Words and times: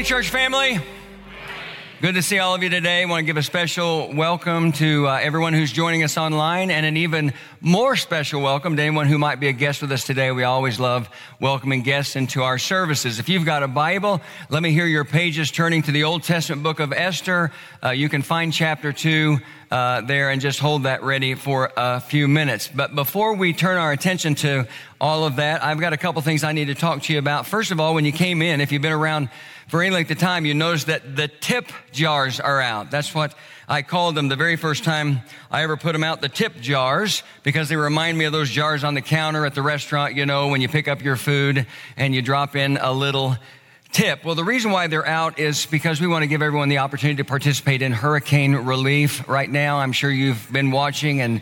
Morning, 0.00 0.08
church 0.08 0.30
family. 0.30 0.78
Good 2.00 2.14
to 2.14 2.22
see 2.22 2.38
all 2.38 2.54
of 2.54 2.62
you 2.62 2.70
today. 2.70 3.02
I 3.02 3.04
want 3.04 3.20
to 3.20 3.26
give 3.26 3.36
a 3.36 3.42
special 3.42 4.10
welcome 4.14 4.72
to 4.72 5.06
uh, 5.06 5.18
everyone 5.20 5.52
who's 5.52 5.70
joining 5.70 6.02
us 6.02 6.16
online 6.16 6.70
and 6.70 6.86
an 6.86 6.96
even 6.96 7.34
more 7.60 7.96
special 7.96 8.40
welcome 8.40 8.76
to 8.76 8.82
anyone 8.82 9.08
who 9.08 9.18
might 9.18 9.40
be 9.40 9.48
a 9.48 9.52
guest 9.52 9.82
with 9.82 9.92
us 9.92 10.04
today. 10.04 10.32
We 10.32 10.44
always 10.44 10.80
love 10.80 11.10
welcoming 11.38 11.82
guests 11.82 12.16
into 12.16 12.42
our 12.42 12.56
services. 12.56 13.18
If 13.18 13.28
you've 13.28 13.44
got 13.44 13.62
a 13.62 13.68
Bible, 13.68 14.22
let 14.48 14.62
me 14.62 14.72
hear 14.72 14.86
your 14.86 15.04
pages 15.04 15.50
turning 15.50 15.82
to 15.82 15.92
the 15.92 16.04
Old 16.04 16.22
Testament 16.22 16.62
book 16.62 16.80
of 16.80 16.94
Esther. 16.94 17.52
Uh, 17.84 17.90
you 17.90 18.08
can 18.08 18.22
find 18.22 18.54
chapter 18.54 18.94
two 18.94 19.36
uh, 19.70 20.00
there 20.00 20.30
and 20.30 20.40
just 20.40 20.60
hold 20.60 20.84
that 20.84 21.02
ready 21.02 21.34
for 21.34 21.70
a 21.76 22.00
few 22.00 22.26
minutes. 22.26 22.68
But 22.68 22.94
before 22.94 23.34
we 23.34 23.52
turn 23.52 23.76
our 23.76 23.92
attention 23.92 24.34
to 24.36 24.66
all 24.98 25.24
of 25.24 25.36
that, 25.36 25.62
I've 25.62 25.78
got 25.78 25.92
a 25.92 25.98
couple 25.98 26.22
things 26.22 26.42
I 26.42 26.52
need 26.52 26.68
to 26.68 26.74
talk 26.74 27.02
to 27.02 27.12
you 27.12 27.18
about. 27.18 27.46
First 27.46 27.70
of 27.70 27.78
all, 27.78 27.94
when 27.94 28.06
you 28.06 28.12
came 28.12 28.40
in, 28.40 28.62
if 28.62 28.72
you've 28.72 28.80
been 28.80 28.92
around 28.92 29.28
any 29.78 29.90
length 29.90 30.10
of 30.10 30.18
time, 30.18 30.44
you 30.44 30.54
notice 30.54 30.84
that 30.84 31.16
the 31.16 31.28
tip 31.28 31.66
jars 31.92 32.40
are 32.40 32.60
out. 32.60 32.90
That's 32.90 33.14
what 33.14 33.34
I 33.68 33.82
called 33.82 34.16
them 34.16 34.28
the 34.28 34.36
very 34.36 34.56
first 34.56 34.82
time 34.82 35.20
I 35.50 35.62
ever 35.62 35.76
put 35.76 35.92
them 35.92 36.02
out, 36.02 36.20
the 36.20 36.28
tip 36.28 36.56
jars, 36.60 37.22
because 37.44 37.68
they 37.68 37.76
remind 37.76 38.18
me 38.18 38.24
of 38.24 38.32
those 38.32 38.50
jars 38.50 38.82
on 38.82 38.94
the 38.94 39.00
counter 39.00 39.46
at 39.46 39.54
the 39.54 39.62
restaurant, 39.62 40.16
you 40.16 40.26
know, 40.26 40.48
when 40.48 40.60
you 40.60 40.68
pick 40.68 40.88
up 40.88 41.02
your 41.02 41.14
food 41.14 41.66
and 41.96 42.12
you 42.12 42.20
drop 42.20 42.56
in 42.56 42.78
a 42.78 42.92
little 42.92 43.36
tip. 43.92 44.24
Well, 44.24 44.34
the 44.34 44.44
reason 44.44 44.72
why 44.72 44.88
they're 44.88 45.06
out 45.06 45.38
is 45.38 45.66
because 45.66 46.00
we 46.00 46.08
want 46.08 46.22
to 46.22 46.26
give 46.26 46.42
everyone 46.42 46.68
the 46.68 46.78
opportunity 46.78 47.18
to 47.18 47.24
participate 47.24 47.80
in 47.80 47.92
hurricane 47.92 48.56
relief 48.56 49.28
right 49.28 49.48
now. 49.48 49.78
I'm 49.78 49.92
sure 49.92 50.10
you've 50.10 50.50
been 50.52 50.72
watching 50.72 51.20
and 51.20 51.40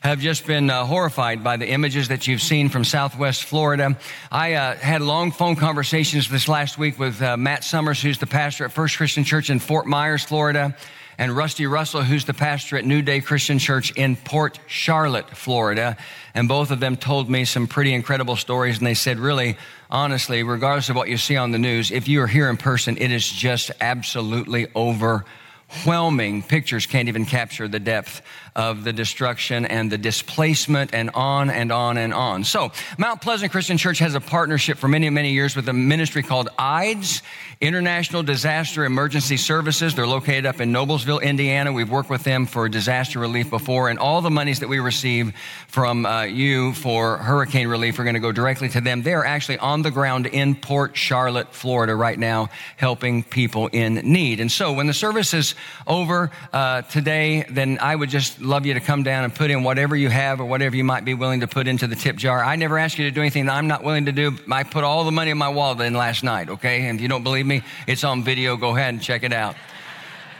have 0.00 0.18
just 0.18 0.46
been 0.46 0.70
uh, 0.70 0.86
horrified 0.86 1.44
by 1.44 1.58
the 1.58 1.68
images 1.68 2.08
that 2.08 2.26
you've 2.26 2.40
seen 2.40 2.70
from 2.70 2.84
Southwest 2.84 3.44
Florida. 3.44 3.98
I 4.32 4.54
uh, 4.54 4.76
had 4.76 5.02
long 5.02 5.30
phone 5.30 5.56
conversations 5.56 6.30
this 6.30 6.48
last 6.48 6.78
week 6.78 6.98
with 6.98 7.20
uh, 7.20 7.36
Matt 7.36 7.64
Summers, 7.64 8.00
who's 8.00 8.18
the 8.18 8.26
pastor 8.26 8.64
at 8.64 8.72
First 8.72 8.96
Christian 8.96 9.24
Church 9.24 9.50
in 9.50 9.58
Fort 9.58 9.86
Myers, 9.86 10.24
Florida, 10.24 10.74
and 11.18 11.36
Rusty 11.36 11.66
Russell, 11.66 12.00
who's 12.00 12.24
the 12.24 12.32
pastor 12.32 12.78
at 12.78 12.86
New 12.86 13.02
Day 13.02 13.20
Christian 13.20 13.58
Church 13.58 13.92
in 13.94 14.16
Port 14.16 14.58
Charlotte, 14.66 15.28
Florida. 15.36 15.98
And 16.32 16.48
both 16.48 16.70
of 16.70 16.80
them 16.80 16.96
told 16.96 17.28
me 17.28 17.44
some 17.44 17.66
pretty 17.66 17.92
incredible 17.92 18.36
stories. 18.36 18.78
And 18.78 18.86
they 18.86 18.94
said, 18.94 19.18
really, 19.18 19.58
honestly, 19.90 20.42
regardless 20.42 20.88
of 20.88 20.96
what 20.96 21.10
you 21.10 21.18
see 21.18 21.36
on 21.36 21.50
the 21.50 21.58
news, 21.58 21.90
if 21.90 22.08
you 22.08 22.22
are 22.22 22.26
here 22.26 22.48
in 22.48 22.56
person, 22.56 22.96
it 22.96 23.12
is 23.12 23.28
just 23.28 23.70
absolutely 23.82 24.68
overwhelming. 24.74 26.42
Pictures 26.42 26.86
can't 26.86 27.08
even 27.08 27.26
capture 27.26 27.68
the 27.68 27.80
depth 27.80 28.22
of 28.54 28.84
the 28.84 28.92
destruction 28.92 29.64
and 29.64 29.90
the 29.90 29.98
displacement 29.98 30.94
and 30.94 31.10
on 31.10 31.50
and 31.50 31.72
on 31.72 31.96
and 31.96 32.12
on. 32.12 32.44
So, 32.44 32.72
Mount 32.98 33.20
Pleasant 33.20 33.52
Christian 33.52 33.76
Church 33.76 33.98
has 33.98 34.14
a 34.14 34.20
partnership 34.20 34.78
for 34.78 34.88
many, 34.88 35.08
many 35.10 35.32
years 35.32 35.56
with 35.56 35.68
a 35.68 35.72
ministry 35.72 36.22
called 36.22 36.48
IDES, 36.58 37.22
International 37.60 38.22
Disaster 38.22 38.84
Emergency 38.84 39.36
Services. 39.36 39.94
They're 39.94 40.06
located 40.06 40.46
up 40.46 40.60
in 40.60 40.72
Noblesville, 40.72 41.22
Indiana. 41.22 41.72
We've 41.72 41.90
worked 41.90 42.10
with 42.10 42.24
them 42.24 42.46
for 42.46 42.68
disaster 42.68 43.18
relief 43.18 43.50
before, 43.50 43.88
and 43.90 43.98
all 43.98 44.22
the 44.22 44.30
monies 44.30 44.60
that 44.60 44.68
we 44.68 44.78
receive 44.78 45.34
from 45.68 46.06
uh, 46.06 46.22
you 46.22 46.72
for 46.72 47.18
hurricane 47.18 47.68
relief 47.68 47.98
are 47.98 48.04
going 48.04 48.14
to 48.14 48.20
go 48.20 48.32
directly 48.32 48.68
to 48.70 48.80
them. 48.80 49.02
They're 49.02 49.24
actually 49.24 49.58
on 49.58 49.82
the 49.82 49.90
ground 49.90 50.26
in 50.26 50.54
Port 50.54 50.96
Charlotte, 50.96 51.52
Florida, 51.52 51.94
right 51.94 52.18
now, 52.18 52.48
helping 52.76 53.22
people 53.22 53.68
in 53.68 53.94
need. 53.96 54.40
And 54.40 54.50
so, 54.50 54.72
when 54.72 54.86
the 54.86 54.94
service 54.94 55.34
is 55.34 55.54
over 55.86 56.30
uh, 56.52 56.82
today, 56.82 57.44
then 57.48 57.78
I 57.80 57.94
would 57.94 58.10
just 58.10 58.39
love 58.40 58.66
you 58.66 58.74
to 58.74 58.80
come 58.80 59.02
down 59.02 59.24
and 59.24 59.34
put 59.34 59.50
in 59.50 59.62
whatever 59.62 59.94
you 59.96 60.08
have 60.08 60.40
or 60.40 60.44
whatever 60.44 60.76
you 60.76 60.84
might 60.84 61.04
be 61.04 61.14
willing 61.14 61.40
to 61.40 61.46
put 61.46 61.68
into 61.68 61.86
the 61.86 61.96
tip 61.96 62.16
jar. 62.16 62.42
I 62.42 62.56
never 62.56 62.78
ask 62.78 62.98
you 62.98 63.04
to 63.04 63.10
do 63.10 63.20
anything 63.20 63.46
that 63.46 63.54
I'm 63.54 63.68
not 63.68 63.84
willing 63.84 64.06
to 64.06 64.12
do. 64.12 64.36
I 64.50 64.62
put 64.62 64.84
all 64.84 65.04
the 65.04 65.12
money 65.12 65.30
in 65.30 65.38
my 65.38 65.48
wallet 65.48 65.80
in 65.80 65.94
last 65.94 66.22
night, 66.22 66.48
okay? 66.48 66.86
And 66.86 66.98
if 66.98 67.02
you 67.02 67.08
don't 67.08 67.22
believe 67.22 67.46
me, 67.46 67.62
it's 67.86 68.04
on 68.04 68.24
video. 68.24 68.56
Go 68.56 68.76
ahead 68.76 68.94
and 68.94 69.02
check 69.02 69.22
it 69.22 69.32
out. 69.32 69.56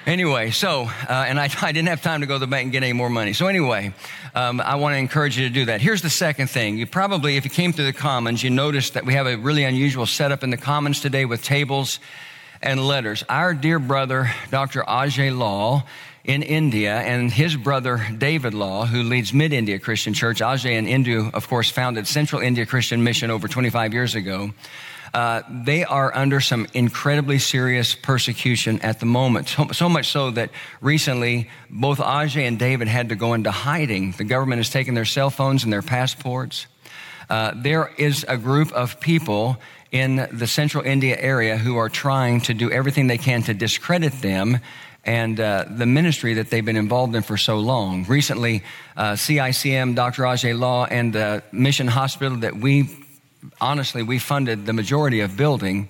Anyway, 0.07 0.51
so, 0.51 0.89
uh, 1.09 1.27
and 1.29 1.39
I, 1.39 1.45
I, 1.63 1.73
didn't 1.73 1.89
have 1.89 2.03
time 2.03 2.21
to 2.23 2.27
go 2.27 2.35
to 2.35 2.39
the 2.39 2.47
bank 2.47 2.65
and 2.65 2.73
get 2.73 2.83
any 2.83 2.95
more 2.95 3.11
money. 3.11 3.33
So, 3.33 3.47
anyway, 3.47 3.93
um, 4.35 4.61
I 4.61 4.77
want 4.77 4.95
to 4.95 4.99
encourage 4.99 5.39
you 5.39 5.47
to 5.47 5.53
do 5.53 5.67
that. 5.67 5.81
Here's 5.81 6.03
the 6.03 6.11
second 6.11 6.49
thing. 6.49 6.79
You 6.79 6.87
probably, 6.87 7.37
if 7.37 7.45
you 7.45 7.51
came 7.51 7.73
through 7.73 7.85
the 7.85 7.93
Commons, 7.93 8.43
you 8.43 8.51
noticed 8.51 8.95
that 8.95 9.05
we 9.05 9.15
have 9.15 9.27
a 9.27 9.37
really 9.37 9.65
unusual 9.65 10.07
setup 10.07 10.43
in 10.43 10.51
the 10.51 10.57
Commons 10.57 11.01
today 11.01 11.27
with 11.27 11.45
tables 11.45 12.01
and 12.63 12.87
letters. 12.87 13.25
Our 13.29 13.55
dear 13.55 13.79
brother, 13.79 14.31
Dr. 14.51 14.83
Ajay 14.83 15.37
Lall, 15.37 15.87
in 16.25 16.43
India, 16.43 16.97
and 16.97 17.31
his 17.31 17.57
brother 17.57 18.07
David 18.17 18.55
Lall, 18.55 18.87
who 18.87 19.03
leads 19.03 19.33
Mid 19.33 19.53
India 19.53 19.79
Christian 19.79 20.13
Church. 20.13 20.41
Ajay 20.41 20.79
and 20.79 20.87
Indu, 20.87 21.33
of 21.33 21.49
course, 21.49 21.71
founded 21.71 22.07
Central 22.07 22.41
India 22.43 22.67
Christian 22.67 23.03
Mission 23.03 23.31
over 23.31 23.49
25 23.49 23.95
years 23.95 24.15
ago. 24.15 24.51
Uh, 25.13 25.43
they 25.51 25.85
are 25.85 26.15
under 26.15 26.41
some 26.41 26.67
incredibly 26.73 27.39
serious 27.39 27.95
persecution 27.95 28.81
at 28.81 29.01
the 29.01 29.07
moment. 29.07 29.49
So, 29.49 29.69
so, 29.73 29.89
much 29.89 30.09
so 30.09 30.31
that 30.33 30.51
recently 30.81 31.51
both 31.69 31.99
Ajay 31.99 32.47
and 32.47 32.59
David 32.59 32.87
had 32.87 33.09
to 33.09 33.17
go 33.17 33.35
into 33.35 33.51
hiding. 33.51 34.13
The 34.13 34.25
government 34.25 34.61
has 34.61 34.71
taken 34.71 34.95
their 34.95 35.05
cell 35.05 35.31
phones 35.31 35.65
and 35.65 35.73
their 35.73 35.83
passports. 35.83 36.67
Uh, 37.29 37.53
there 37.57 37.93
is 37.97 38.25
a 38.29 38.37
group 38.37 38.73
of 38.73 39.01
people 39.01 39.57
in 39.91 40.29
the 40.33 40.47
central 40.47 40.85
India 40.85 41.17
area 41.19 41.57
who 41.57 41.77
are 41.77 41.89
trying 41.89 42.41
to 42.43 42.55
do 42.55 42.71
everything 42.71 43.09
they 43.09 43.19
can 43.19 43.43
to 43.43 43.55
discredit 43.55 44.13
them 44.21 44.59
and 45.05 45.41
uh, 45.41 45.65
the 45.69 45.87
ministry 45.87 46.35
that 46.35 46.51
they've 46.51 46.65
been 46.65 46.77
involved 46.77 47.15
in 47.15 47.23
for 47.23 47.37
so 47.37 47.59
long. 47.59 48.05
Recently, 48.05 48.63
uh, 48.97 49.13
CICM, 49.13 49.95
Dr. 49.95 50.23
Ajay 50.25 50.59
Lall, 50.59 50.87
and 50.91 51.13
the 51.13 51.43
Mission 51.53 51.89
Hospital 51.89 52.39
that 52.39 52.57
we, 52.57 52.89
honestly, 53.61 54.03
we 54.03 54.19
funded 54.19 54.67
the 54.67 54.73
majority 54.73 55.21
of 55.21 55.37
building 55.37 55.89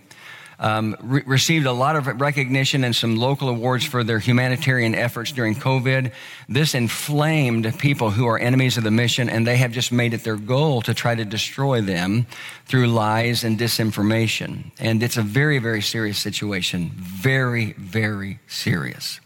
um, 0.61 0.95
re- 1.01 1.23
received 1.27 1.67
a 1.67 1.73
lot 1.73 1.97
of 1.97 2.07
recognition 2.21 2.85
and 2.85 2.95
some 2.95 3.17
local 3.17 3.49
awards 3.49 3.85
for 3.85 4.05
their 4.05 4.19
humanitarian 4.19 4.95
efforts 4.95 5.33
during 5.33 5.55
COVID. 5.55 6.13
This 6.49 6.75
inflamed 6.75 7.79
people 7.79 8.11
who 8.11 8.27
are 8.27 8.39
enemies 8.39 8.77
of 8.77 8.85
the 8.85 8.91
mission, 8.91 9.29
and 9.29 9.47
they 9.47 9.57
have 9.57 9.73
just 9.73 9.91
made 9.91 10.15
it 10.15 10.23
their 10.23 10.37
goal 10.37 10.83
to 10.83 10.95
try 10.95 11.15
to 11.15 11.25
destroy 11.25 11.81
them 11.81 12.27
through 12.67 12.89
lies 12.89 13.43
and 13.43 13.59
disinformation. 13.59 14.71
And 14.79 15.03
it's 15.03 15.17
a 15.17 15.23
very, 15.23 15.59
very 15.59 15.83
serious 15.83 16.19
situation. 16.19 16.93
Very, 16.95 17.73
very 17.73 18.39
serious. 18.47 19.21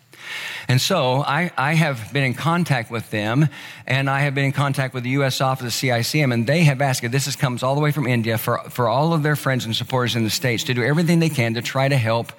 And 0.68 0.80
so 0.80 1.22
I, 1.22 1.50
I 1.56 1.74
have 1.74 2.12
been 2.12 2.24
in 2.24 2.34
contact 2.34 2.90
with 2.90 3.10
them, 3.10 3.48
and 3.86 4.08
I 4.08 4.20
have 4.20 4.34
been 4.34 4.44
in 4.44 4.52
contact 4.52 4.94
with 4.94 5.04
the 5.04 5.10
U.S. 5.10 5.40
Office 5.40 5.74
of 5.74 5.80
the 5.80 5.88
CICM, 5.88 6.32
and 6.32 6.46
they 6.46 6.64
have 6.64 6.80
asked, 6.80 7.10
this 7.10 7.26
is, 7.26 7.36
comes 7.36 7.62
all 7.62 7.74
the 7.74 7.80
way 7.80 7.92
from 7.92 8.06
India, 8.06 8.38
for, 8.38 8.58
for 8.70 8.88
all 8.88 9.12
of 9.12 9.22
their 9.22 9.36
friends 9.36 9.64
and 9.64 9.76
supporters 9.76 10.16
in 10.16 10.24
the 10.24 10.30
States 10.30 10.64
to 10.64 10.74
do 10.74 10.82
everything 10.82 11.18
they 11.18 11.28
can 11.28 11.54
to 11.54 11.62
try 11.62 11.88
to 11.88 11.96
help 11.96 12.32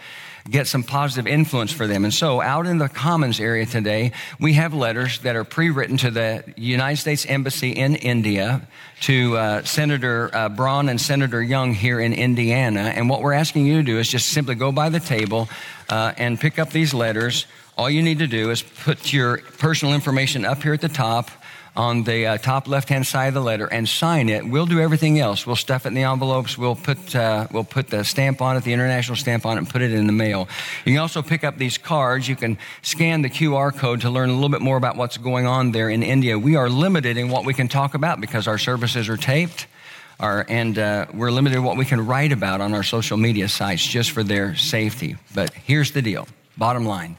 get 0.49 0.67
some 0.67 0.83
positive 0.83 1.25
influence 1.25 1.71
for 1.71 1.87
them. 1.87 2.03
And 2.03 2.13
so, 2.13 2.41
out 2.41 2.67
in 2.67 2.77
the 2.77 2.87
Commons 2.87 3.39
area 3.39 3.65
today, 3.65 4.11
we 4.39 4.53
have 4.53 4.73
letters 4.73 5.19
that 5.19 5.35
are 5.35 5.43
pre 5.43 5.69
written 5.69 5.97
to 5.97 6.11
the 6.11 6.43
United 6.55 6.97
States 6.97 7.25
Embassy 7.25 7.71
in 7.71 7.95
India, 7.95 8.67
to 9.01 9.37
uh, 9.37 9.63
Senator 9.63 10.29
uh, 10.33 10.49
Braun 10.49 10.89
and 10.89 10.99
Senator 10.99 11.41
Young 11.41 11.73
here 11.73 11.99
in 11.99 12.13
Indiana. 12.13 12.81
And 12.81 13.09
what 13.09 13.21
we're 13.21 13.33
asking 13.33 13.65
you 13.65 13.77
to 13.77 13.83
do 13.83 13.99
is 13.99 14.07
just 14.07 14.29
simply 14.29 14.55
go 14.55 14.71
by 14.71 14.89
the 14.89 14.99
table 14.99 15.49
uh, 15.89 16.13
and 16.17 16.39
pick 16.39 16.59
up 16.59 16.71
these 16.71 16.93
letters 16.93 17.45
all 17.77 17.89
you 17.89 18.01
need 18.01 18.19
to 18.19 18.27
do 18.27 18.51
is 18.51 18.61
put 18.61 19.11
your 19.11 19.39
personal 19.57 19.93
information 19.93 20.45
up 20.45 20.63
here 20.63 20.73
at 20.73 20.79
the 20.79 20.87
top 20.87 21.29
on 21.75 22.03
the 22.03 22.25
uh, 22.25 22.37
top 22.37 22.69
left 22.69 22.87
hand 22.87 23.05
side 23.05 23.27
of 23.27 23.33
the 23.33 23.41
letter 23.41 23.67
and 23.67 23.87
sign 23.89 24.29
it. 24.29 24.47
We'll 24.47 24.65
do 24.65 24.79
everything 24.79 25.19
else. 25.19 25.45
We'll 25.45 25.57
stuff 25.57 25.85
it 25.85 25.89
in 25.89 25.93
the 25.93 26.03
envelopes. 26.03 26.57
We'll 26.57 26.77
put, 26.77 27.13
uh, 27.13 27.47
we'll 27.51 27.65
put 27.65 27.89
the 27.89 28.05
stamp 28.05 28.41
on 28.41 28.55
it, 28.55 28.63
the 28.63 28.71
international 28.71 29.17
stamp 29.17 29.45
on 29.45 29.57
it, 29.57 29.59
and 29.59 29.69
put 29.69 29.81
it 29.81 29.91
in 29.91 30.07
the 30.07 30.13
mail. 30.13 30.47
You 30.85 30.93
can 30.93 31.01
also 31.01 31.21
pick 31.21 31.43
up 31.43 31.57
these 31.57 31.77
cards. 31.77 32.29
You 32.29 32.37
can 32.37 32.57
scan 32.81 33.23
the 33.23 33.29
QR 33.29 33.75
code 33.75 33.99
to 34.01 34.09
learn 34.09 34.29
a 34.29 34.33
little 34.33 34.47
bit 34.47 34.61
more 34.61 34.77
about 34.77 34.95
what's 34.95 35.17
going 35.17 35.47
on 35.47 35.73
there 35.73 35.89
in 35.89 36.01
India. 36.01 36.39
We 36.39 36.55
are 36.55 36.69
limited 36.69 37.17
in 37.17 37.27
what 37.27 37.43
we 37.43 37.53
can 37.53 37.67
talk 37.67 37.93
about 37.93 38.21
because 38.21 38.47
our 38.47 38.57
services 38.57 39.09
are 39.09 39.17
taped. 39.17 39.67
Our, 40.19 40.45
and 40.47 40.77
uh, 40.77 41.07
we're 41.13 41.31
limited 41.31 41.59
what 41.59 41.77
we 41.77 41.85
can 41.85 42.05
write 42.05 42.31
about 42.31 42.61
on 42.61 42.73
our 42.73 42.83
social 42.83 43.17
media 43.17 43.49
sites 43.49 43.85
just 43.85 44.11
for 44.11 44.23
their 44.23 44.55
safety. 44.55 45.17
But 45.33 45.53
here's 45.53 45.91
the 45.91 46.01
deal 46.01 46.27
bottom 46.57 46.85
line 46.85 47.17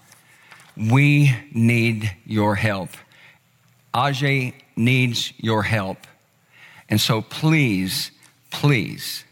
we 0.76 1.34
need 1.52 2.10
your 2.25 2.54
help. 2.54 2.90
Ajay 3.94 4.54
needs 4.76 5.32
your 5.38 5.62
help. 5.62 5.98
And 6.88 7.00
so 7.00 7.22
please, 7.22 8.10
please, 8.50 9.25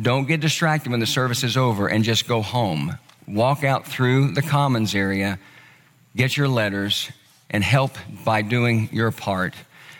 don't 0.00 0.26
get 0.26 0.40
distracted 0.40 0.90
when 0.90 1.00
the 1.00 1.06
service 1.06 1.42
is 1.42 1.56
over 1.56 1.88
and 1.88 2.04
just 2.04 2.28
go 2.28 2.42
home. 2.42 2.98
Walk 3.26 3.64
out 3.64 3.86
through 3.86 4.32
the 4.32 4.42
commons 4.42 4.94
area, 4.94 5.38
get 6.16 6.36
your 6.36 6.48
letters, 6.48 7.10
and 7.50 7.62
help 7.64 7.92
by 8.24 8.42
doing 8.42 8.88
your 8.92 9.10
part 9.10 9.54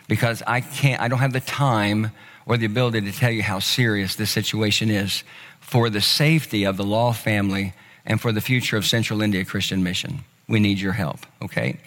because 0.07 0.41
I 0.47 0.61
can't, 0.61 1.01
I 1.01 1.07
don't 1.09 1.19
have 1.19 1.33
the 1.33 1.41
time 1.41 2.11
or 2.49 2.57
the 2.57 2.65
ability 2.65 2.99
to 3.01 3.11
tell 3.11 3.31
you 3.31 3.43
how 3.43 3.59
serious 3.59 4.15
this 4.15 4.31
situation 4.31 4.89
is 4.89 5.23
for 5.61 5.89
the 5.89 6.01
safety 6.01 6.65
of 6.65 6.75
the 6.75 6.83
Lall 6.83 7.13
family 7.13 7.73
and 8.05 8.19
for 8.19 8.31
the 8.31 8.41
future 8.41 8.75
of 8.75 8.85
Central 8.85 9.21
India 9.21 9.45
Christian 9.45 9.83
Mission 9.83 10.25
we 10.49 10.59
need 10.59 10.79
your 10.79 10.93
help, 10.93 11.19
okay? 11.43 11.77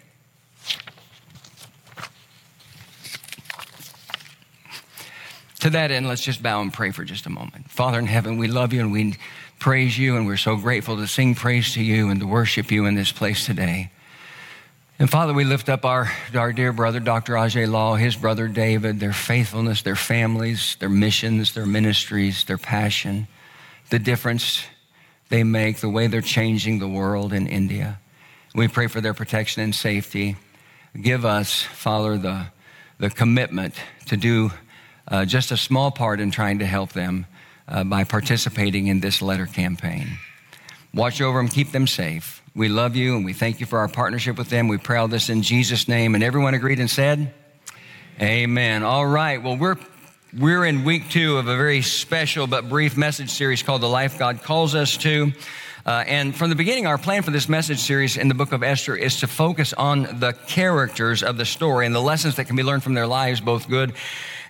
To 5.61 5.71
that 5.71 5.91
end, 5.91 6.09
let's 6.09 6.23
just 6.23 6.43
bow 6.43 6.61
and 6.61 6.73
pray 6.73 6.93
for 6.93 7.05
just 7.05 7.27
a 7.27 7.31
moment. 7.31 7.71
Father 7.71 7.99
in 7.99 8.07
heaven, 8.07 8.39
we 8.39 8.49
love 8.49 8.73
you 8.73 8.81
and 8.81 8.93
we 8.93 9.17
praise 9.59 9.97
you, 9.99 10.17
and 10.17 10.27
we're 10.27 10.37
so 10.37 10.57
grateful 10.57 10.97
to 10.97 11.07
sing 11.07 11.35
praise 11.35 11.75
to 11.75 11.83
you 11.83 12.09
and 12.09 12.21
to 12.21 12.27
worship 12.27 12.73
you 12.73 12.87
in 12.87 12.95
this 12.95 13.13
place 13.13 13.47
today. 13.47 13.91
And 14.99 15.11
Father, 15.11 15.33
we 15.33 15.45
lift 15.45 15.69
up 15.69 15.85
our, 15.85 16.13
our 16.35 16.53
dear 16.53 16.73
brother, 16.73 17.01
Dr. 17.01 17.35
Ajay 17.35 17.69
Lall, 17.69 17.97
his 17.97 18.15
brother 18.15 18.47
David, 18.47 19.01
their 19.01 19.13
faithfulness, 19.13 19.83
their 19.83 19.97
families, 19.97 20.77
their 20.79 20.89
missions, 20.89 21.55
their 21.55 21.67
ministries, 21.67 22.45
their 22.45 22.59
passion, 22.59 23.27
the 23.91 23.99
difference 23.99 24.63
they 25.29 25.43
make, 25.45 25.79
the 25.79 25.89
way 25.89 26.07
they're 26.07 26.21
changing 26.21 26.79
the 26.79 26.89
world 26.89 27.33
in 27.33 27.47
India. 27.47 27.99
We 28.55 28.69
pray 28.69 28.87
for 28.87 29.01
their 29.01 29.15
protection 29.15 29.63
and 29.63 29.75
safety. 29.75 30.37
Give 31.01 31.25
us, 31.25 31.63
Father, 31.63 32.19
the, 32.19 32.47
the 32.99 33.09
commitment 33.09 33.75
to 34.07 34.17
do 34.19 34.51
uh, 35.09 35.25
just 35.25 35.51
a 35.51 35.57
small 35.57 35.91
part 35.91 36.21
in 36.21 36.31
trying 36.31 36.59
to 36.59 36.67
help 36.67 36.93
them 36.93 37.27
uh, 37.67 37.83
by 37.83 38.05
participating 38.05 38.89
in 38.89 39.01
this 39.01 39.23
letter 39.23 39.47
campaign. 39.47 40.19
Watch 40.93 41.23
over 41.23 41.39
them, 41.39 41.49
keep 41.49 41.73
them 41.73 41.87
safe. 41.87 42.42
We 42.55 42.69
love 42.69 42.97
you 42.97 43.17
and 43.17 43.25
we 43.25 43.33
thank 43.33 43.61
you 43.61 43.67
for 43.67 43.79
our 43.79 43.89
partnership 43.89 44.37
with 44.37 44.51
them. 44.51 44.69
We 44.69 44.77
pray 44.77 44.99
all 44.99 45.09
this 45.09 45.31
in 45.31 45.41
Jesus' 45.41 45.89
name. 45.89 46.15
And 46.15 46.23
everyone 46.23 46.53
agreed 46.53 46.81
and 46.81 46.91
said, 46.91 47.33
Amen. 48.21 48.83
All 48.83 49.07
right. 49.07 49.43
Well, 49.43 49.57
we're 49.57 49.79
we're 50.39 50.67
in 50.67 50.85
week 50.85 51.09
two 51.09 51.39
of 51.39 51.49
a 51.49 51.57
very 51.57 51.81
special 51.81 52.47
but 52.47 52.69
brief 52.69 52.95
message 52.95 53.31
series 53.31 53.63
called 53.63 53.81
The 53.81 53.89
Life 53.89 54.19
God 54.19 54.43
Calls 54.43 54.75
Us 54.75 54.99
to. 54.99 55.33
Uh, 55.87 56.05
and 56.07 56.37
from 56.37 56.51
the 56.51 56.55
beginning, 56.55 56.87
our 56.87 56.99
plan 56.99 57.23
for 57.23 57.31
this 57.31 57.49
message 57.49 57.79
series 57.79 58.19
in 58.19 58.29
the 58.29 58.35
book 58.35 58.53
of 58.53 58.63
Esther 58.63 58.97
is 58.97 59.21
to 59.21 59.27
focus 59.27 59.73
on 59.73 60.03
the 60.21 60.35
characters 60.47 61.23
of 61.23 61.39
the 61.39 61.47
story 61.47 61.87
and 61.87 61.95
the 61.95 62.03
lessons 62.03 62.37
that 62.37 62.45
can 62.45 62.57
be 62.57 62.63
learned 62.63 62.83
from 62.83 62.93
their 62.93 63.07
lives, 63.07 63.41
both 63.41 63.67
good 63.67 63.95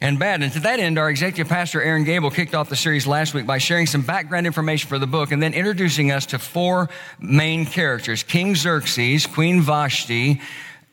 and 0.03 0.19
bad. 0.19 0.43
And 0.43 0.53
to 0.53 0.61
that 0.61 0.81
end, 0.81 0.99
our 0.99 1.09
executive 1.09 1.49
pastor, 1.49 1.81
Aaron 1.81 2.03
Gable, 2.03 2.33
kicked 2.33 2.57
off 2.57 2.69
the 2.69 2.75
series 2.75 3.07
last 3.07 3.35
week 3.35 3.47
by 3.47 3.59
sharing 3.59 3.87
some 3.87 4.03
background 4.03 4.49
information 4.49 4.89
for 4.89 4.99
the 4.99 5.07
book 5.07 5.31
and 5.31 5.41
then 5.41 5.55
introducing 5.55 6.11
us 6.11 6.27
to 6.27 6.41
four 6.41 6.91
main 7.21 7.65
characters 7.65 8.25
King 8.25 8.57
Xerxes, 8.57 9.27
Queen 9.27 9.63
Vashti, 9.63 10.41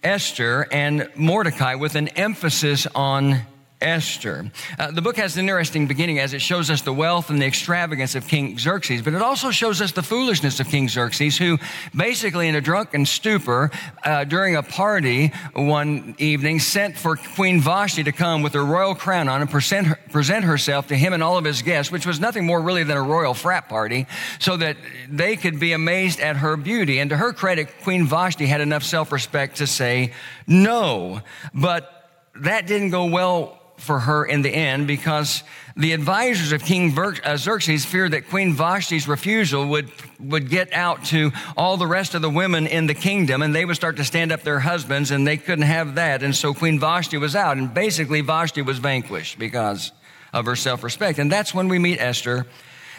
Esther, 0.04 0.68
and 0.72 1.10
Mordecai, 1.16 1.74
with 1.74 1.96
an 1.96 2.10
emphasis 2.10 2.86
on 2.94 3.42
Esther. 3.82 4.52
Uh, 4.78 4.92
the 4.92 5.02
book 5.02 5.16
has 5.16 5.38
an 5.38 5.42
interesting 5.42 5.88
beginning 5.88 6.20
as 6.20 6.34
it 6.34 6.42
shows 6.42 6.70
us 6.70 6.82
the 6.82 6.94
wealth 6.94 7.30
and 7.30 7.42
the 7.42 7.46
extravagance 7.46 8.14
of 8.14 8.28
King 8.28 8.58
Xerxes, 8.58 9.02
but 9.02 9.14
it 9.14 9.22
also 9.22 9.52
shows 9.52 9.82
us 9.82 9.94
the 9.94 10.04
foolishness 10.04 10.60
of 10.60 10.68
King 10.68 10.90
Xerxes, 10.90 11.38
who 11.38 11.58
basically, 11.96 12.50
in 12.50 12.56
a 12.56 12.62
drunken 12.62 13.06
stupor 13.06 13.72
uh, 14.04 14.26
during 14.26 14.56
a 14.56 14.64
party 14.64 15.32
one 15.54 16.16
evening, 16.18 16.60
sent 16.60 16.98
for 16.98 17.16
Queen 17.16 17.62
Vashti 17.62 18.04
to 18.04 18.12
come 18.12 18.42
with 18.42 18.54
her 18.54 18.66
royal 18.66 18.96
crown 18.96 19.30
on 19.30 19.42
and 19.42 19.50
present, 19.50 19.88
her, 19.88 20.00
present 20.12 20.44
herself 20.44 20.88
to 20.88 20.96
him 20.96 21.14
and 21.14 21.24
all 21.24 21.38
of 21.38 21.46
his 21.46 21.62
guests, 21.62 21.92
which 21.92 22.06
was 22.06 22.20
nothing 22.20 22.46
more 22.46 22.62
really 22.62 22.84
than 22.84 22.98
a 22.98 23.02
royal 23.02 23.34
frat 23.34 23.70
party, 23.70 24.08
so 24.40 24.58
that 24.58 24.76
they 25.10 25.38
could 25.38 25.60
be 25.60 25.72
amazed 25.72 26.20
at 26.20 26.36
her 26.38 26.58
beauty. 26.58 27.00
And 27.00 27.10
to 27.12 27.18
her 27.18 27.32
credit, 27.32 27.70
Queen 27.84 28.06
Vashti 28.06 28.46
had 28.46 28.60
enough 28.60 28.84
self 28.84 29.14
respect 29.14 29.58
to 29.58 29.68
say 29.68 30.14
no. 30.48 31.22
But 31.54 31.96
that 32.36 32.68
didn't 32.68 32.90
go 32.90 33.06
well 33.06 33.59
for 33.80 34.00
her 34.00 34.26
in 34.26 34.42
the 34.42 34.50
end 34.50 34.88
because 34.88 35.44
the 35.76 35.94
advisors 35.94 36.52
of 36.52 36.64
King 36.64 36.98
uh, 36.98 37.38
Xerxes 37.38 37.86
feared 37.86 38.12
that 38.12 38.30
Queen 38.30 38.54
Vashti's 38.54 39.08
refusal 39.08 39.68
would, 39.68 39.90
would 40.20 40.50
get 40.50 40.74
out 40.74 41.06
to 41.06 41.32
all 41.56 41.78
the 41.78 41.88
rest 41.88 42.16
of 42.16 42.22
the 42.22 42.30
women 42.30 42.68
in 42.68 42.86
the 42.88 42.94
kingdom 42.94 43.42
and 43.42 43.56
they 43.56 43.66
would 43.66 43.76
start 43.76 43.98
to 43.98 44.04
stand 44.04 44.32
up 44.32 44.44
their 44.44 44.60
husbands 44.60 45.12
and 45.12 45.26
they 45.26 45.38
couldn't 45.38 45.66
have 45.66 45.96
that. 45.96 46.22
And 46.22 46.36
so 46.36 46.54
Queen 46.54 46.80
Vashti 46.80 47.18
was 47.18 47.36
out 47.36 47.58
and 47.58 47.74
basically 47.74 48.22
Vashti 48.22 48.62
was 48.62 48.80
vanquished 48.80 49.40
because 49.40 49.92
of 50.34 50.46
her 50.46 50.56
self 50.56 50.84
respect. 50.84 51.20
And 51.20 51.32
that's 51.32 51.54
when 51.54 51.68
we 51.70 51.80
meet 51.80 52.00
Esther 52.00 52.46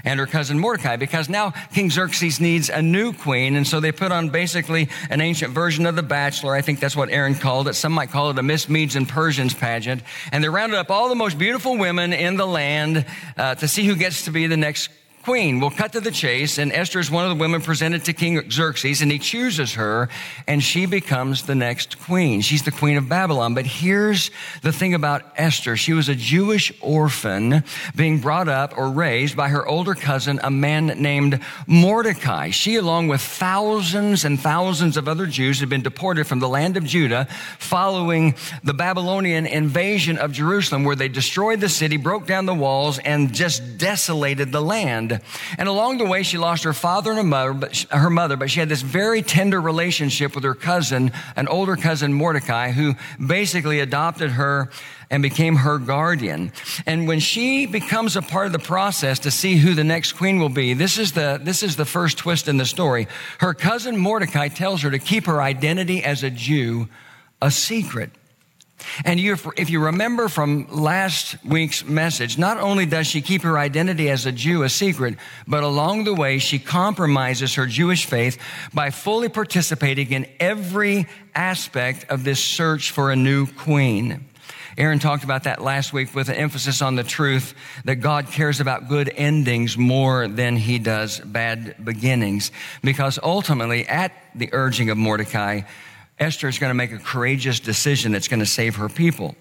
and 0.04 0.20
her 0.20 0.26
cousin 0.26 0.58
Mordecai 0.58 0.96
because 0.96 1.28
now 1.28 1.52
King 1.72 1.90
Xerxes 1.90 2.40
needs 2.40 2.68
a 2.68 2.82
new 2.82 3.12
queen. 3.12 3.56
And 3.56 3.66
so 3.66 3.80
they 3.80 3.92
put 3.92 4.12
on 4.12 4.30
basically 4.30 4.88
an 5.08 5.20
ancient 5.20 5.52
version 5.52 5.86
of 5.86 5.96
The 5.96 6.02
Bachelor. 6.02 6.54
I 6.54 6.62
think 6.62 6.80
that's 6.80 6.96
what 6.96 7.10
Aaron 7.10 7.34
called 7.34 7.68
it. 7.68 7.74
Some 7.74 7.92
might 7.92 8.10
call 8.10 8.30
it 8.30 8.38
a 8.38 8.42
Miss 8.42 8.68
Medes 8.68 8.96
and 8.96 9.08
Persians 9.08 9.54
pageant. 9.54 10.02
And 10.32 10.42
they 10.44 10.48
rounded 10.48 10.78
up 10.78 10.90
all 10.90 11.08
the 11.08 11.14
most 11.14 11.38
beautiful 11.38 11.78
women 11.78 12.12
in 12.12 12.36
the 12.36 12.46
land 12.46 13.04
uh, 13.36 13.54
to 13.56 13.68
see 13.68 13.84
who 13.84 13.96
gets 13.96 14.24
to 14.24 14.30
be 14.30 14.46
the 14.46 14.56
next 14.56 14.90
queen. 15.22 15.60
We'll 15.60 15.70
cut 15.70 15.92
to 15.92 16.00
the 16.00 16.10
chase, 16.10 16.58
and 16.58 16.72
Esther 16.72 16.98
is 16.98 17.10
one 17.10 17.24
of 17.24 17.30
the 17.30 17.40
women 17.40 17.60
presented 17.60 18.04
to 18.04 18.12
King 18.12 18.50
Xerxes, 18.50 19.02
and 19.02 19.12
he 19.12 19.18
chooses 19.18 19.74
her, 19.74 20.08
and 20.46 20.62
she 20.62 20.86
becomes 20.86 21.42
the 21.42 21.54
next 21.54 22.00
queen. 22.00 22.40
She's 22.40 22.62
the 22.62 22.70
queen 22.70 22.96
of 22.96 23.08
Babylon. 23.08 23.54
But 23.54 23.66
here's 23.66 24.30
the 24.62 24.72
thing 24.72 24.94
about 24.94 25.22
Esther 25.36 25.76
she 25.76 25.92
was 25.92 26.08
a 26.08 26.14
Jewish 26.14 26.72
orphan 26.80 27.64
being 27.94 28.18
brought 28.20 28.48
up 28.48 28.76
or 28.78 28.90
raised 28.90 29.36
by 29.36 29.48
her 29.48 29.66
older 29.66 29.94
cousin, 29.94 30.40
a 30.42 30.50
man 30.50 30.86
named 30.86 31.40
Mordecai. 31.66 32.50
She, 32.50 32.76
along 32.76 33.08
with 33.08 33.20
thousands 33.20 34.24
and 34.24 34.40
thousands 34.40 34.96
of 34.96 35.06
other 35.06 35.26
Jews, 35.26 35.60
had 35.60 35.68
been 35.68 35.82
deported 35.82 36.26
from 36.26 36.38
the 36.38 36.48
land 36.48 36.76
of 36.76 36.84
Judah 36.84 37.26
following 37.58 38.34
the 38.64 38.74
Babylonian 38.74 39.46
invasion 39.46 40.16
of 40.18 40.32
Jerusalem, 40.32 40.84
where 40.84 40.96
they 40.96 41.08
destroyed 41.08 41.60
the 41.60 41.68
city, 41.68 41.96
broke 41.96 42.26
down 42.26 42.46
the 42.46 42.54
walls, 42.54 42.98
and 42.98 43.34
just 43.34 43.76
desolated 43.76 44.52
the 44.52 44.62
land. 44.62 45.09
And 45.58 45.68
along 45.68 45.98
the 45.98 46.04
way, 46.04 46.22
she 46.22 46.38
lost 46.38 46.64
her 46.64 46.72
father 46.72 47.10
and 47.10 47.18
her 47.18 47.24
mother, 47.24 47.52
but 47.54 47.76
she, 47.76 47.86
her 47.90 48.10
mother, 48.10 48.36
but 48.36 48.50
she 48.50 48.60
had 48.60 48.68
this 48.68 48.82
very 48.82 49.22
tender 49.22 49.60
relationship 49.60 50.34
with 50.34 50.44
her 50.44 50.54
cousin, 50.54 51.12
an 51.36 51.48
older 51.48 51.76
cousin, 51.76 52.12
Mordecai, 52.12 52.70
who 52.70 52.94
basically 53.24 53.80
adopted 53.80 54.30
her 54.32 54.70
and 55.10 55.22
became 55.22 55.56
her 55.56 55.78
guardian. 55.78 56.52
And 56.86 57.08
when 57.08 57.18
she 57.18 57.66
becomes 57.66 58.16
a 58.16 58.22
part 58.22 58.46
of 58.46 58.52
the 58.52 58.58
process 58.60 59.18
to 59.20 59.30
see 59.30 59.56
who 59.56 59.74
the 59.74 59.84
next 59.84 60.12
queen 60.12 60.38
will 60.38 60.48
be, 60.48 60.72
this 60.74 60.98
is 60.98 61.12
the, 61.12 61.40
this 61.42 61.62
is 61.62 61.76
the 61.76 61.84
first 61.84 62.18
twist 62.18 62.46
in 62.46 62.56
the 62.58 62.66
story. 62.66 63.08
Her 63.38 63.54
cousin 63.54 63.96
Mordecai 63.96 64.48
tells 64.48 64.82
her 64.82 64.90
to 64.90 64.98
keep 64.98 65.26
her 65.26 65.42
identity 65.42 66.04
as 66.04 66.22
a 66.22 66.30
Jew 66.30 66.88
a 67.42 67.50
secret. 67.50 68.10
And 69.04 69.20
you, 69.20 69.36
if 69.56 69.70
you 69.70 69.80
remember 69.80 70.28
from 70.28 70.66
last 70.70 71.36
week's 71.44 71.84
message, 71.84 72.38
not 72.38 72.58
only 72.58 72.86
does 72.86 73.06
she 73.06 73.20
keep 73.20 73.42
her 73.42 73.58
identity 73.58 74.10
as 74.10 74.26
a 74.26 74.32
Jew 74.32 74.62
a 74.62 74.68
secret, 74.68 75.16
but 75.46 75.62
along 75.62 76.04
the 76.04 76.14
way, 76.14 76.38
she 76.38 76.58
compromises 76.58 77.54
her 77.54 77.66
Jewish 77.66 78.06
faith 78.06 78.38
by 78.72 78.90
fully 78.90 79.28
participating 79.28 80.10
in 80.10 80.26
every 80.38 81.06
aspect 81.34 82.06
of 82.10 82.24
this 82.24 82.42
search 82.42 82.90
for 82.90 83.10
a 83.10 83.16
new 83.16 83.46
queen. 83.46 84.24
Aaron 84.78 84.98
talked 84.98 85.24
about 85.24 85.44
that 85.44 85.60
last 85.60 85.92
week 85.92 86.14
with 86.14 86.28
an 86.28 86.36
emphasis 86.36 86.80
on 86.80 86.94
the 86.94 87.02
truth 87.02 87.54
that 87.84 87.96
God 87.96 88.28
cares 88.28 88.60
about 88.60 88.88
good 88.88 89.12
endings 89.14 89.76
more 89.76 90.28
than 90.28 90.56
he 90.56 90.78
does 90.78 91.20
bad 91.20 91.84
beginnings. 91.84 92.50
Because 92.82 93.18
ultimately, 93.22 93.86
at 93.86 94.12
the 94.34 94.48
urging 94.52 94.88
of 94.88 94.96
Mordecai, 94.96 95.62
Esther 96.20 96.48
is 96.48 96.58
going 96.58 96.68
to 96.68 96.74
make 96.74 96.92
a 96.92 96.98
courageous 96.98 97.60
decision 97.60 98.12
that's 98.12 98.28
going 98.28 98.40
to 98.40 98.46
save 98.46 98.76
her 98.76 98.90
people. 98.90 99.34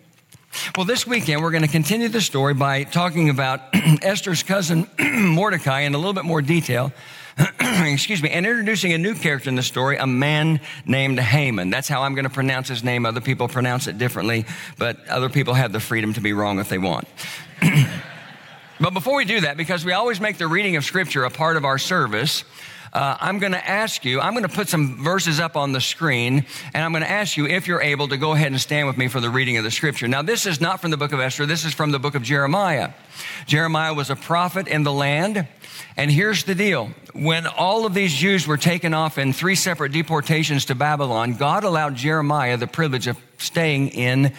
Well, 0.77 0.85
this 0.85 1.05
weekend, 1.05 1.43
we're 1.43 1.51
going 1.51 1.63
to 1.63 1.67
continue 1.67 2.07
the 2.07 2.21
story 2.21 2.53
by 2.53 2.85
talking 2.85 3.29
about 3.29 3.61
Esther's 3.73 4.43
cousin 4.43 4.87
Mordecai 4.99 5.81
in 5.81 5.93
a 5.93 5.97
little 5.97 6.13
bit 6.13 6.23
more 6.23 6.41
detail. 6.41 6.93
Excuse 7.59 8.23
me, 8.23 8.29
and 8.29 8.45
introducing 8.45 8.93
a 8.93 8.97
new 8.97 9.13
character 9.13 9.49
in 9.49 9.55
the 9.55 9.61
story, 9.61 9.97
a 9.97 10.07
man 10.07 10.61
named 10.85 11.19
Haman. 11.19 11.69
That's 11.69 11.89
how 11.89 12.03
I'm 12.03 12.15
going 12.15 12.23
to 12.23 12.29
pronounce 12.29 12.69
his 12.69 12.83
name. 12.83 13.05
Other 13.05 13.21
people 13.21 13.49
pronounce 13.49 13.87
it 13.87 13.97
differently, 13.97 14.45
but 14.77 15.05
other 15.09 15.29
people 15.29 15.53
have 15.55 15.73
the 15.73 15.79
freedom 15.81 16.13
to 16.13 16.21
be 16.21 16.31
wrong 16.31 16.59
if 16.59 16.69
they 16.69 16.77
want. 16.77 17.07
but 18.79 18.93
before 18.93 19.17
we 19.17 19.25
do 19.25 19.41
that, 19.41 19.57
because 19.57 19.83
we 19.83 19.91
always 19.91 20.21
make 20.21 20.37
the 20.37 20.47
reading 20.47 20.77
of 20.77 20.85
Scripture 20.85 21.25
a 21.25 21.29
part 21.29 21.57
of 21.57 21.65
our 21.65 21.77
service, 21.77 22.45
uh, 22.93 23.17
I'm 23.19 23.39
going 23.39 23.51
to 23.51 23.67
ask 23.67 24.03
you, 24.05 24.19
I'm 24.19 24.33
going 24.33 24.47
to 24.47 24.53
put 24.53 24.69
some 24.69 25.03
verses 25.03 25.39
up 25.39 25.55
on 25.55 25.71
the 25.71 25.81
screen, 25.81 26.45
and 26.73 26.83
I'm 26.83 26.91
going 26.91 27.03
to 27.03 27.09
ask 27.09 27.37
you 27.37 27.45
if 27.45 27.67
you're 27.67 27.81
able 27.81 28.07
to 28.07 28.17
go 28.17 28.33
ahead 28.33 28.51
and 28.51 28.59
stand 28.59 28.87
with 28.87 28.97
me 28.97 29.07
for 29.07 29.19
the 29.19 29.29
reading 29.29 29.57
of 29.57 29.63
the 29.63 29.71
scripture. 29.71 30.07
Now, 30.07 30.21
this 30.21 30.45
is 30.45 30.59
not 30.59 30.81
from 30.81 30.91
the 30.91 30.97
book 30.97 31.11
of 31.11 31.19
Esther, 31.19 31.45
this 31.45 31.65
is 31.65 31.73
from 31.73 31.91
the 31.91 31.99
book 31.99 32.15
of 32.15 32.23
Jeremiah. 32.23 32.91
Jeremiah 33.45 33.93
was 33.93 34.09
a 34.09 34.15
prophet 34.15 34.67
in 34.67 34.83
the 34.83 34.93
land. 34.93 35.47
And 35.97 36.09
here's 36.09 36.43
the 36.45 36.55
deal. 36.55 36.91
When 37.13 37.45
all 37.45 37.85
of 37.85 37.93
these 37.93 38.13
Jews 38.13 38.47
were 38.47 38.57
taken 38.57 38.93
off 38.93 39.17
in 39.17 39.33
three 39.33 39.55
separate 39.55 39.91
deportations 39.91 40.65
to 40.65 40.75
Babylon, 40.75 41.33
God 41.33 41.63
allowed 41.63 41.95
Jeremiah 41.95 42.57
the 42.57 42.67
privilege 42.67 43.07
of 43.07 43.17
staying 43.37 43.89
in 43.89 44.33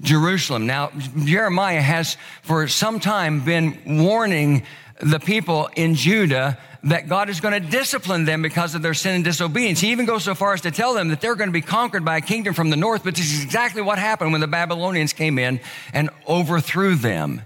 Jerusalem. 0.00 0.66
Now, 0.66 0.90
Jeremiah 1.24 1.80
has 1.80 2.16
for 2.42 2.68
some 2.68 3.00
time 3.00 3.44
been 3.44 4.02
warning 4.02 4.64
the 5.00 5.18
people 5.18 5.68
in 5.76 5.94
Judah 5.94 6.58
that 6.88 7.08
God 7.08 7.28
is 7.28 7.40
going 7.40 7.60
to 7.60 7.68
discipline 7.68 8.24
them 8.24 8.42
because 8.42 8.74
of 8.74 8.82
their 8.82 8.94
sin 8.94 9.14
and 9.16 9.24
disobedience. 9.24 9.80
He 9.80 9.92
even 9.92 10.06
goes 10.06 10.24
so 10.24 10.34
far 10.34 10.54
as 10.54 10.62
to 10.62 10.70
tell 10.70 10.94
them 10.94 11.08
that 11.08 11.20
they're 11.20 11.34
going 11.34 11.48
to 11.48 11.52
be 11.52 11.60
conquered 11.60 12.04
by 12.04 12.16
a 12.16 12.20
kingdom 12.20 12.54
from 12.54 12.70
the 12.70 12.76
north, 12.76 13.04
but 13.04 13.14
this 13.14 13.32
is 13.32 13.44
exactly 13.44 13.82
what 13.82 13.98
happened 13.98 14.32
when 14.32 14.40
the 14.40 14.46
Babylonians 14.46 15.12
came 15.12 15.38
in 15.38 15.60
and 15.92 16.10
overthrew 16.26 16.94
them. 16.94 17.42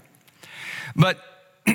But 0.94 1.18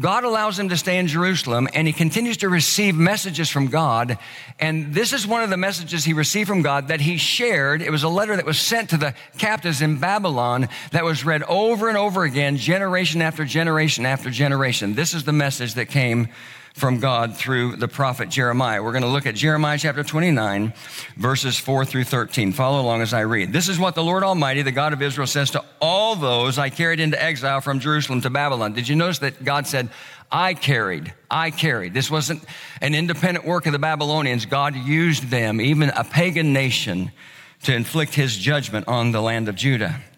God 0.00 0.24
allows 0.24 0.56
them 0.56 0.70
to 0.70 0.76
stay 0.76 0.98
in 0.98 1.06
Jerusalem 1.06 1.68
and 1.72 1.86
he 1.86 1.92
continues 1.92 2.38
to 2.38 2.48
receive 2.48 2.96
messages 2.96 3.48
from 3.48 3.68
God. 3.68 4.18
And 4.58 4.92
this 4.92 5.12
is 5.12 5.24
one 5.24 5.44
of 5.44 5.50
the 5.50 5.56
messages 5.56 6.04
he 6.04 6.12
received 6.12 6.48
from 6.48 6.62
God 6.62 6.88
that 6.88 7.00
he 7.00 7.16
shared. 7.16 7.80
It 7.80 7.90
was 7.90 8.02
a 8.02 8.08
letter 8.08 8.34
that 8.34 8.44
was 8.44 8.58
sent 8.58 8.90
to 8.90 8.96
the 8.96 9.14
captives 9.38 9.80
in 9.80 9.98
Babylon 9.98 10.68
that 10.90 11.04
was 11.04 11.24
read 11.24 11.44
over 11.44 11.88
and 11.88 11.96
over 11.96 12.24
again, 12.24 12.56
generation 12.56 13.22
after 13.22 13.44
generation 13.44 14.04
after 14.04 14.30
generation. 14.30 14.94
This 14.94 15.14
is 15.14 15.22
the 15.22 15.32
message 15.32 15.74
that 15.74 15.86
came 15.86 16.28
from 16.74 16.98
God 16.98 17.36
through 17.36 17.76
the 17.76 17.86
prophet 17.86 18.28
Jeremiah. 18.28 18.82
We're 18.82 18.90
going 18.90 19.04
to 19.04 19.08
look 19.08 19.26
at 19.26 19.36
Jeremiah 19.36 19.78
chapter 19.78 20.02
29, 20.02 20.72
verses 21.16 21.56
4 21.56 21.84
through 21.84 22.02
13. 22.02 22.52
Follow 22.52 22.80
along 22.80 23.00
as 23.00 23.14
I 23.14 23.20
read. 23.20 23.52
This 23.52 23.68
is 23.68 23.78
what 23.78 23.94
the 23.94 24.02
Lord 24.02 24.24
Almighty, 24.24 24.62
the 24.62 24.72
God 24.72 24.92
of 24.92 25.00
Israel, 25.00 25.28
says 25.28 25.52
to 25.52 25.64
all 25.80 26.16
those 26.16 26.58
I 26.58 26.70
carried 26.70 26.98
into 26.98 27.22
exile 27.22 27.60
from 27.60 27.78
Jerusalem 27.78 28.22
to 28.22 28.30
Babylon. 28.30 28.72
Did 28.72 28.88
you 28.88 28.96
notice 28.96 29.20
that 29.20 29.44
God 29.44 29.68
said, 29.68 29.88
I 30.32 30.54
carried, 30.54 31.14
I 31.30 31.52
carried. 31.52 31.94
This 31.94 32.10
wasn't 32.10 32.44
an 32.80 32.96
independent 32.96 33.46
work 33.46 33.66
of 33.66 33.72
the 33.72 33.78
Babylonians. 33.78 34.44
God 34.44 34.74
used 34.74 35.30
them, 35.30 35.60
even 35.60 35.90
a 35.90 36.02
pagan 36.02 36.52
nation, 36.52 37.12
to 37.62 37.74
inflict 37.74 38.14
his 38.14 38.36
judgment 38.36 38.88
on 38.88 39.12
the 39.12 39.22
land 39.22 39.48
of 39.48 39.54
Judah. 39.54 40.00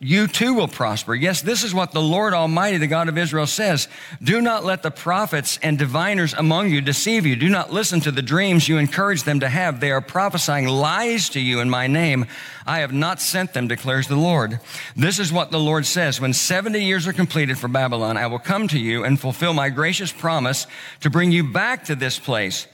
you 0.00 0.28
too 0.28 0.54
will 0.54 0.68
prosper. 0.68 1.12
Yes, 1.12 1.42
this 1.42 1.64
is 1.64 1.74
what 1.74 1.90
the 1.90 2.00
Lord 2.00 2.32
Almighty, 2.32 2.76
the 2.76 2.86
God 2.86 3.08
of 3.08 3.18
Israel 3.18 3.48
says. 3.48 3.88
Do 4.22 4.40
not 4.40 4.64
let 4.64 4.84
the 4.84 4.92
prophets 4.92 5.58
and 5.60 5.76
diviners 5.76 6.34
among 6.34 6.70
you 6.70 6.80
deceive 6.80 7.26
you. 7.26 7.34
Do 7.34 7.48
not 7.48 7.72
listen 7.72 7.98
to 8.00 8.12
the 8.12 8.22
dreams 8.22 8.68
you 8.68 8.78
encourage 8.78 9.24
them 9.24 9.40
to 9.40 9.48
have. 9.48 9.80
They 9.80 9.90
are 9.90 10.00
prophesying 10.00 10.68
lies 10.68 11.30
to 11.30 11.40
you 11.40 11.58
in 11.58 11.68
my 11.68 11.88
name. 11.88 12.26
I 12.64 12.78
have 12.78 12.92
not 12.92 13.20
sent 13.20 13.54
them, 13.54 13.66
declares 13.66 14.06
the 14.06 14.14
Lord. 14.14 14.60
This 14.94 15.18
is 15.18 15.32
what 15.32 15.50
the 15.50 15.58
Lord 15.58 15.84
says. 15.84 16.20
When 16.20 16.32
70 16.32 16.80
years 16.80 17.08
are 17.08 17.12
completed 17.12 17.58
for 17.58 17.66
Babylon, 17.66 18.16
I 18.16 18.28
will 18.28 18.38
come 18.38 18.68
to 18.68 18.78
you 18.78 19.02
and 19.02 19.18
fulfill 19.18 19.52
my 19.52 19.68
gracious 19.68 20.12
promise 20.12 20.68
to 21.00 21.10
bring 21.10 21.32
you 21.32 21.42
back 21.42 21.86
to 21.86 21.96
this 21.96 22.20
place. 22.20 22.68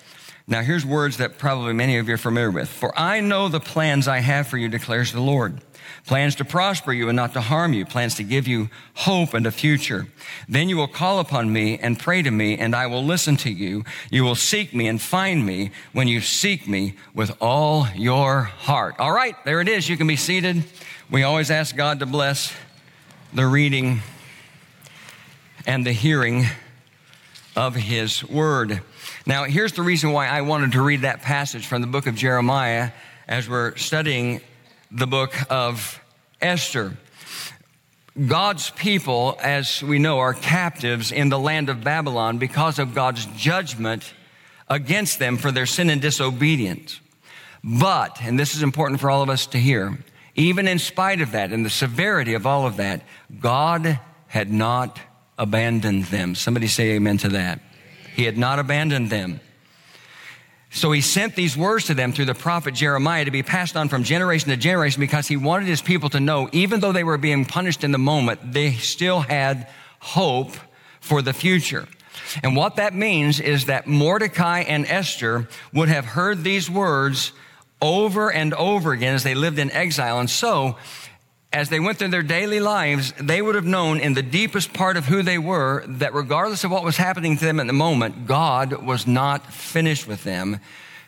Now 0.46 0.60
here's 0.60 0.84
words 0.84 1.16
that 1.16 1.38
probably 1.38 1.72
many 1.72 1.96
of 1.96 2.06
you 2.06 2.14
are 2.14 2.18
familiar 2.18 2.50
with. 2.50 2.68
For 2.68 2.92
I 2.98 3.20
know 3.20 3.48
the 3.48 3.60
plans 3.60 4.08
I 4.08 4.18
have 4.18 4.46
for 4.46 4.58
you, 4.58 4.68
declares 4.68 5.10
the 5.10 5.22
Lord 5.22 5.62
plans 6.06 6.34
to 6.36 6.44
prosper 6.44 6.92
you 6.92 7.08
and 7.08 7.16
not 7.16 7.32
to 7.32 7.40
harm 7.40 7.72
you, 7.72 7.86
plans 7.86 8.14
to 8.16 8.22
give 8.22 8.46
you 8.46 8.68
hope 8.94 9.32
and 9.32 9.46
a 9.46 9.50
future. 9.50 10.06
Then 10.48 10.68
you 10.68 10.76
will 10.76 10.88
call 10.88 11.18
upon 11.18 11.52
me 11.52 11.78
and 11.78 11.98
pray 11.98 12.22
to 12.22 12.30
me, 12.30 12.58
and 12.58 12.74
I 12.74 12.86
will 12.86 13.02
listen 13.02 13.36
to 13.38 13.50
you. 13.50 13.84
You 14.10 14.24
will 14.24 14.34
seek 14.34 14.74
me 14.74 14.86
and 14.86 15.00
find 15.00 15.44
me 15.44 15.70
when 15.92 16.06
you 16.06 16.20
seek 16.20 16.68
me 16.68 16.94
with 17.14 17.34
all 17.40 17.88
your 17.94 18.42
heart. 18.42 18.96
All 18.98 19.12
right, 19.12 19.34
there 19.44 19.60
it 19.60 19.68
is. 19.68 19.88
You 19.88 19.96
can 19.96 20.06
be 20.06 20.16
seated. 20.16 20.64
We 21.10 21.22
always 21.22 21.50
ask 21.50 21.74
God 21.74 22.00
to 22.00 22.06
bless 22.06 22.52
the 23.32 23.46
reading 23.46 24.00
and 25.66 25.86
the 25.86 25.92
hearing 25.92 26.44
of 27.56 27.74
His 27.74 28.22
Word. 28.24 28.80
Now, 29.26 29.44
here's 29.44 29.72
the 29.72 29.82
reason 29.82 30.12
why 30.12 30.26
I 30.26 30.42
wanted 30.42 30.72
to 30.72 30.82
read 30.82 31.02
that 31.02 31.22
passage 31.22 31.66
from 31.66 31.80
the 31.80 31.86
book 31.86 32.06
of 32.06 32.14
Jeremiah 32.14 32.90
as 33.26 33.48
we're 33.48 33.74
studying 33.76 34.42
the 34.94 35.06
book 35.08 35.34
of 35.50 36.00
Esther. 36.40 36.96
God's 38.28 38.70
people, 38.70 39.36
as 39.42 39.82
we 39.82 39.98
know, 39.98 40.20
are 40.20 40.34
captives 40.34 41.10
in 41.10 41.30
the 41.30 41.38
land 41.38 41.68
of 41.68 41.82
Babylon 41.82 42.38
because 42.38 42.78
of 42.78 42.94
God's 42.94 43.26
judgment 43.36 44.14
against 44.68 45.18
them 45.18 45.36
for 45.36 45.50
their 45.50 45.66
sin 45.66 45.90
and 45.90 46.00
disobedience. 46.00 47.00
But, 47.64 48.22
and 48.22 48.38
this 48.38 48.54
is 48.54 48.62
important 48.62 49.00
for 49.00 49.10
all 49.10 49.22
of 49.22 49.30
us 49.30 49.48
to 49.48 49.58
hear, 49.58 49.98
even 50.36 50.68
in 50.68 50.78
spite 50.78 51.20
of 51.20 51.32
that 51.32 51.50
and 51.50 51.64
the 51.64 51.70
severity 51.70 52.34
of 52.34 52.46
all 52.46 52.64
of 52.64 52.76
that, 52.76 53.02
God 53.40 53.98
had 54.28 54.52
not 54.52 55.00
abandoned 55.36 56.04
them. 56.04 56.36
Somebody 56.36 56.68
say 56.68 56.92
amen 56.92 57.18
to 57.18 57.30
that. 57.30 57.58
He 58.14 58.24
had 58.26 58.38
not 58.38 58.60
abandoned 58.60 59.10
them. 59.10 59.40
So 60.74 60.90
he 60.90 61.02
sent 61.02 61.36
these 61.36 61.56
words 61.56 61.86
to 61.86 61.94
them 61.94 62.12
through 62.12 62.24
the 62.24 62.34
prophet 62.34 62.74
Jeremiah 62.74 63.24
to 63.24 63.30
be 63.30 63.44
passed 63.44 63.76
on 63.76 63.88
from 63.88 64.02
generation 64.02 64.50
to 64.50 64.56
generation 64.56 65.00
because 65.00 65.28
he 65.28 65.36
wanted 65.36 65.68
his 65.68 65.80
people 65.80 66.10
to 66.10 66.18
know, 66.18 66.48
even 66.50 66.80
though 66.80 66.90
they 66.90 67.04
were 67.04 67.16
being 67.16 67.44
punished 67.44 67.84
in 67.84 67.92
the 67.92 67.98
moment, 67.98 68.52
they 68.52 68.72
still 68.72 69.20
had 69.20 69.68
hope 70.00 70.50
for 71.00 71.22
the 71.22 71.32
future. 71.32 71.86
And 72.42 72.56
what 72.56 72.76
that 72.76 72.92
means 72.92 73.38
is 73.38 73.66
that 73.66 73.86
Mordecai 73.86 74.60
and 74.62 74.84
Esther 74.86 75.48
would 75.72 75.88
have 75.88 76.04
heard 76.06 76.42
these 76.42 76.68
words 76.68 77.32
over 77.80 78.32
and 78.32 78.52
over 78.54 78.92
again 78.92 79.14
as 79.14 79.22
they 79.22 79.34
lived 79.36 79.60
in 79.60 79.70
exile. 79.70 80.18
And 80.18 80.28
so 80.28 80.76
as 81.54 81.68
they 81.68 81.78
went 81.78 81.98
through 81.98 82.08
their 82.08 82.24
daily 82.24 82.58
lives, 82.58 83.12
they 83.12 83.40
would 83.40 83.54
have 83.54 83.64
known 83.64 84.00
in 84.00 84.12
the 84.14 84.22
deepest 84.22 84.72
part 84.72 84.96
of 84.96 85.04
who 85.06 85.22
they 85.22 85.38
were 85.38 85.84
that 85.86 86.12
regardless 86.12 86.64
of 86.64 86.72
what 86.72 86.82
was 86.82 86.96
happening 86.96 87.36
to 87.36 87.44
them 87.44 87.60
at 87.60 87.68
the 87.68 87.72
moment, 87.72 88.26
God 88.26 88.84
was 88.84 89.06
not 89.06 89.52
finished 89.52 90.08
with 90.08 90.24
them. 90.24 90.58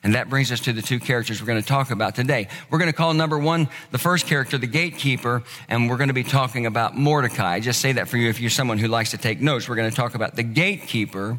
And 0.04 0.14
that 0.14 0.30
brings 0.30 0.52
us 0.52 0.60
to 0.60 0.72
the 0.72 0.82
two 0.82 1.00
characters 1.00 1.40
we're 1.40 1.48
going 1.48 1.60
to 1.60 1.66
talk 1.66 1.90
about 1.90 2.14
today. 2.14 2.46
We're 2.70 2.78
going 2.78 2.90
to 2.90 2.96
call 2.96 3.12
number 3.12 3.36
one, 3.36 3.68
the 3.90 3.98
first 3.98 4.28
character, 4.28 4.56
the 4.56 4.68
gatekeeper, 4.68 5.42
and 5.68 5.90
we're 5.90 5.96
going 5.96 6.08
to 6.08 6.14
be 6.14 6.22
talking 6.22 6.64
about 6.64 6.96
Mordecai. 6.96 7.54
I 7.54 7.60
just 7.60 7.80
say 7.80 7.90
that 7.94 8.06
for 8.06 8.16
you 8.16 8.28
if 8.28 8.38
you're 8.38 8.48
someone 8.48 8.78
who 8.78 8.86
likes 8.86 9.10
to 9.10 9.18
take 9.18 9.40
notes. 9.40 9.68
We're 9.68 9.74
going 9.74 9.90
to 9.90 9.96
talk 9.96 10.14
about 10.14 10.36
the 10.36 10.44
gatekeeper 10.44 11.38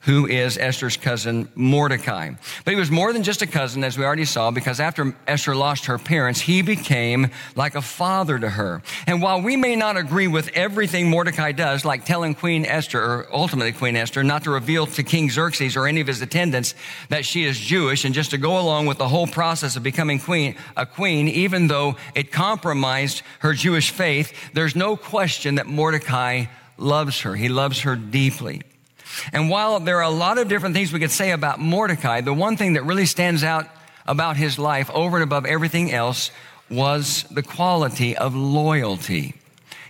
who 0.00 0.26
is 0.26 0.56
Esther's 0.56 0.96
cousin 0.96 1.48
Mordecai. 1.54 2.30
But 2.64 2.70
he 2.70 2.78
was 2.78 2.90
more 2.90 3.12
than 3.12 3.24
just 3.24 3.42
a 3.42 3.46
cousin, 3.46 3.82
as 3.82 3.98
we 3.98 4.04
already 4.04 4.24
saw, 4.24 4.50
because 4.50 4.78
after 4.78 5.14
Esther 5.26 5.56
lost 5.56 5.86
her 5.86 5.98
parents, 5.98 6.40
he 6.40 6.62
became 6.62 7.30
like 7.56 7.74
a 7.74 7.82
father 7.82 8.38
to 8.38 8.48
her. 8.48 8.82
And 9.06 9.20
while 9.20 9.42
we 9.42 9.56
may 9.56 9.74
not 9.74 9.96
agree 9.96 10.28
with 10.28 10.50
everything 10.54 11.10
Mordecai 11.10 11.52
does, 11.52 11.84
like 11.84 12.04
telling 12.04 12.34
Queen 12.34 12.64
Esther, 12.64 13.02
or 13.02 13.26
ultimately 13.32 13.72
Queen 13.72 13.96
Esther, 13.96 14.22
not 14.22 14.44
to 14.44 14.50
reveal 14.50 14.86
to 14.86 15.02
King 15.02 15.30
Xerxes 15.30 15.76
or 15.76 15.88
any 15.88 16.00
of 16.00 16.06
his 16.06 16.22
attendants 16.22 16.74
that 17.08 17.24
she 17.24 17.44
is 17.44 17.58
Jewish, 17.58 18.04
and 18.04 18.14
just 18.14 18.30
to 18.30 18.38
go 18.38 18.60
along 18.60 18.86
with 18.86 18.98
the 18.98 19.08
whole 19.08 19.26
process 19.26 19.74
of 19.76 19.82
becoming 19.82 20.20
queen, 20.20 20.54
a 20.76 20.86
queen, 20.86 21.26
even 21.28 21.66
though 21.66 21.96
it 22.14 22.30
compromised 22.30 23.22
her 23.40 23.52
Jewish 23.52 23.90
faith, 23.90 24.32
there's 24.52 24.76
no 24.76 24.96
question 24.96 25.56
that 25.56 25.66
Mordecai 25.66 26.46
loves 26.76 27.22
her. 27.22 27.34
He 27.34 27.48
loves 27.48 27.80
her 27.80 27.96
deeply. 27.96 28.62
And 29.32 29.50
while 29.50 29.80
there 29.80 29.98
are 29.98 30.02
a 30.02 30.10
lot 30.10 30.38
of 30.38 30.48
different 30.48 30.74
things 30.74 30.92
we 30.92 31.00
could 31.00 31.10
say 31.10 31.30
about 31.30 31.60
Mordecai, 31.60 32.20
the 32.20 32.34
one 32.34 32.56
thing 32.56 32.74
that 32.74 32.84
really 32.84 33.06
stands 33.06 33.44
out 33.44 33.66
about 34.06 34.36
his 34.36 34.58
life 34.58 34.90
over 34.90 35.16
and 35.16 35.24
above 35.24 35.46
everything 35.46 35.92
else 35.92 36.30
was 36.70 37.24
the 37.30 37.42
quality 37.42 38.16
of 38.16 38.34
loyalty. 38.34 39.34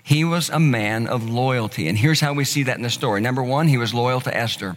He 0.03 0.25
was 0.25 0.49
a 0.49 0.59
man 0.59 1.07
of 1.07 1.29
loyalty. 1.29 1.89
And 1.89 1.99
here's 1.99 2.21
how 2.21 2.33
we 2.33 2.45
see 2.45 2.63
that 2.65 2.77
in 2.77 2.83
the 2.83 2.91
story. 2.91 3.21
Number 3.21 3.43
one, 3.43 3.69
he 3.69 3.77
was 3.77 3.93
loyal 3.93 4.21
to 4.23 4.35
Esther. 4.35 4.77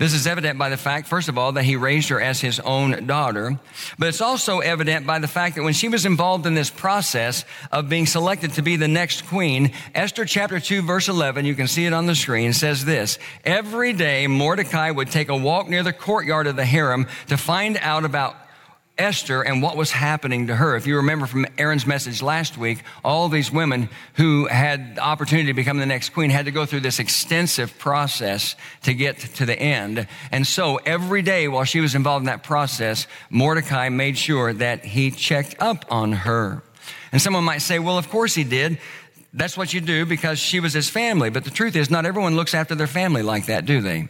This 0.00 0.14
is 0.14 0.26
evident 0.26 0.58
by 0.58 0.70
the 0.70 0.78
fact, 0.78 1.08
first 1.08 1.28
of 1.28 1.36
all, 1.36 1.52
that 1.52 1.64
he 1.64 1.76
raised 1.76 2.08
her 2.08 2.18
as 2.18 2.40
his 2.40 2.58
own 2.58 3.06
daughter. 3.06 3.60
But 3.98 4.08
it's 4.08 4.22
also 4.22 4.60
evident 4.60 5.06
by 5.06 5.18
the 5.18 5.28
fact 5.28 5.56
that 5.56 5.62
when 5.62 5.74
she 5.74 5.90
was 5.90 6.06
involved 6.06 6.46
in 6.46 6.54
this 6.54 6.70
process 6.70 7.44
of 7.70 7.90
being 7.90 8.06
selected 8.06 8.54
to 8.54 8.62
be 8.62 8.76
the 8.76 8.88
next 8.88 9.26
queen, 9.26 9.72
Esther 9.94 10.24
chapter 10.24 10.58
2 10.58 10.80
verse 10.80 11.08
11, 11.08 11.44
you 11.44 11.54
can 11.54 11.68
see 11.68 11.84
it 11.84 11.92
on 11.92 12.06
the 12.06 12.14
screen, 12.14 12.54
says 12.54 12.86
this, 12.86 13.18
every 13.44 13.92
day 13.92 14.26
Mordecai 14.26 14.90
would 14.90 15.10
take 15.10 15.28
a 15.28 15.36
walk 15.36 15.68
near 15.68 15.82
the 15.82 15.92
courtyard 15.92 16.46
of 16.46 16.56
the 16.56 16.64
harem 16.64 17.06
to 17.28 17.36
find 17.36 17.76
out 17.76 18.06
about 18.06 18.36
Esther 19.00 19.40
and 19.40 19.62
what 19.62 19.76
was 19.76 19.90
happening 19.90 20.48
to 20.48 20.54
her. 20.54 20.76
If 20.76 20.86
you 20.86 20.96
remember 20.96 21.26
from 21.26 21.46
Aaron's 21.56 21.86
message 21.86 22.20
last 22.20 22.58
week, 22.58 22.82
all 23.02 23.28
these 23.30 23.50
women 23.50 23.88
who 24.14 24.46
had 24.46 24.96
the 24.96 25.00
opportunity 25.00 25.46
to 25.46 25.54
become 25.54 25.78
the 25.78 25.86
next 25.86 26.10
queen 26.10 26.28
had 26.28 26.44
to 26.44 26.50
go 26.50 26.66
through 26.66 26.80
this 26.80 26.98
extensive 26.98 27.78
process 27.78 28.56
to 28.82 28.92
get 28.92 29.18
to 29.18 29.46
the 29.46 29.58
end. 29.58 30.06
And 30.30 30.46
so 30.46 30.76
every 30.76 31.22
day 31.22 31.48
while 31.48 31.64
she 31.64 31.80
was 31.80 31.94
involved 31.94 32.22
in 32.22 32.26
that 32.26 32.42
process, 32.42 33.06
Mordecai 33.30 33.88
made 33.88 34.18
sure 34.18 34.52
that 34.52 34.84
he 34.84 35.10
checked 35.10 35.56
up 35.60 35.86
on 35.90 36.12
her. 36.12 36.62
And 37.10 37.22
someone 37.22 37.44
might 37.44 37.62
say, 37.62 37.78
well, 37.78 37.96
of 37.96 38.10
course 38.10 38.34
he 38.34 38.44
did. 38.44 38.78
That's 39.32 39.56
what 39.56 39.72
you 39.72 39.80
do 39.80 40.04
because 40.04 40.38
she 40.38 40.60
was 40.60 40.74
his 40.74 40.90
family. 40.90 41.30
But 41.30 41.44
the 41.44 41.50
truth 41.50 41.74
is, 41.74 41.90
not 41.90 42.04
everyone 42.04 42.36
looks 42.36 42.52
after 42.52 42.74
their 42.74 42.86
family 42.86 43.22
like 43.22 43.46
that, 43.46 43.64
do 43.64 43.80
they? 43.80 44.08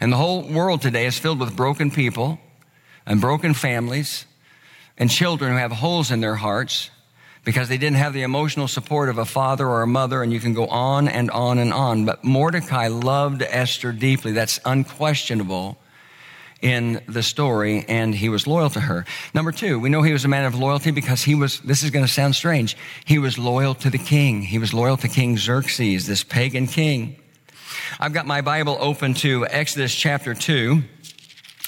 And 0.00 0.10
the 0.10 0.16
whole 0.16 0.42
world 0.42 0.80
today 0.80 1.04
is 1.04 1.18
filled 1.18 1.38
with 1.38 1.54
broken 1.54 1.90
people 1.90 2.40
and 3.06 3.20
broken 3.20 3.54
families 3.54 4.26
and 4.96 5.10
children 5.10 5.52
who 5.52 5.58
have 5.58 5.72
holes 5.72 6.10
in 6.10 6.20
their 6.20 6.36
hearts 6.36 6.90
because 7.44 7.68
they 7.68 7.76
didn't 7.76 7.96
have 7.96 8.14
the 8.14 8.22
emotional 8.22 8.66
support 8.66 9.08
of 9.08 9.18
a 9.18 9.24
father 9.24 9.66
or 9.66 9.82
a 9.82 9.86
mother, 9.86 10.22
and 10.22 10.32
you 10.32 10.40
can 10.40 10.54
go 10.54 10.66
on 10.66 11.08
and 11.08 11.30
on 11.30 11.58
and 11.58 11.72
on. 11.72 12.06
But 12.06 12.24
Mordecai 12.24 12.88
loved 12.88 13.42
Esther 13.42 13.92
deeply. 13.92 14.32
That's 14.32 14.58
unquestionable 14.64 15.78
in 16.62 17.02
the 17.06 17.22
story, 17.22 17.84
and 17.86 18.14
he 18.14 18.30
was 18.30 18.46
loyal 18.46 18.70
to 18.70 18.80
her. 18.80 19.04
Number 19.34 19.52
two, 19.52 19.78
we 19.78 19.90
know 19.90 20.00
he 20.00 20.14
was 20.14 20.24
a 20.24 20.28
man 20.28 20.46
of 20.46 20.54
loyalty 20.54 20.90
because 20.90 21.22
he 21.22 21.34
was, 21.34 21.60
this 21.60 21.82
is 21.82 21.90
going 21.90 22.06
to 22.06 22.10
sound 22.10 22.34
strange, 22.34 22.74
he 23.04 23.18
was 23.18 23.36
loyal 23.36 23.74
to 23.74 23.90
the 23.90 23.98
king. 23.98 24.40
He 24.40 24.58
was 24.58 24.72
loyal 24.72 24.96
to 24.98 25.08
King 25.08 25.36
Xerxes, 25.36 26.06
this 26.06 26.24
pagan 26.24 26.66
king. 26.66 27.16
I've 28.00 28.14
got 28.14 28.26
my 28.26 28.40
Bible 28.40 28.78
open 28.80 29.12
to 29.14 29.46
Exodus 29.46 29.94
chapter 29.94 30.32
2, 30.32 30.82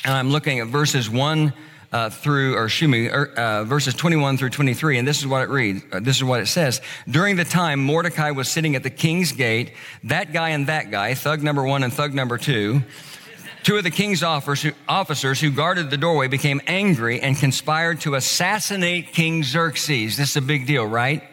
and 0.06 0.14
I'm 0.14 0.30
looking 0.30 0.60
at 0.60 0.68
verses 0.68 1.10
1 1.10 1.52
uh, 1.90 2.10
through, 2.10 2.54
or 2.54 2.66
excuse 2.66 2.88
me, 2.88 3.08
er, 3.08 3.32
uh, 3.36 3.64
verses 3.64 3.92
21 3.92 4.38
through 4.38 4.50
23, 4.50 4.98
and 4.98 5.08
this 5.08 5.18
is 5.18 5.26
what 5.26 5.42
it 5.42 5.48
reads. 5.48 5.82
Uh, 5.92 5.98
this 5.98 6.16
is 6.16 6.22
what 6.22 6.40
it 6.40 6.46
says. 6.46 6.80
During 7.08 7.34
the 7.34 7.44
time 7.44 7.82
Mordecai 7.82 8.30
was 8.30 8.48
sitting 8.48 8.76
at 8.76 8.84
the 8.84 8.90
king's 8.90 9.32
gate, 9.32 9.72
that 10.04 10.32
guy 10.32 10.50
and 10.50 10.68
that 10.68 10.92
guy, 10.92 11.14
thug 11.14 11.42
number 11.42 11.64
one 11.64 11.82
and 11.82 11.92
thug 11.92 12.14
number 12.14 12.38
two, 12.38 12.82
two 13.64 13.76
of 13.76 13.82
the 13.82 13.90
king's 13.90 14.22
officers 14.22 15.40
who 15.40 15.50
guarded 15.50 15.90
the 15.90 15.96
doorway 15.96 16.28
became 16.28 16.60
angry 16.68 17.20
and 17.20 17.36
conspired 17.36 18.00
to 18.02 18.14
assassinate 18.14 19.12
King 19.12 19.42
Xerxes. 19.42 20.16
This 20.16 20.30
is 20.30 20.36
a 20.36 20.42
big 20.42 20.68
deal, 20.68 20.86
right? 20.86 21.24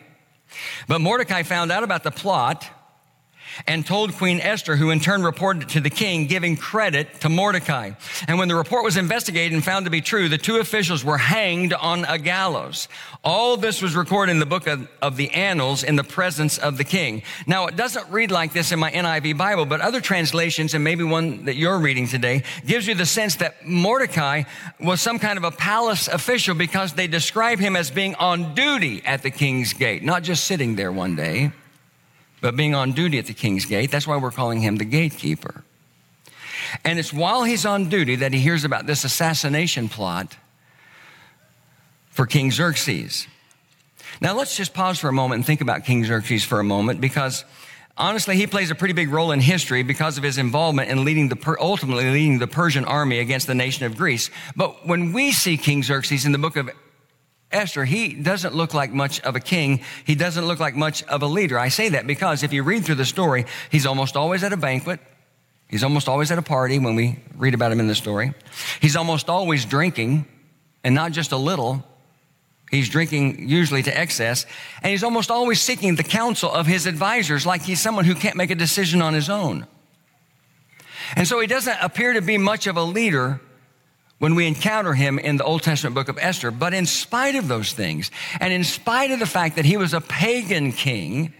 But 0.87 0.99
Mordecai 0.99 1.43
found 1.43 1.71
out 1.71 1.83
about 1.83 2.01
the 2.01 2.11
plot 2.11 2.67
and 3.67 3.85
told 3.85 4.13
Queen 4.13 4.39
Esther, 4.39 4.75
who 4.75 4.89
in 4.89 4.99
turn 4.99 5.23
reported 5.23 5.69
to 5.69 5.79
the 5.79 5.89
king, 5.89 6.27
giving 6.27 6.57
credit 6.57 7.21
to 7.21 7.29
Mordecai. 7.29 7.91
And 8.27 8.37
when 8.37 8.47
the 8.47 8.55
report 8.55 8.83
was 8.83 8.97
investigated 8.97 9.53
and 9.53 9.63
found 9.63 9.85
to 9.85 9.91
be 9.91 10.01
true, 10.01 10.29
the 10.29 10.37
two 10.37 10.57
officials 10.57 11.03
were 11.03 11.17
hanged 11.17 11.73
on 11.73 12.05
a 12.05 12.17
gallows. 12.17 12.87
All 13.23 13.57
this 13.57 13.81
was 13.81 13.95
recorded 13.95 14.33
in 14.33 14.39
the 14.39 14.45
book 14.45 14.67
of, 14.67 14.87
of, 15.01 15.17
the 15.17 15.29
Annals 15.31 15.83
in 15.83 15.95
the 15.95 16.03
presence 16.03 16.57
of 16.57 16.77
the 16.77 16.83
king. 16.83 17.23
Now, 17.47 17.67
it 17.67 17.75
doesn't 17.75 18.09
read 18.09 18.31
like 18.31 18.51
this 18.51 18.71
in 18.71 18.79
my 18.79 18.91
NIV 18.91 19.37
Bible, 19.37 19.65
but 19.65 19.79
other 19.79 20.01
translations, 20.01 20.73
and 20.73 20.83
maybe 20.83 21.03
one 21.03 21.45
that 21.45 21.55
you're 21.55 21.79
reading 21.79 22.07
today, 22.07 22.43
gives 22.65 22.87
you 22.87 22.95
the 22.95 23.05
sense 23.05 23.35
that 23.37 23.65
Mordecai 23.65 24.43
was 24.79 25.01
some 25.01 25.19
kind 25.19 25.37
of 25.37 25.43
a 25.43 25.51
palace 25.51 26.07
official 26.07 26.55
because 26.55 26.93
they 26.93 27.07
describe 27.07 27.59
him 27.59 27.75
as 27.75 27.91
being 27.91 28.15
on 28.15 28.53
duty 28.55 29.01
at 29.05 29.21
the 29.21 29.31
king's 29.31 29.73
gate, 29.73 30.03
not 30.03 30.23
just 30.23 30.45
sitting 30.45 30.75
there 30.75 30.91
one 30.91 31.15
day 31.15 31.51
but 32.43 32.57
being 32.57 32.75
on 32.75 32.91
duty 32.91 33.17
at 33.17 33.25
the 33.25 33.33
king's 33.33 33.65
gate. 33.65 33.89
That's 33.89 34.05
why 34.05 34.17
we're 34.17 34.29
calling 34.29 34.59
him 34.59 34.75
the 34.75 34.83
gatekeeper. 34.83 35.63
And 36.83 36.99
it's 36.99 37.13
while 37.13 37.45
he's 37.45 37.65
on 37.65 37.87
duty 37.87 38.17
that 38.17 38.33
he 38.33 38.39
hears 38.39 38.65
about 38.65 38.85
this 38.85 39.05
assassination 39.05 39.87
plot 39.87 40.35
for 42.09 42.25
King 42.25 42.51
Xerxes. 42.51 43.27
Now, 44.19 44.35
let's 44.35 44.57
just 44.57 44.73
pause 44.73 44.99
for 44.99 45.07
a 45.07 45.13
moment 45.13 45.39
and 45.39 45.45
think 45.45 45.61
about 45.61 45.85
King 45.85 46.03
Xerxes 46.03 46.43
for 46.43 46.59
a 46.59 46.65
moment 46.65 46.99
because 46.99 47.45
honestly, 47.97 48.35
he 48.35 48.45
plays 48.45 48.71
a 48.71 48.75
pretty 48.75 48.93
big 48.93 49.09
role 49.09 49.31
in 49.31 49.39
history 49.39 49.81
because 49.81 50.17
of 50.17 50.23
his 50.25 50.37
involvement 50.37 50.91
in 50.91 51.05
leading 51.05 51.29
the, 51.29 51.55
ultimately 51.61 52.11
leading 52.11 52.39
the 52.39 52.47
Persian 52.47 52.83
army 52.83 53.19
against 53.19 53.47
the 53.47 53.55
nation 53.55 53.85
of 53.85 53.95
Greece. 53.95 54.29
But 54.53 54.85
when 54.85 55.13
we 55.13 55.31
see 55.31 55.55
King 55.55 55.81
Xerxes 55.81 56.25
in 56.25 56.33
the 56.33 56.37
book 56.37 56.57
of 56.57 56.69
Esther, 57.53 57.85
he 57.85 58.13
doesn't 58.13 58.55
look 58.55 58.73
like 58.73 58.91
much 58.91 59.21
of 59.21 59.35
a 59.35 59.39
king. 59.39 59.81
He 60.05 60.15
doesn't 60.15 60.45
look 60.45 60.59
like 60.59 60.75
much 60.75 61.03
of 61.03 61.21
a 61.21 61.27
leader. 61.27 61.57
I 61.59 61.69
say 61.69 61.89
that 61.89 62.07
because 62.07 62.43
if 62.43 62.51
you 62.51 62.63
read 62.63 62.85
through 62.85 62.95
the 62.95 63.05
story, 63.05 63.45
he's 63.69 63.85
almost 63.85 64.17
always 64.17 64.43
at 64.43 64.53
a 64.53 64.57
banquet. 64.57 64.99
He's 65.69 65.83
almost 65.83 66.07
always 66.07 66.31
at 66.31 66.37
a 66.37 66.43
party 66.43 66.77
when 66.79 66.95
we 66.95 67.19
read 67.35 67.53
about 67.53 67.71
him 67.71 67.79
in 67.79 67.87
the 67.87 67.95
story. 67.95 68.33
He's 68.79 68.95
almost 68.95 69.29
always 69.29 69.65
drinking, 69.65 70.25
and 70.83 70.93
not 70.93 71.11
just 71.11 71.31
a 71.31 71.37
little. 71.37 71.83
He's 72.69 72.89
drinking 72.89 73.49
usually 73.49 73.83
to 73.83 73.97
excess, 73.97 74.45
and 74.81 74.91
he's 74.91 75.03
almost 75.03 75.31
always 75.31 75.61
seeking 75.61 75.95
the 75.95 76.03
counsel 76.03 76.51
of 76.51 76.65
his 76.65 76.85
advisors 76.85 77.45
like 77.45 77.61
he's 77.61 77.81
someone 77.81 78.05
who 78.05 78.15
can't 78.15 78.35
make 78.35 78.51
a 78.51 78.55
decision 78.55 79.01
on 79.01 79.13
his 79.13 79.29
own. 79.29 79.67
And 81.15 81.27
so 81.27 81.39
he 81.39 81.47
doesn't 81.47 81.77
appear 81.81 82.13
to 82.13 82.21
be 82.21 82.37
much 82.37 82.67
of 82.67 82.77
a 82.77 82.83
leader 82.83 83.39
when 84.23 84.35
we 84.35 84.47
encounter 84.47 84.93
him 84.93 85.19
in 85.19 85.35
the 85.35 85.43
Old 85.43 85.61
Testament 85.63 85.95
book 85.95 86.07
of 86.07 86.17
Esther. 86.17 86.49
But 86.49 86.73
in 86.73 86.85
spite 86.85 87.35
of 87.35 87.49
those 87.49 87.73
things, 87.73 88.09
and 88.39 88.53
in 88.53 88.63
spite 88.63 89.11
of 89.11 89.19
the 89.19 89.25
fact 89.25 89.57
that 89.57 89.65
he 89.65 89.75
was 89.75 89.93
a 89.93 89.99
pagan 89.99 90.71
king, 90.71 91.33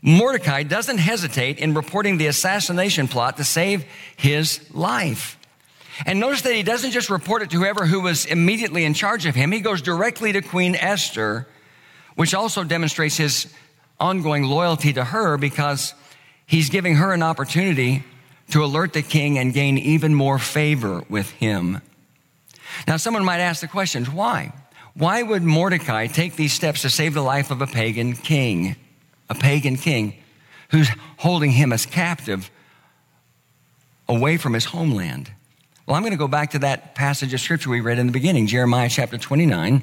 Mordecai 0.00 0.62
doesn't 0.62 0.96
hesitate 0.96 1.58
in 1.58 1.74
reporting 1.74 2.16
the 2.16 2.28
assassination 2.28 3.08
plot 3.08 3.36
to 3.36 3.44
save 3.44 3.84
his 4.16 4.58
life. 4.72 5.38
And 6.06 6.18
notice 6.18 6.40
that 6.40 6.54
he 6.54 6.62
doesn't 6.62 6.92
just 6.92 7.10
report 7.10 7.42
it 7.42 7.50
to 7.50 7.58
whoever 7.58 7.84
who 7.84 8.00
was 8.00 8.24
immediately 8.24 8.86
in 8.86 8.94
charge 8.94 9.26
of 9.26 9.34
him. 9.34 9.52
He 9.52 9.60
goes 9.60 9.82
directly 9.82 10.32
to 10.32 10.40
Queen 10.40 10.76
Esther, 10.76 11.46
which 12.14 12.32
also 12.32 12.64
demonstrates 12.64 13.18
his 13.18 13.52
ongoing 14.00 14.44
loyalty 14.44 14.94
to 14.94 15.04
her 15.04 15.36
because 15.36 15.92
he's 16.46 16.70
giving 16.70 16.94
her 16.94 17.12
an 17.12 17.22
opportunity 17.22 18.02
to 18.52 18.64
alert 18.64 18.94
the 18.94 19.02
king 19.02 19.36
and 19.36 19.52
gain 19.52 19.76
even 19.76 20.14
more 20.14 20.38
favor 20.38 21.04
with 21.10 21.30
him. 21.32 21.82
Now, 22.86 22.96
someone 22.96 23.24
might 23.24 23.40
ask 23.40 23.60
the 23.60 23.68
question 23.68 24.04
why? 24.06 24.52
Why 24.94 25.22
would 25.22 25.42
Mordecai 25.42 26.06
take 26.06 26.36
these 26.36 26.52
steps 26.52 26.82
to 26.82 26.90
save 26.90 27.14
the 27.14 27.22
life 27.22 27.50
of 27.50 27.60
a 27.60 27.66
pagan 27.66 28.14
king? 28.14 28.76
A 29.28 29.34
pagan 29.34 29.76
king 29.76 30.14
who's 30.70 30.88
holding 31.18 31.50
him 31.50 31.72
as 31.72 31.86
captive 31.86 32.50
away 34.08 34.36
from 34.36 34.52
his 34.52 34.66
homeland. 34.66 35.32
Well, 35.86 35.96
I'm 35.96 36.02
going 36.02 36.12
to 36.12 36.18
go 36.18 36.28
back 36.28 36.52
to 36.52 36.60
that 36.60 36.94
passage 36.94 37.34
of 37.34 37.40
scripture 37.40 37.70
we 37.70 37.80
read 37.80 37.98
in 37.98 38.06
the 38.06 38.12
beginning, 38.12 38.46
Jeremiah 38.46 38.88
chapter 38.88 39.18
29. 39.18 39.82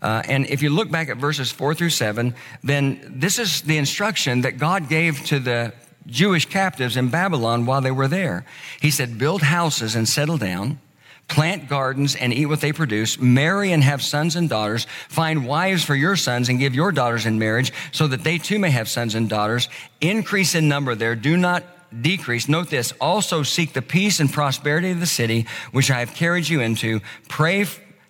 Uh, 0.00 0.22
and 0.26 0.46
if 0.46 0.62
you 0.62 0.70
look 0.70 0.90
back 0.90 1.08
at 1.08 1.16
verses 1.16 1.50
four 1.50 1.74
through 1.74 1.90
seven, 1.90 2.34
then 2.62 3.00
this 3.08 3.38
is 3.38 3.62
the 3.62 3.76
instruction 3.76 4.42
that 4.42 4.58
God 4.58 4.88
gave 4.88 5.24
to 5.26 5.38
the 5.38 5.72
Jewish 6.06 6.46
captives 6.46 6.96
in 6.96 7.10
Babylon 7.10 7.66
while 7.66 7.80
they 7.80 7.90
were 7.90 8.08
there. 8.08 8.46
He 8.80 8.90
said, 8.90 9.18
Build 9.18 9.42
houses 9.42 9.94
and 9.94 10.08
settle 10.08 10.38
down 10.38 10.80
plant 11.28 11.68
gardens 11.68 12.16
and 12.16 12.32
eat 12.32 12.46
what 12.46 12.60
they 12.60 12.72
produce, 12.72 13.20
marry 13.20 13.72
and 13.72 13.84
have 13.84 14.02
sons 14.02 14.34
and 14.34 14.48
daughters, 14.48 14.86
find 15.08 15.46
wives 15.46 15.84
for 15.84 15.94
your 15.94 16.16
sons 16.16 16.48
and 16.48 16.58
give 16.58 16.74
your 16.74 16.90
daughters 16.90 17.26
in 17.26 17.38
marriage 17.38 17.72
so 17.92 18.06
that 18.06 18.24
they 18.24 18.38
too 18.38 18.58
may 18.58 18.70
have 18.70 18.88
sons 18.88 19.14
and 19.14 19.28
daughters, 19.28 19.68
increase 20.00 20.54
in 20.54 20.68
number 20.68 20.94
there, 20.94 21.14
do 21.14 21.36
not 21.36 21.62
decrease. 22.02 22.48
Note 22.48 22.70
this, 22.70 22.92
also 23.00 23.42
seek 23.42 23.72
the 23.72 23.82
peace 23.82 24.20
and 24.20 24.32
prosperity 24.32 24.90
of 24.90 25.00
the 25.00 25.06
city 25.06 25.46
which 25.72 25.90
I 25.90 26.00
have 26.00 26.14
carried 26.14 26.48
you 26.48 26.60
into. 26.60 27.00
Pray 27.28 27.66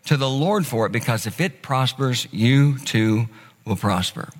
to 0.06 0.16
the 0.16 0.28
Lord 0.30 0.64
for 0.66 0.86
it 0.86 0.92
because 0.92 1.26
if 1.26 1.40
it 1.40 1.60
prospers, 1.60 2.26
you 2.30 2.78
too 2.78 3.28
will 3.64 3.76
prosper. 3.76 4.30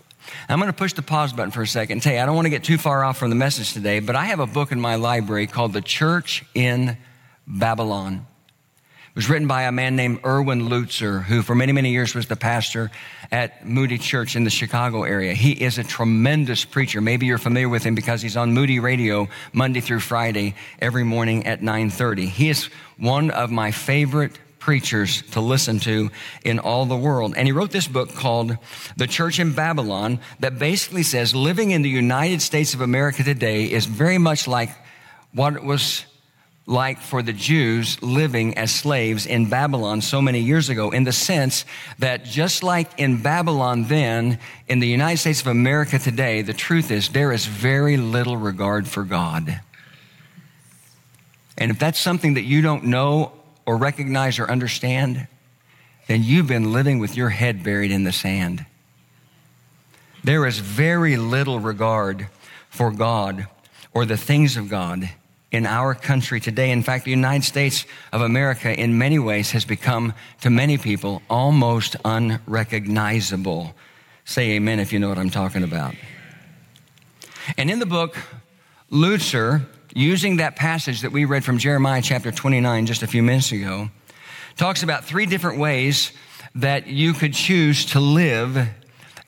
I'm 0.49 0.59
going 0.59 0.71
to 0.71 0.77
push 0.77 0.93
the 0.93 1.03
pause 1.03 1.33
button 1.33 1.51
for 1.51 1.63
a 1.63 1.67
second 1.67 1.95
and 1.95 2.03
tell 2.03 2.13
you, 2.13 2.21
I 2.21 2.27
don't 2.27 2.35
want 2.35 2.47
to 2.47 2.51
get 2.51 2.65
too 2.65 2.79
far 2.79 3.03
off 3.03 3.19
from 3.19 3.31
the 3.31 3.37
message 3.37 3.73
today, 3.73 4.01
but 4.01 4.15
I 4.15 4.27
have 4.27 4.41
a 4.41 4.47
book 4.47 4.73
in 4.73 4.81
my 4.81 4.97
library 4.97 5.47
called 5.47 5.73
The 5.73 5.81
Church 5.81 6.45
in 6.55 6.97
Babylon 7.47 8.27
was 9.15 9.29
written 9.29 9.49
by 9.49 9.63
a 9.63 9.73
man 9.73 9.97
named 9.97 10.21
Erwin 10.25 10.69
Lutzer, 10.69 11.23
who 11.23 11.43
for 11.43 11.55
many, 11.55 11.73
many 11.73 11.91
years 11.91 12.15
was 12.15 12.27
the 12.27 12.37
pastor 12.37 12.91
at 13.31 13.67
Moody 13.67 13.99
Church 13.99 14.37
in 14.37 14.45
the 14.45 14.51
Chicago 14.51 15.03
area. 15.03 15.35
He 15.35 15.53
is 15.53 15.79
a 15.79 15.85
tremendous 15.85 16.65
preacher. 16.65 17.01
Maybe 17.01 17.27
you're 17.27 17.39
familiar 17.39 17.69
with 17.69 17.85
him 17.85 17.95
because 17.95 18.23
he's 18.23 18.37
on 18.37 18.53
Moody 18.53 18.81
Radio 18.81 19.29
Monday 19.53 19.81
through 19.81 20.01
Friday 20.01 20.55
every 20.81 21.05
morning 21.05 21.47
at 21.47 21.61
9:30. 21.61 22.27
He 22.27 22.49
is 22.49 22.71
one 22.97 23.31
of 23.31 23.51
my 23.51 23.71
favorite 23.71 24.39
preachers 24.59 25.23
to 25.31 25.41
listen 25.41 25.79
to 25.81 26.11
in 26.45 26.59
all 26.59 26.85
the 26.85 26.97
world. 26.97 27.35
And 27.37 27.47
he 27.47 27.53
wrote 27.53 27.71
this 27.71 27.89
book 27.89 28.15
called 28.15 28.57
The 28.97 29.07
Church 29.07 29.39
in 29.39 29.53
Babylon 29.53 30.21
that 30.41 30.59
basically 30.59 31.05
says 31.05 31.35
living 31.35 31.71
in 31.71 31.83
the 31.83 31.89
United 31.89 32.43
States 32.43 32.75
of 32.75 32.81
America 32.81 33.23
today 33.23 33.65
is 33.65 33.87
very 33.87 34.19
much 34.19 34.47
like 34.47 34.71
what 35.33 35.63
was 35.65 36.05
like 36.69 37.01
for 37.01 37.23
the 37.23 37.33
Jews 37.33 38.01
living 38.03 38.59
as 38.59 38.71
slaves 38.71 39.25
in 39.25 39.49
Babylon 39.49 40.03
so 40.03 40.21
many 40.21 40.41
years 40.41 40.69
ago, 40.69 40.91
in 40.91 41.05
the 41.05 41.13
sense 41.13 41.65
that 41.99 42.27
just 42.27 42.63
like 42.63 42.91
in 42.99 43.23
Babylon 43.23 43.85
then, 43.85 44.39
in 44.69 44.79
the 44.79 44.87
United 44.87 45.17
States 45.17 45.41
of 45.41 45.47
America 45.47 45.99
today, 45.99 46.43
the 46.43 46.53
truth 46.53 46.91
is 46.91 47.09
there 47.09 47.33
is 47.33 47.47
very 47.47 47.97
little 47.97 48.37
regard 48.37 48.87
for 48.87 49.03
God. 49.03 49.63
And 51.57 51.71
if 51.71 51.79
that's 51.79 51.99
something 51.99 52.35
that 52.35 52.45
you 52.45 52.61
don't 52.61 52.85
know 52.85 53.33
or 53.65 53.79
recognize 53.79 54.39
or 54.39 54.51
understand, 54.51 55.27
then 56.07 56.23
you've 56.23 56.49
been 56.49 56.75
living 56.75 56.99
with 56.99 57.17
your 57.17 57.31
head 57.31 57.65
buried 57.65 57.91
in 57.91 58.05
the 58.05 58.13
sand. 58.13 58.67
There 60.23 60.47
is 60.47 60.59
very 60.59 61.17
little 61.17 61.61
regard 61.61 62.29
for 62.69 62.91
God 62.91 63.47
or 63.95 64.05
the 64.05 64.19
things 64.19 64.59
of 64.59 64.69
God 64.69 65.09
in 65.51 65.65
our 65.65 65.95
country 65.95 66.41
today. 66.41 66.71
In 66.71 66.83
fact, 66.83 67.05
the 67.05 67.11
United 67.11 67.45
States 67.45 67.87
of 68.13 68.21
America, 68.21 68.73
in 68.73 68.99
many 68.99 69.19
ways, 69.19 69.51
has 69.53 69.65
become, 69.65 70.13
to 70.43 70.51
many 70.51 70.77
people, 70.77 71.23
almost 71.31 71.97
unrecognizable. 72.05 73.75
Say 74.25 74.51
amen 74.53 74.79
if 74.79 74.93
you 74.93 74.99
know 74.99 75.09
what 75.09 75.19
I'm 75.19 75.31
talking 75.31 75.63
about. 75.63 75.95
And 77.57 77.71
in 77.71 77.79
the 77.79 77.87
book, 77.87 78.17
Lutzer, 78.91 79.65
using 79.95 80.37
that 80.37 80.57
passage 80.57 81.01
that 81.01 81.13
we 81.13 81.25
read 81.25 81.45
from 81.45 81.57
Jeremiah 81.57 82.03
chapter 82.03 82.31
29 82.31 82.85
just 82.85 83.03
a 83.03 83.07
few 83.07 83.23
minutes 83.23 83.53
ago, 83.53 83.89
talks 84.57 84.83
about 84.83 85.05
three 85.05 85.25
different 85.25 85.59
ways 85.59 86.13
that 86.55 86.89
you 86.89 87.15
could 87.15 87.33
choose 87.33 87.87
to 87.87 88.01
live 88.01 88.69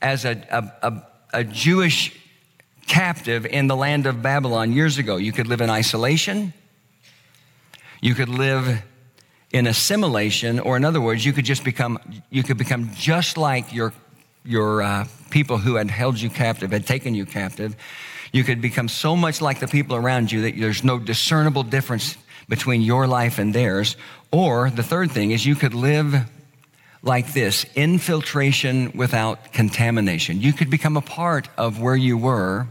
as 0.02 0.24
a, 0.26 0.32
a, 0.50 0.88
a, 0.88 1.02
a 1.32 1.44
Jewish 1.44 2.19
captive 2.90 3.46
in 3.46 3.68
the 3.68 3.76
land 3.76 4.06
of 4.06 4.20
Babylon 4.20 4.72
years 4.72 4.98
ago. 4.98 5.16
You 5.16 5.30
could 5.30 5.46
live 5.46 5.60
in 5.60 5.70
isolation. 5.70 6.52
You 8.00 8.16
could 8.16 8.28
live 8.28 8.82
in 9.52 9.68
assimilation, 9.68 10.58
or 10.58 10.76
in 10.76 10.84
other 10.84 11.00
words, 11.00 11.24
you 11.24 11.32
could 11.32 11.44
just 11.44 11.62
become, 11.62 11.98
you 12.30 12.42
could 12.42 12.58
become 12.58 12.90
just 12.94 13.36
like 13.36 13.72
your, 13.72 13.92
your 14.44 14.82
uh, 14.82 15.06
people 15.30 15.58
who 15.58 15.76
had 15.76 15.88
held 15.88 16.18
you 16.18 16.30
captive, 16.30 16.72
had 16.72 16.84
taken 16.84 17.14
you 17.14 17.26
captive. 17.26 17.76
You 18.32 18.42
could 18.42 18.60
become 18.60 18.88
so 18.88 19.14
much 19.14 19.40
like 19.40 19.60
the 19.60 19.68
people 19.68 19.94
around 19.94 20.32
you 20.32 20.42
that 20.42 20.58
there's 20.58 20.82
no 20.82 20.98
discernible 20.98 21.62
difference 21.62 22.16
between 22.48 22.82
your 22.82 23.06
life 23.06 23.38
and 23.38 23.54
theirs. 23.54 23.96
Or 24.32 24.68
the 24.68 24.82
third 24.82 25.12
thing 25.12 25.30
is 25.30 25.46
you 25.46 25.54
could 25.54 25.74
live 25.74 26.28
like 27.02 27.32
this 27.32 27.66
infiltration 27.76 28.92
without 28.96 29.52
contamination. 29.52 30.40
You 30.40 30.52
could 30.52 30.70
become 30.70 30.96
a 30.96 31.02
part 31.02 31.48
of 31.56 31.80
where 31.80 31.96
you 31.96 32.18
were, 32.18 32.66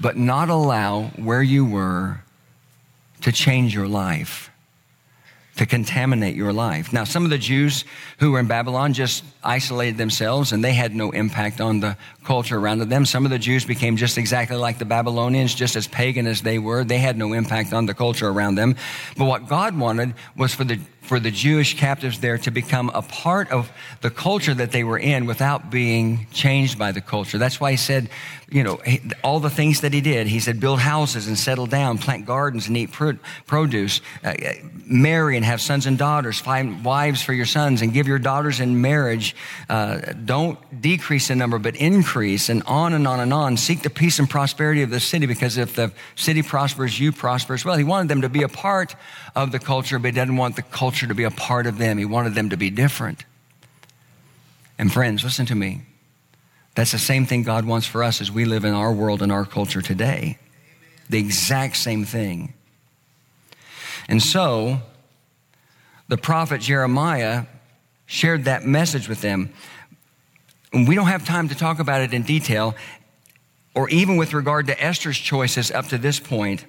but 0.00 0.16
not 0.16 0.48
allow 0.48 1.04
where 1.16 1.42
you 1.42 1.64
were 1.64 2.20
to 3.22 3.32
change 3.32 3.74
your 3.74 3.88
life 3.88 4.50
to 5.60 5.66
contaminate 5.66 6.34
your 6.34 6.54
life. 6.54 6.90
Now, 6.90 7.04
some 7.04 7.24
of 7.24 7.28
the 7.28 7.36
Jews 7.36 7.84
who 8.18 8.30
were 8.30 8.38
in 8.38 8.46
Babylon 8.46 8.94
just 8.94 9.22
isolated 9.44 9.98
themselves 9.98 10.52
and 10.52 10.64
they 10.64 10.72
had 10.72 10.94
no 10.94 11.10
impact 11.10 11.60
on 11.60 11.80
the 11.80 11.98
culture 12.24 12.56
around 12.56 12.78
them. 12.88 13.04
Some 13.04 13.26
of 13.26 13.30
the 13.30 13.38
Jews 13.38 13.66
became 13.66 13.96
just 13.96 14.16
exactly 14.16 14.56
like 14.56 14.78
the 14.78 14.86
Babylonians, 14.86 15.54
just 15.54 15.76
as 15.76 15.86
pagan 15.86 16.26
as 16.26 16.40
they 16.40 16.58
were. 16.58 16.82
They 16.82 16.96
had 16.96 17.18
no 17.18 17.34
impact 17.34 17.74
on 17.74 17.84
the 17.84 17.92
culture 17.92 18.26
around 18.26 18.54
them. 18.54 18.74
But 19.18 19.26
what 19.26 19.48
God 19.48 19.78
wanted 19.78 20.14
was 20.34 20.54
for 20.54 20.64
the 20.64 20.80
for 21.10 21.18
the 21.18 21.32
Jewish 21.32 21.76
captives 21.76 22.20
there 22.20 22.38
to 22.38 22.52
become 22.52 22.88
a 22.94 23.02
part 23.02 23.50
of 23.50 23.72
the 24.00 24.10
culture 24.10 24.54
that 24.54 24.70
they 24.70 24.84
were 24.84 24.96
in 24.96 25.26
without 25.26 25.68
being 25.68 26.28
changed 26.32 26.78
by 26.78 26.92
the 26.92 27.00
culture. 27.00 27.36
That's 27.36 27.58
why 27.60 27.72
he 27.72 27.76
said, 27.76 28.08
you 28.48 28.62
know, 28.62 28.80
all 29.24 29.40
the 29.40 29.50
things 29.50 29.80
that 29.80 29.92
he 29.92 30.00
did. 30.00 30.28
He 30.28 30.38
said, 30.38 30.60
build 30.60 30.78
houses 30.78 31.26
and 31.26 31.36
settle 31.36 31.66
down, 31.66 31.98
plant 31.98 32.26
gardens 32.26 32.68
and 32.68 32.76
eat 32.76 32.92
produce, 32.92 34.00
uh, 34.22 34.34
marry 34.86 35.36
and 35.36 35.44
have 35.44 35.60
sons 35.60 35.86
and 35.86 35.98
daughters, 35.98 36.38
find 36.38 36.84
wives 36.84 37.22
for 37.22 37.32
your 37.32 37.46
sons 37.46 37.82
and 37.82 37.92
give 37.92 38.06
your 38.06 38.20
daughters 38.20 38.60
in 38.60 38.80
marriage. 38.80 39.34
Uh, 39.68 39.98
don't 40.24 40.58
decrease 40.80 41.28
in 41.28 41.38
number, 41.38 41.58
but 41.58 41.74
increase 41.74 42.48
and 42.48 42.62
on 42.64 42.92
and 42.92 43.08
on 43.08 43.18
and 43.18 43.34
on. 43.34 43.56
Seek 43.56 43.82
the 43.82 43.90
peace 43.90 44.20
and 44.20 44.30
prosperity 44.30 44.82
of 44.82 44.90
the 44.90 45.00
city 45.00 45.26
because 45.26 45.56
if 45.56 45.74
the 45.74 45.90
city 46.14 46.42
prospers, 46.42 47.00
you 47.00 47.10
prosper 47.10 47.54
as 47.54 47.64
well. 47.64 47.76
He 47.76 47.82
wanted 47.82 48.08
them 48.08 48.22
to 48.22 48.28
be 48.28 48.44
a 48.44 48.48
part 48.48 48.94
of 49.34 49.52
the 49.52 49.58
culture, 49.58 49.98
but 49.98 50.08
he 50.08 50.12
didn't 50.12 50.36
want 50.36 50.56
the 50.56 50.62
culture 50.62 51.06
to 51.06 51.14
be 51.14 51.24
a 51.24 51.30
part 51.30 51.66
of 51.66 51.78
them. 51.78 51.98
He 51.98 52.04
wanted 52.04 52.34
them 52.34 52.50
to 52.50 52.56
be 52.56 52.70
different. 52.70 53.24
And 54.78 54.92
friends, 54.92 55.22
listen 55.22 55.46
to 55.46 55.54
me. 55.54 55.82
That's 56.74 56.92
the 56.92 56.98
same 56.98 57.26
thing 57.26 57.42
God 57.42 57.64
wants 57.64 57.86
for 57.86 58.02
us 58.02 58.20
as 58.20 58.30
we 58.30 58.44
live 58.44 58.64
in 58.64 58.72
our 58.72 58.92
world 58.92 59.22
and 59.22 59.30
our 59.30 59.44
culture 59.44 59.82
today. 59.82 60.38
The 61.08 61.18
exact 61.18 61.76
same 61.76 62.04
thing. 62.04 62.54
And 64.08 64.22
so, 64.22 64.80
the 66.08 66.16
prophet 66.16 66.60
Jeremiah 66.60 67.46
shared 68.06 68.44
that 68.44 68.64
message 68.64 69.08
with 69.08 69.20
them. 69.20 69.52
And 70.72 70.88
we 70.88 70.94
don't 70.94 71.06
have 71.06 71.24
time 71.24 71.48
to 71.48 71.54
talk 71.54 71.78
about 71.78 72.00
it 72.00 72.12
in 72.12 72.22
detail, 72.22 72.74
or 73.74 73.88
even 73.90 74.16
with 74.16 74.34
regard 74.34 74.66
to 74.68 74.82
Esther's 74.82 75.18
choices 75.18 75.70
up 75.70 75.86
to 75.88 75.98
this 75.98 76.18
point. 76.18 76.64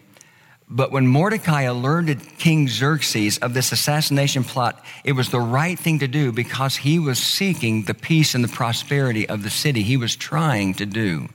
But 0.73 0.93
when 0.93 1.05
Mordecai 1.05 1.63
alerted 1.63 2.37
King 2.37 2.69
Xerxes 2.69 3.37
of 3.39 3.53
this 3.53 3.73
assassination 3.73 4.45
plot, 4.45 4.81
it 5.03 5.11
was 5.11 5.29
the 5.29 5.39
right 5.39 5.77
thing 5.77 5.99
to 5.99 6.07
do 6.07 6.31
because 6.31 6.77
he 6.77 6.97
was 6.97 7.19
seeking 7.19 7.83
the 7.83 7.93
peace 7.93 8.33
and 8.35 8.43
the 8.43 8.47
prosperity 8.47 9.27
of 9.27 9.43
the 9.43 9.49
city. 9.49 9.83
He 9.83 9.97
was 9.97 10.15
trying 10.15 10.75
to 10.75 10.85
do 10.85 11.27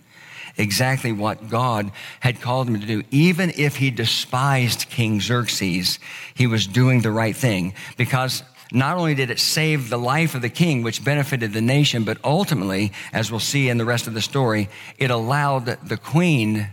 exactly 0.56 1.12
what 1.12 1.50
God 1.50 1.92
had 2.20 2.40
called 2.40 2.66
him 2.66 2.80
to 2.80 2.86
do. 2.86 3.02
Even 3.10 3.52
if 3.58 3.76
he 3.76 3.90
despised 3.90 4.88
King 4.88 5.20
Xerxes, 5.20 5.98
he 6.34 6.46
was 6.46 6.66
doing 6.66 7.02
the 7.02 7.10
right 7.10 7.36
thing 7.36 7.74
because 7.98 8.42
not 8.72 8.96
only 8.96 9.14
did 9.14 9.30
it 9.30 9.38
save 9.38 9.90
the 9.90 9.98
life 9.98 10.34
of 10.34 10.40
the 10.40 10.48
king, 10.48 10.82
which 10.82 11.04
benefited 11.04 11.52
the 11.52 11.60
nation, 11.60 12.04
but 12.04 12.16
ultimately, 12.24 12.90
as 13.12 13.30
we'll 13.30 13.38
see 13.38 13.68
in 13.68 13.76
the 13.76 13.84
rest 13.84 14.06
of 14.06 14.14
the 14.14 14.22
story, 14.22 14.70
it 14.96 15.10
allowed 15.10 15.66
the 15.86 15.98
queen 15.98 16.70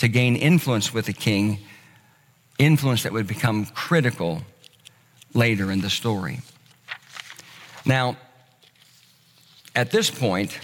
to 0.00 0.08
gain 0.08 0.36
influence 0.36 0.92
with 0.92 1.06
the 1.06 1.14
king 1.14 1.58
influence 2.58 3.02
that 3.02 3.12
would 3.12 3.26
become 3.26 3.66
critical 3.66 4.42
later 5.34 5.70
in 5.70 5.80
the 5.80 5.90
story. 5.90 6.40
Now, 7.84 8.16
at 9.74 9.90
this 9.90 10.10
point, 10.10 10.58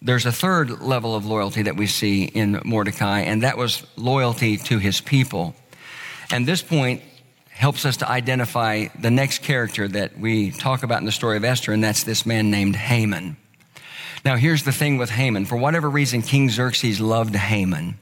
there's 0.00 0.26
a 0.26 0.32
third 0.32 0.82
level 0.82 1.14
of 1.14 1.24
loyalty 1.24 1.62
that 1.62 1.76
we 1.76 1.86
see 1.86 2.24
in 2.24 2.60
Mordecai, 2.64 3.20
and 3.20 3.42
that 3.42 3.56
was 3.56 3.86
loyalty 3.96 4.56
to 4.56 4.78
his 4.78 5.00
people. 5.00 5.54
And 6.30 6.46
this 6.46 6.62
point 6.62 7.02
helps 7.48 7.84
us 7.84 7.98
to 7.98 8.08
identify 8.08 8.88
the 9.00 9.10
next 9.10 9.42
character 9.42 9.86
that 9.86 10.18
we 10.18 10.50
talk 10.50 10.82
about 10.82 10.98
in 10.98 11.04
the 11.06 11.12
story 11.12 11.36
of 11.36 11.44
Esther, 11.44 11.72
and 11.72 11.84
that's 11.84 12.04
this 12.04 12.26
man 12.26 12.50
named 12.50 12.76
Haman. 12.76 13.36
Now, 14.24 14.36
here's 14.36 14.64
the 14.64 14.72
thing 14.72 14.98
with 14.98 15.10
Haman. 15.10 15.44
For 15.44 15.56
whatever 15.56 15.88
reason, 15.88 16.22
King 16.22 16.50
Xerxes 16.50 17.00
loved 17.00 17.36
Haman. 17.36 17.98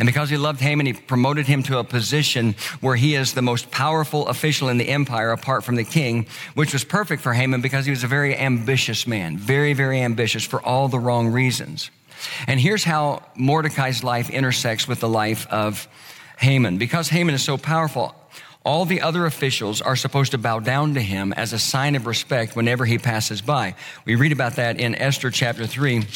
And 0.00 0.06
because 0.06 0.30
he 0.30 0.38
loved 0.38 0.62
Haman, 0.62 0.86
he 0.86 0.94
promoted 0.94 1.46
him 1.46 1.62
to 1.64 1.76
a 1.78 1.84
position 1.84 2.54
where 2.80 2.96
he 2.96 3.14
is 3.14 3.34
the 3.34 3.42
most 3.42 3.70
powerful 3.70 4.26
official 4.28 4.70
in 4.70 4.78
the 4.78 4.88
empire 4.88 5.30
apart 5.30 5.62
from 5.62 5.76
the 5.76 5.84
king, 5.84 6.26
which 6.54 6.72
was 6.72 6.84
perfect 6.84 7.22
for 7.22 7.34
Haman 7.34 7.60
because 7.60 7.84
he 7.84 7.90
was 7.90 8.02
a 8.02 8.06
very 8.06 8.34
ambitious 8.34 9.06
man, 9.06 9.36
very, 9.36 9.74
very 9.74 10.00
ambitious 10.00 10.42
for 10.42 10.62
all 10.62 10.88
the 10.88 10.98
wrong 10.98 11.28
reasons. 11.28 11.90
And 12.46 12.58
here's 12.58 12.82
how 12.82 13.22
Mordecai's 13.36 14.02
life 14.02 14.30
intersects 14.30 14.88
with 14.88 15.00
the 15.00 15.08
life 15.08 15.46
of 15.48 15.86
Haman. 16.38 16.78
Because 16.78 17.10
Haman 17.10 17.34
is 17.34 17.42
so 17.42 17.58
powerful, 17.58 18.14
all 18.64 18.86
the 18.86 19.02
other 19.02 19.26
officials 19.26 19.82
are 19.82 19.96
supposed 19.96 20.32
to 20.32 20.38
bow 20.38 20.60
down 20.60 20.94
to 20.94 21.02
him 21.02 21.34
as 21.34 21.52
a 21.52 21.58
sign 21.58 21.94
of 21.94 22.06
respect 22.06 22.56
whenever 22.56 22.86
he 22.86 22.96
passes 22.96 23.42
by. 23.42 23.74
We 24.06 24.14
read 24.14 24.32
about 24.32 24.56
that 24.56 24.80
in 24.80 24.94
Esther 24.94 25.30
chapter 25.30 25.66
3 25.66 26.06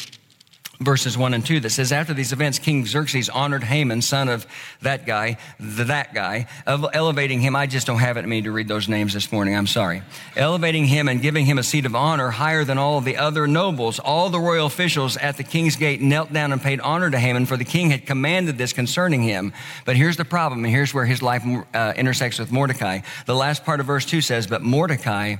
verses 0.81 1.17
1 1.17 1.35
and 1.35 1.45
2 1.45 1.61
that 1.61 1.71
says, 1.71 1.93
After 1.93 2.15
these 2.15 2.33
events, 2.33 2.59
King 2.59 2.85
Xerxes 2.87 3.29
honored 3.29 3.65
Haman, 3.65 4.03
son 4.03 4.29
of 4.29 4.47
that 4.83 5.07
guy, 5.07 5.37
the, 5.59 5.85
that 5.85 6.15
guy, 6.15 6.47
of 6.67 6.85
elevating 6.93 7.41
him. 7.41 7.55
I 7.57 7.67
just 7.67 7.87
don't 7.87 7.99
have 7.99 8.17
it 8.17 8.25
in 8.25 8.29
me 8.29 8.43
to 8.43 8.53
read 8.53 8.69
those 8.69 8.89
names 8.89 9.15
this 9.15 9.31
morning. 9.33 9.57
I'm 9.57 9.67
sorry. 9.67 10.03
Elevating 10.37 10.87
him 10.87 11.09
and 11.09 11.21
giving 11.23 11.47
him 11.47 11.59
a 11.59 11.63
seat 11.63 11.87
of 11.87 11.95
honor 11.95 12.31
higher 12.31 12.65
than 12.65 12.79
all 12.79 13.01
the 13.01 13.17
other 13.17 13.47
nobles. 13.47 13.99
All 13.99 14.31
the 14.31 14.41
royal 14.41 14.67
officials 14.67 15.17
at 15.17 15.37
the 15.37 15.45
king's 15.45 15.77
gate 15.77 16.01
knelt 16.01 16.33
down 16.33 16.53
and 16.53 16.61
paid 16.61 16.81
honor 16.81 17.11
to 17.11 17.19
Haman, 17.19 17.47
for 17.47 17.57
the 17.57 17.65
king 17.65 17.91
had 17.91 18.07
commanded 18.07 18.59
this 18.59 18.73
concerning 18.73 19.23
him. 19.23 19.53
But 19.85 19.97
here's 19.97 20.17
the 20.17 20.25
problem, 20.25 20.65
and 20.65 20.73
here's 20.73 20.93
where 20.93 21.07
his 21.07 21.23
life 21.23 21.45
uh, 21.73 21.93
intersects 21.97 22.39
with 22.39 22.51
Mordecai. 22.51 23.01
The 23.27 23.35
last 23.35 23.65
part 23.65 23.81
of 23.81 23.87
verse 23.87 24.05
2 24.05 24.21
says, 24.21 24.47
But 24.47 24.63
Mordecai 24.63 25.37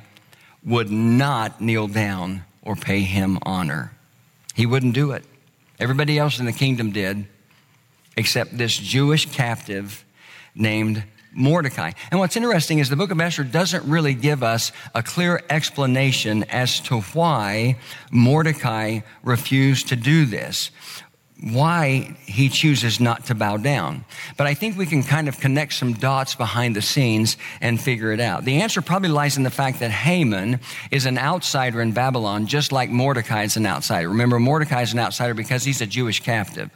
would 0.65 0.91
not 0.91 1.61
kneel 1.61 1.89
down 1.89 2.45
or 2.63 2.75
pay 2.75 3.01
him 3.01 3.39
honor. 3.43 3.94
He 4.55 4.67
wouldn't 4.67 4.95
do 4.95 5.11
it. 5.11 5.25
Everybody 5.79 6.19
else 6.19 6.39
in 6.39 6.47
the 6.47 6.53
kingdom 6.53 6.93
did, 6.93 7.27
except 8.17 8.57
this 8.57 8.77
Jewish 8.77 9.27
captive 9.27 10.05
named 10.55 11.05
Mordecai. 11.33 11.91
And 12.11 12.21
what's 12.21 12.37
interesting 12.37 12.79
is 12.79 12.89
the 12.89 12.97
book 12.97 13.11
of 13.11 13.21
Esther 13.21 13.45
doesn't 13.45 13.85
really 13.89 14.15
give 14.15 14.43
us 14.43 14.73
a 14.95 15.03
clear 15.03 15.43
explanation 15.51 16.45
as 16.45 16.81
to 16.83 17.01
why 17.01 17.77
Mordecai 18.13 19.01
refused 19.23 19.89
to 19.89 19.97
do 19.97 20.25
this 20.25 20.71
why 21.53 22.17
he 22.25 22.49
chooses 22.49 23.01
not 23.01 23.27
to 23.27 23.35
bow 23.35 23.59
down. 23.59 24.05
But 24.39 24.47
I 24.47 24.55
think 24.55 24.79
we 24.79 24.87
can 24.87 25.03
kind 25.03 25.29
of 25.29 25.39
connect 25.41 25.75
some 25.75 25.93
dots 25.93 26.35
behind 26.35 26.75
the 26.75 26.81
scenes 26.81 27.37
and 27.61 27.79
figure 27.79 28.13
it 28.13 28.21
out. 28.21 28.45
The 28.45 28.63
answer 28.63 28.81
probably 28.81 29.11
lies 29.11 29.37
in 29.37 29.43
the 29.43 29.51
fact 29.51 29.81
that 29.81 29.91
Haman 29.91 30.61
is 30.91 31.05
an 31.05 31.19
outsider 31.19 31.83
in 31.83 31.93
Babylon, 31.93 32.47
just 32.47 32.73
like 32.73 32.89
Mordecai 32.89 33.43
is 33.43 33.59
an 33.59 33.67
outsider. 33.67 34.09
Remember, 34.09 34.41
Mordecai 34.41 34.83
is 34.83 34.95
an 34.95 34.99
outsider 34.99 35.35
because 35.35 35.65
he's 35.65 35.83
a 35.83 35.87
Jewish 35.87 36.21
captive. 36.21 36.71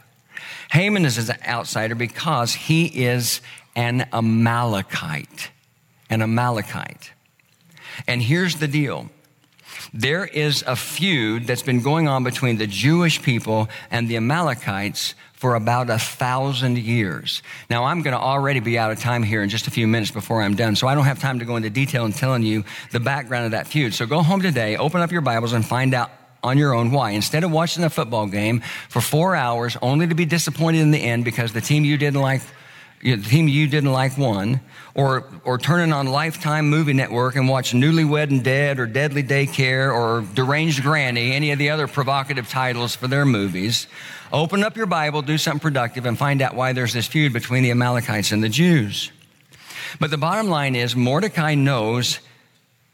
Haman 0.69 1.03
is 1.03 1.29
an 1.29 1.35
outsider 1.47 1.95
because 1.95 2.53
he 2.53 2.85
is 2.85 3.41
an 3.75 4.07
Amalekite. 4.13 5.49
An 6.11 6.21
Amalekite. 6.21 7.11
And 8.07 8.21
here's 8.21 8.57
the 8.57 8.67
deal 8.67 9.09
there 9.93 10.25
is 10.25 10.63
a 10.67 10.75
feud 10.75 11.47
that's 11.47 11.63
been 11.63 11.81
going 11.81 12.07
on 12.07 12.23
between 12.23 12.57
the 12.57 12.67
Jewish 12.67 13.21
people 13.21 13.69
and 13.91 14.07
the 14.07 14.17
Amalekites 14.17 15.15
for 15.33 15.55
about 15.55 15.89
a 15.89 15.97
thousand 15.97 16.77
years. 16.77 17.41
Now, 17.69 17.85
I'm 17.85 18.01
going 18.01 18.13
to 18.13 18.19
already 18.19 18.59
be 18.59 18.77
out 18.77 18.91
of 18.91 18.99
time 18.99 19.23
here 19.23 19.41
in 19.41 19.49
just 19.49 19.67
a 19.67 19.71
few 19.71 19.87
minutes 19.87 20.11
before 20.11 20.41
I'm 20.41 20.55
done, 20.55 20.75
so 20.75 20.87
I 20.87 20.95
don't 20.95 21.05
have 21.05 21.19
time 21.19 21.39
to 21.39 21.45
go 21.45 21.55
into 21.55 21.69
detail 21.69 22.05
in 22.05 22.11
telling 22.11 22.43
you 22.43 22.65
the 22.91 22.99
background 22.99 23.45
of 23.45 23.51
that 23.51 23.65
feud. 23.65 23.93
So 23.93 24.05
go 24.05 24.21
home 24.21 24.41
today, 24.41 24.75
open 24.75 24.99
up 24.99 25.11
your 25.11 25.21
Bibles, 25.21 25.53
and 25.53 25.65
find 25.65 25.93
out 25.93 26.11
on 26.43 26.57
your 26.57 26.73
own 26.73 26.91
why. 26.91 27.11
Instead 27.11 27.43
of 27.43 27.51
watching 27.51 27.83
a 27.83 27.89
football 27.89 28.27
game 28.27 28.61
for 28.89 29.01
four 29.01 29.35
hours 29.35 29.77
only 29.81 30.07
to 30.07 30.15
be 30.15 30.25
disappointed 30.25 30.81
in 30.81 30.91
the 30.91 31.01
end 31.01 31.25
because 31.25 31.53
the 31.53 31.61
team 31.61 31.85
you 31.85 31.97
didn't 31.97 32.21
like 32.21 32.41
the 33.01 33.17
team 33.17 33.47
you 33.47 33.67
didn't 33.67 33.91
like 33.91 34.17
won, 34.17 34.61
or, 34.93 35.25
or 35.45 35.57
turning 35.57 35.93
on 35.93 36.07
Lifetime 36.07 36.69
Movie 36.69 36.93
Network 36.93 37.35
and 37.35 37.47
watch 37.47 37.71
Newlywed 37.71 38.29
and 38.29 38.43
Dead 38.43 38.79
or 38.79 38.85
Deadly 38.85 39.23
Daycare 39.23 39.93
or 39.93 40.25
Deranged 40.33 40.83
Granny, 40.83 41.33
any 41.33 41.51
of 41.51 41.59
the 41.59 41.69
other 41.69 41.87
provocative 41.87 42.49
titles 42.49 42.95
for 42.95 43.07
their 43.07 43.25
movies. 43.25 43.87
Open 44.31 44.63
up 44.63 44.75
your 44.75 44.85
Bible, 44.85 45.21
do 45.21 45.37
something 45.37 45.61
productive, 45.61 46.05
and 46.05 46.17
find 46.17 46.41
out 46.41 46.55
why 46.55 46.73
there's 46.73 46.93
this 46.93 47.07
feud 47.07 47.33
between 47.33 47.63
the 47.63 47.71
Amalekites 47.71 48.31
and 48.31 48.43
the 48.43 48.49
Jews. 48.49 49.11
But 49.99 50.11
the 50.11 50.17
bottom 50.17 50.49
line 50.49 50.75
is 50.75 50.95
Mordecai 50.95 51.55
knows 51.55 52.19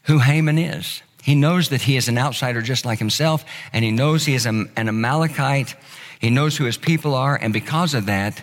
who 0.04 0.18
Haman 0.18 0.58
is. 0.58 1.02
He 1.22 1.34
knows 1.34 1.70
that 1.70 1.82
he 1.82 1.96
is 1.96 2.06
an 2.06 2.16
outsider 2.16 2.62
just 2.62 2.84
like 2.84 3.00
himself, 3.00 3.44
and 3.72 3.84
he 3.84 3.90
knows 3.90 4.24
he 4.24 4.34
is 4.34 4.46
an 4.46 4.70
Amalekite. 4.76 5.74
He 6.20 6.30
knows 6.30 6.56
who 6.56 6.64
his 6.64 6.76
people 6.76 7.14
are, 7.14 7.36
and 7.36 7.52
because 7.52 7.94
of 7.94 8.06
that, 8.06 8.42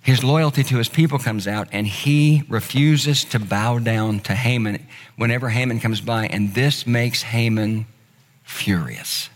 his 0.00 0.24
loyalty 0.24 0.62
to 0.64 0.78
his 0.78 0.88
people 0.88 1.18
comes 1.18 1.46
out, 1.46 1.68
and 1.72 1.86
he 1.86 2.42
refuses 2.48 3.24
to 3.26 3.38
bow 3.38 3.78
down 3.78 4.20
to 4.20 4.34
Haman 4.34 4.86
whenever 5.16 5.48
Haman 5.48 5.80
comes 5.80 6.00
by, 6.00 6.26
and 6.26 6.54
this 6.54 6.86
makes 6.86 7.22
Haman 7.22 7.86
furious. 8.42 9.28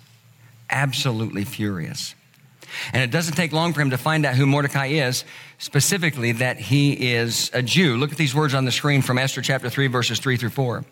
Absolutely 0.71 1.45
furious. 1.45 2.15
And 2.93 3.03
it 3.03 3.11
doesn't 3.11 3.35
take 3.35 3.53
long 3.53 3.73
for 3.73 3.83
him 3.83 3.91
to 3.91 3.99
find 3.99 4.25
out 4.25 4.35
who 4.35 4.47
Mordecai 4.47 4.87
is, 4.87 5.25
specifically 5.59 6.33
that 6.33 6.59
he 6.59 7.13
is 7.13 7.51
a 7.53 7.63
Jew. 7.63 7.97
Look 7.97 8.13
at 8.13 8.19
these 8.19 8.35
words 8.35 8.55
on 8.55 8.65
the 8.65 8.73
screen 8.73 9.03
from 9.03 9.19
Esther 9.19 9.43
chapter 9.43 9.69
3, 9.69 9.89
verses 9.89 10.19
3 10.19 10.37
through 10.37 10.51
4. 10.51 10.85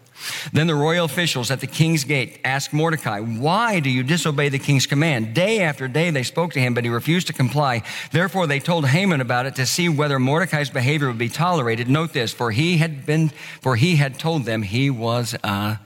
Then 0.53 0.67
the 0.67 0.75
royal 0.75 1.05
officials 1.05 1.51
at 1.51 1.61
the 1.61 1.67
king's 1.67 2.05
gate 2.05 2.41
asked 2.45 2.73
Mordecai, 2.73 3.21
Why 3.21 3.81
do 3.81 3.91
you 3.91 4.03
disobey 4.03 4.49
the 4.49 4.59
king's 4.59 4.87
command? 4.87 5.35
Day 5.35 5.61
after 5.61 5.89
day 5.89 6.11
they 6.11 6.23
spoke 6.23 6.53
to 6.53 6.61
him, 6.61 6.75
but 6.75 6.85
he 6.85 6.91
refused 6.91 7.27
to 7.29 7.33
comply. 7.33 7.83
Therefore 8.13 8.47
they 8.47 8.61
told 8.61 8.87
Haman 8.87 9.21
about 9.21 9.47
it 9.47 9.57
to 9.57 9.67
see 9.67 9.89
whether 9.89 10.19
Mordecai's 10.19 10.71
behavior 10.71 11.09
would 11.09 11.19
be 11.19 11.29
tolerated. 11.29 11.89
Note 11.89 12.13
this, 12.13 12.33
for 12.33 12.51
he 12.51 12.79
had 12.79 13.07
been, 13.07 13.31
for 13.61 13.77
he 13.77 13.97
had 13.97 14.19
told 14.19 14.45
them 14.45 14.63
he 14.63 14.91
was 14.91 15.35
a 15.43 15.79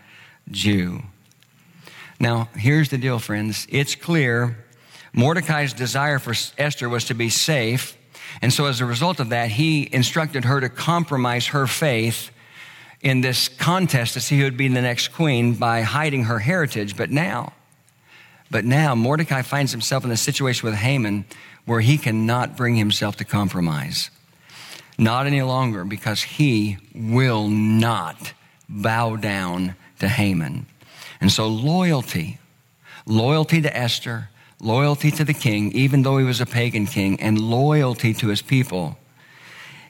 Jew. 0.51 1.03
Now, 2.20 2.49
here's 2.57 2.90
the 2.90 2.99
deal, 2.99 3.18
friends. 3.18 3.66
It's 3.70 3.94
clear 3.94 4.64
Mordecai's 5.12 5.73
desire 5.73 6.18
for 6.18 6.35
Esther 6.59 6.88
was 6.88 7.05
to 7.07 7.14
be 7.14 7.29
safe. 7.29 7.97
And 8.42 8.53
so, 8.53 8.66
as 8.66 8.81
a 8.81 8.85
result 8.85 9.20
of 9.20 9.29
that, 9.29 9.51
he 9.51 9.88
instructed 9.92 10.44
her 10.44 10.61
to 10.61 10.68
compromise 10.68 11.49
her 11.49 11.66
faith 11.66 12.31
in 13.05 13.21
this 13.21 13.49
contest 13.49 14.14
to 14.14 14.21
see 14.21 14.38
who 14.38 14.45
would 14.45 14.57
be 14.57 14.67
the 14.67 14.81
next 14.81 15.09
queen 15.09 15.55
by 15.55 15.83
hiding 15.83 16.25
her 16.25 16.38
heritage. 16.38 16.97
But 16.97 17.11
now, 17.11 17.53
but 18.51 18.64
now 18.64 18.95
Mordecai 18.95 19.43
finds 19.43 19.73
himself 19.73 20.05
in 20.05 20.11
a 20.11 20.17
situation 20.17 20.67
with 20.67 20.75
Haman 20.75 21.27
where 21.67 21.83
he 21.83 21.99
cannot 21.99 22.57
bring 22.57 22.77
himself 22.77 23.17
to 23.17 23.25
compromise. 23.25 24.11
Not 24.97 25.27
any 25.27 25.43
longer 25.43 25.85
because 25.85 26.23
he 26.23 26.79
will 26.95 27.49
not 27.49 28.33
bow 28.69 29.17
down 29.17 29.77
to 29.99 30.09
Haman. 30.09 30.67
And 31.21 31.31
so 31.31 31.47
loyalty, 31.47 32.38
loyalty 33.07 33.61
to 33.61 33.77
Esther, 33.77 34.31
loyalty 34.61 35.11
to 35.11 35.25
the 35.25 35.35
king, 35.35 35.73
even 35.73 36.03
though 36.03 36.17
he 36.17 36.25
was 36.25 36.40
a 36.40 36.47
pagan 36.47 36.87
king, 36.87 37.21
and 37.21 37.38
loyalty 37.38 38.14
to 38.14 38.29
his 38.29 38.40
people 38.40 38.97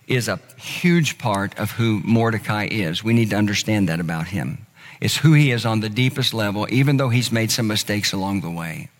is 0.06 0.28
a 0.28 0.40
huge 0.56 1.18
part 1.18 1.58
of 1.58 1.72
who 1.72 2.00
Mordecai 2.04 2.68
is. 2.70 3.02
We 3.02 3.14
need 3.14 3.30
to 3.30 3.36
understand 3.36 3.88
that 3.88 4.00
about 4.00 4.28
him. 4.28 4.66
It's 5.00 5.16
who 5.16 5.32
he 5.32 5.50
is 5.50 5.66
on 5.66 5.80
the 5.80 5.88
deepest 5.88 6.32
level, 6.34 6.66
even 6.70 6.96
though 6.96 7.08
he's 7.08 7.32
made 7.32 7.50
some 7.50 7.66
mistakes 7.66 8.12
along 8.12 8.40
the 8.40 8.50
way. 8.50 8.90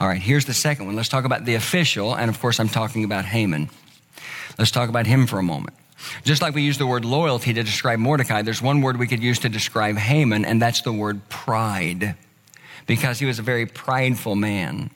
All 0.00 0.08
right, 0.08 0.20
here's 0.20 0.46
the 0.46 0.54
second 0.54 0.86
one. 0.86 0.96
Let's 0.96 1.08
talk 1.08 1.24
about 1.24 1.44
the 1.44 1.54
official, 1.54 2.14
and 2.14 2.28
of 2.28 2.40
course, 2.40 2.58
I'm 2.58 2.68
talking 2.68 3.04
about 3.04 3.24
Haman. 3.24 3.68
Let's 4.58 4.70
talk 4.70 4.88
about 4.88 5.06
him 5.06 5.26
for 5.26 5.38
a 5.38 5.42
moment. 5.42 5.76
Just 6.24 6.42
like 6.42 6.54
we 6.54 6.62
use 6.62 6.78
the 6.78 6.86
word 6.86 7.04
loyalty 7.04 7.52
to 7.52 7.62
describe 7.62 7.98
Mordecai, 7.98 8.42
there's 8.42 8.62
one 8.62 8.80
word 8.80 8.96
we 8.96 9.06
could 9.06 9.22
use 9.22 9.38
to 9.40 9.48
describe 9.48 9.96
Haman, 9.96 10.44
and 10.44 10.60
that's 10.60 10.82
the 10.82 10.92
word 10.92 11.28
pride, 11.28 12.14
because 12.86 13.18
he 13.18 13.26
was 13.26 13.38
a 13.38 13.42
very 13.42 13.66
prideful 13.66 14.34
man. 14.34 14.90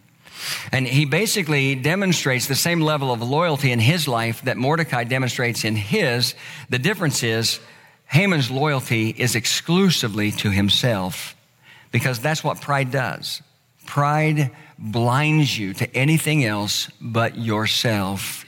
And 0.72 0.86
he 0.86 1.04
basically 1.04 1.74
demonstrates 1.74 2.46
the 2.46 2.54
same 2.54 2.80
level 2.80 3.12
of 3.12 3.22
loyalty 3.22 3.72
in 3.72 3.78
his 3.78 4.08
life 4.08 4.42
that 4.42 4.56
Mordecai 4.56 5.04
demonstrates 5.04 5.64
in 5.64 5.76
his. 5.76 6.34
The 6.68 6.78
difference 6.78 7.22
is 7.22 7.60
Haman's 8.06 8.50
loyalty 8.50 9.10
is 9.10 9.34
exclusively 9.36 10.32
to 10.32 10.50
himself 10.50 11.36
because 11.92 12.20
that's 12.20 12.42
what 12.42 12.60
pride 12.60 12.90
does. 12.90 13.42
Pride 13.86 14.50
blinds 14.78 15.58
you 15.58 15.74
to 15.74 15.96
anything 15.96 16.44
else 16.44 16.88
but 17.00 17.36
yourself. 17.38 18.44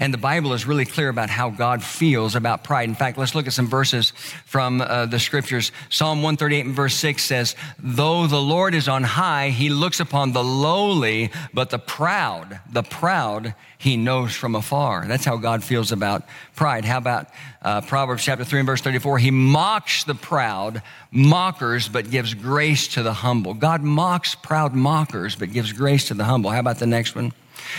And 0.00 0.12
the 0.12 0.18
Bible 0.18 0.52
is 0.52 0.66
really 0.66 0.84
clear 0.84 1.08
about 1.08 1.30
how 1.30 1.50
God 1.50 1.82
feels 1.82 2.34
about 2.34 2.64
pride. 2.64 2.88
In 2.88 2.94
fact, 2.94 3.18
let's 3.18 3.34
look 3.34 3.46
at 3.46 3.52
some 3.52 3.68
verses 3.68 4.12
from 4.44 4.80
uh, 4.80 5.06
the 5.06 5.18
scriptures. 5.18 5.72
Psalm 5.90 6.22
138 6.22 6.66
and 6.66 6.74
verse 6.74 6.94
6 6.94 7.22
says, 7.22 7.56
Though 7.78 8.26
the 8.26 8.40
Lord 8.40 8.74
is 8.74 8.88
on 8.88 9.02
high, 9.02 9.50
he 9.50 9.68
looks 9.68 10.00
upon 10.00 10.32
the 10.32 10.44
lowly, 10.44 11.30
but 11.52 11.70
the 11.70 11.78
proud, 11.78 12.60
the 12.70 12.82
proud, 12.82 13.54
he 13.78 13.96
knows 13.96 14.34
from 14.34 14.54
afar. 14.54 15.04
That's 15.06 15.24
how 15.24 15.36
God 15.36 15.62
feels 15.62 15.92
about 15.92 16.24
pride. 16.54 16.84
How 16.84 16.98
about 16.98 17.28
uh, 17.62 17.82
Proverbs 17.82 18.24
chapter 18.24 18.44
3 18.44 18.60
and 18.60 18.66
verse 18.66 18.80
34? 18.80 19.18
He 19.18 19.30
mocks 19.30 20.04
the 20.04 20.14
proud, 20.14 20.82
mockers, 21.10 21.88
but 21.88 22.10
gives 22.10 22.34
grace 22.34 22.88
to 22.88 23.02
the 23.02 23.12
humble. 23.12 23.54
God 23.54 23.82
mocks 23.82 24.34
proud 24.34 24.74
mockers, 24.74 25.36
but 25.36 25.52
gives 25.52 25.72
grace 25.72 26.08
to 26.08 26.14
the 26.14 26.24
humble. 26.24 26.50
How 26.50 26.60
about 26.60 26.78
the 26.78 26.86
next 26.86 27.14
one? 27.14 27.32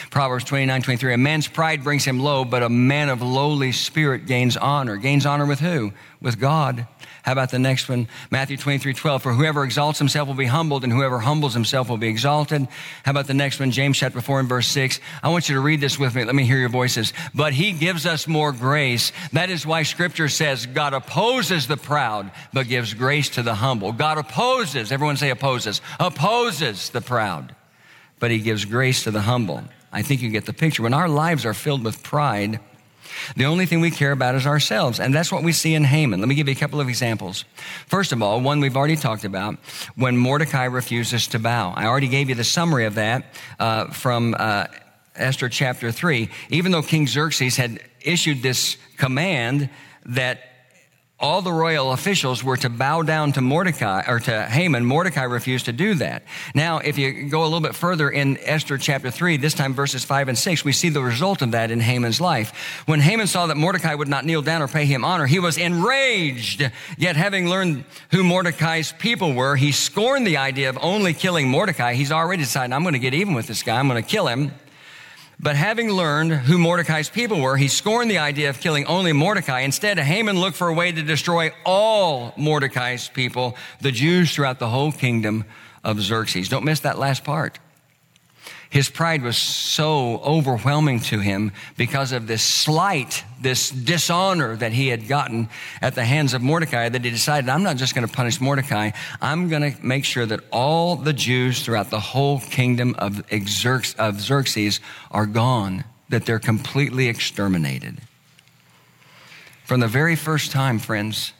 Proverbs 0.09 0.43
29, 0.45 0.81
23. 0.81 1.13
A 1.13 1.17
man's 1.17 1.47
pride 1.47 1.83
brings 1.83 2.05
him 2.05 2.19
low, 2.19 2.45
but 2.45 2.63
a 2.63 2.69
man 2.69 3.09
of 3.09 3.21
lowly 3.21 3.71
spirit 3.71 4.25
gains 4.25 4.57
honor. 4.57 4.97
Gains 4.97 5.25
honor 5.25 5.45
with 5.45 5.59
who? 5.59 5.93
With 6.21 6.39
God. 6.39 6.87
How 7.27 7.33
about 7.33 7.51
the 7.51 7.59
next 7.59 7.89
one? 7.89 8.07
Matthew 8.31 8.55
23, 8.55 8.93
12. 8.93 9.21
For 9.21 9.33
whoever 9.33 9.65
exalts 9.65 9.99
himself 9.99 10.29
will 10.29 10.35
be 10.35 10.45
humbled, 10.45 10.85
and 10.85 10.93
whoever 10.93 11.19
humbles 11.19 11.53
himself 11.53 11.89
will 11.89 11.97
be 11.97 12.07
exalted. 12.07 12.65
How 13.03 13.11
about 13.11 13.27
the 13.27 13.33
next 13.33 13.59
one? 13.59 13.71
James 13.71 13.97
chapter 13.97 14.21
4 14.21 14.39
and 14.39 14.47
verse 14.47 14.69
6. 14.69 15.01
I 15.21 15.27
want 15.27 15.49
you 15.49 15.55
to 15.55 15.61
read 15.61 15.81
this 15.81 15.99
with 15.99 16.15
me. 16.15 16.23
Let 16.23 16.35
me 16.35 16.45
hear 16.45 16.57
your 16.57 16.69
voices. 16.69 17.11
But 17.35 17.51
he 17.51 17.73
gives 17.73 18.05
us 18.05 18.29
more 18.29 18.53
grace. 18.53 19.11
That 19.33 19.49
is 19.49 19.65
why 19.65 19.83
scripture 19.83 20.29
says 20.29 20.67
God 20.67 20.93
opposes 20.93 21.67
the 21.67 21.75
proud, 21.75 22.31
but 22.53 22.69
gives 22.69 22.93
grace 22.93 23.27
to 23.31 23.43
the 23.43 23.55
humble. 23.55 23.91
God 23.91 24.17
opposes, 24.17 24.93
everyone 24.93 25.17
say 25.17 25.29
opposes, 25.29 25.81
opposes 25.99 26.91
the 26.91 27.01
proud, 27.01 27.53
but 28.19 28.31
he 28.31 28.39
gives 28.39 28.63
grace 28.63 29.03
to 29.03 29.11
the 29.11 29.21
humble. 29.21 29.63
I 29.91 30.01
think 30.01 30.21
you 30.21 30.29
get 30.29 30.45
the 30.45 30.53
picture. 30.53 30.83
When 30.83 30.93
our 30.93 31.09
lives 31.09 31.45
are 31.45 31.53
filled 31.53 31.83
with 31.83 32.03
pride, 32.03 32.59
the 33.35 33.45
only 33.45 33.65
thing 33.65 33.81
we 33.81 33.91
care 33.91 34.11
about 34.11 34.35
is 34.35 34.45
ourselves. 34.45 34.99
And 34.99 35.13
that's 35.13 35.31
what 35.31 35.43
we 35.43 35.51
see 35.51 35.73
in 35.73 35.83
Haman. 35.83 36.19
Let 36.19 36.29
me 36.29 36.35
give 36.35 36.47
you 36.47 36.53
a 36.53 36.57
couple 36.57 36.79
of 36.81 36.89
examples. 36.89 37.45
First 37.87 38.11
of 38.11 38.21
all, 38.21 38.41
one 38.41 38.59
we've 38.59 38.77
already 38.77 38.95
talked 38.95 39.23
about 39.23 39.57
when 39.95 40.17
Mordecai 40.17 40.65
refuses 40.65 41.27
to 41.27 41.39
bow. 41.39 41.73
I 41.75 41.85
already 41.85 42.07
gave 42.07 42.29
you 42.29 42.35
the 42.35 42.43
summary 42.43 42.85
of 42.85 42.95
that 42.95 43.25
uh, 43.59 43.87
from 43.87 44.35
uh, 44.37 44.65
Esther 45.15 45.49
chapter 45.49 45.91
3. 45.91 46.29
Even 46.49 46.71
though 46.71 46.81
King 46.81 47.07
Xerxes 47.07 47.57
had 47.57 47.79
issued 48.01 48.41
this 48.41 48.77
command 48.97 49.69
that 50.05 50.39
all 51.19 51.41
the 51.41 51.51
royal 51.51 51.93
officials 51.93 52.43
were 52.43 52.57
to 52.57 52.69
bow 52.69 53.01
down 53.01 53.31
to 53.31 53.41
Mordecai 53.41 54.03
or 54.07 54.19
to 54.19 54.45
Haman. 54.45 54.85
Mordecai 54.85 55.23
refused 55.23 55.65
to 55.65 55.73
do 55.73 55.95
that. 55.95 56.23
Now, 56.53 56.77
if 56.77 56.99
you 56.99 57.27
go 57.27 57.41
a 57.41 57.45
little 57.45 57.59
bit 57.59 57.73
further 57.73 58.07
in 58.07 58.37
Esther 58.41 58.77
chapter 58.77 59.09
3, 59.09 59.37
this 59.37 59.55
time 59.55 59.73
verses 59.73 60.05
5 60.05 60.27
and 60.27 60.37
6, 60.37 60.63
we 60.63 60.71
see 60.71 60.89
the 60.89 61.01
result 61.01 61.41
of 61.41 61.51
that 61.51 61.71
in 61.71 61.79
Haman's 61.79 62.21
life. 62.21 62.83
When 62.85 62.99
Haman 62.99 63.25
saw 63.25 63.47
that 63.47 63.57
Mordecai 63.57 63.95
would 63.95 64.07
not 64.07 64.25
kneel 64.25 64.43
down 64.43 64.61
or 64.61 64.67
pay 64.67 64.85
him 64.85 65.03
honor, 65.03 65.25
he 65.25 65.39
was 65.39 65.57
enraged. 65.57 66.69
Yet, 66.99 67.15
having 67.15 67.49
learned 67.49 67.85
who 68.11 68.23
Mordecai's 68.23 68.91
people 68.91 69.33
were, 69.33 69.55
he 69.55 69.71
scorned 69.71 70.27
the 70.27 70.37
idea 70.37 70.69
of 70.69 70.77
only 70.81 71.15
killing 71.15 71.49
Mordecai. 71.49 71.93
He's 71.95 72.11
already 72.11 72.43
decided, 72.43 72.73
I'm 72.73 72.83
going 72.83 72.93
to 72.93 72.99
get 72.99 73.15
even 73.15 73.33
with 73.33 73.47
this 73.47 73.63
guy, 73.63 73.79
I'm 73.79 73.87
going 73.87 74.01
to 74.01 74.07
kill 74.07 74.27
him. 74.27 74.51
But 75.39 75.55
having 75.55 75.91
learned 75.91 76.33
who 76.33 76.57
Mordecai's 76.57 77.09
people 77.09 77.39
were, 77.39 77.57
he 77.57 77.67
scorned 77.67 78.09
the 78.09 78.17
idea 78.17 78.49
of 78.49 78.59
killing 78.59 78.85
only 78.85 79.13
Mordecai. 79.13 79.59
Instead, 79.59 79.99
Haman 79.99 80.39
looked 80.39 80.57
for 80.57 80.67
a 80.67 80.73
way 80.73 80.91
to 80.91 81.03
destroy 81.03 81.51
all 81.63 82.33
Mordecai's 82.37 83.07
people, 83.07 83.55
the 83.79 83.91
Jews 83.91 84.33
throughout 84.33 84.57
the 84.57 84.69
whole 84.69 84.91
kingdom 84.91 85.45
of 85.83 86.01
Xerxes. 86.01 86.49
Don't 86.49 86.65
miss 86.65 86.79
that 86.79 86.97
last 86.97 87.23
part. 87.23 87.59
His 88.69 88.89
pride 88.89 89.21
was 89.21 89.37
so 89.37 90.17
overwhelming 90.17 90.99
to 91.01 91.19
him 91.19 91.53
because 91.77 92.11
of 92.11 92.27
this 92.27 92.43
slight, 92.43 93.23
this 93.41 93.69
dishonor 93.69 94.57
that 94.57 94.73
he 94.73 94.89
had 94.89 95.07
gotten 95.07 95.47
at 95.81 95.95
the 95.95 96.03
hands 96.03 96.33
of 96.33 96.41
Mordecai 96.41 96.89
that 96.89 97.05
he 97.05 97.09
decided, 97.09 97.49
I'm 97.49 97.63
not 97.63 97.77
just 97.77 97.95
going 97.95 98.05
to 98.05 98.13
punish 98.13 98.41
Mordecai. 98.41 98.91
I'm 99.21 99.47
going 99.47 99.71
to 99.73 99.85
make 99.85 100.03
sure 100.03 100.25
that 100.25 100.41
all 100.51 100.97
the 100.97 101.13
Jews 101.13 101.63
throughout 101.63 101.89
the 101.89 101.99
whole 101.99 102.41
kingdom 102.41 102.93
of 102.97 103.23
Xerxes 103.31 104.79
are 105.11 105.25
gone, 105.25 105.85
that 106.09 106.25
they're 106.25 106.37
completely 106.37 107.07
exterminated. 107.07 108.01
From 109.63 109.79
the 109.79 109.87
very 109.87 110.17
first 110.17 110.51
time, 110.51 110.79
friends, 110.79 111.31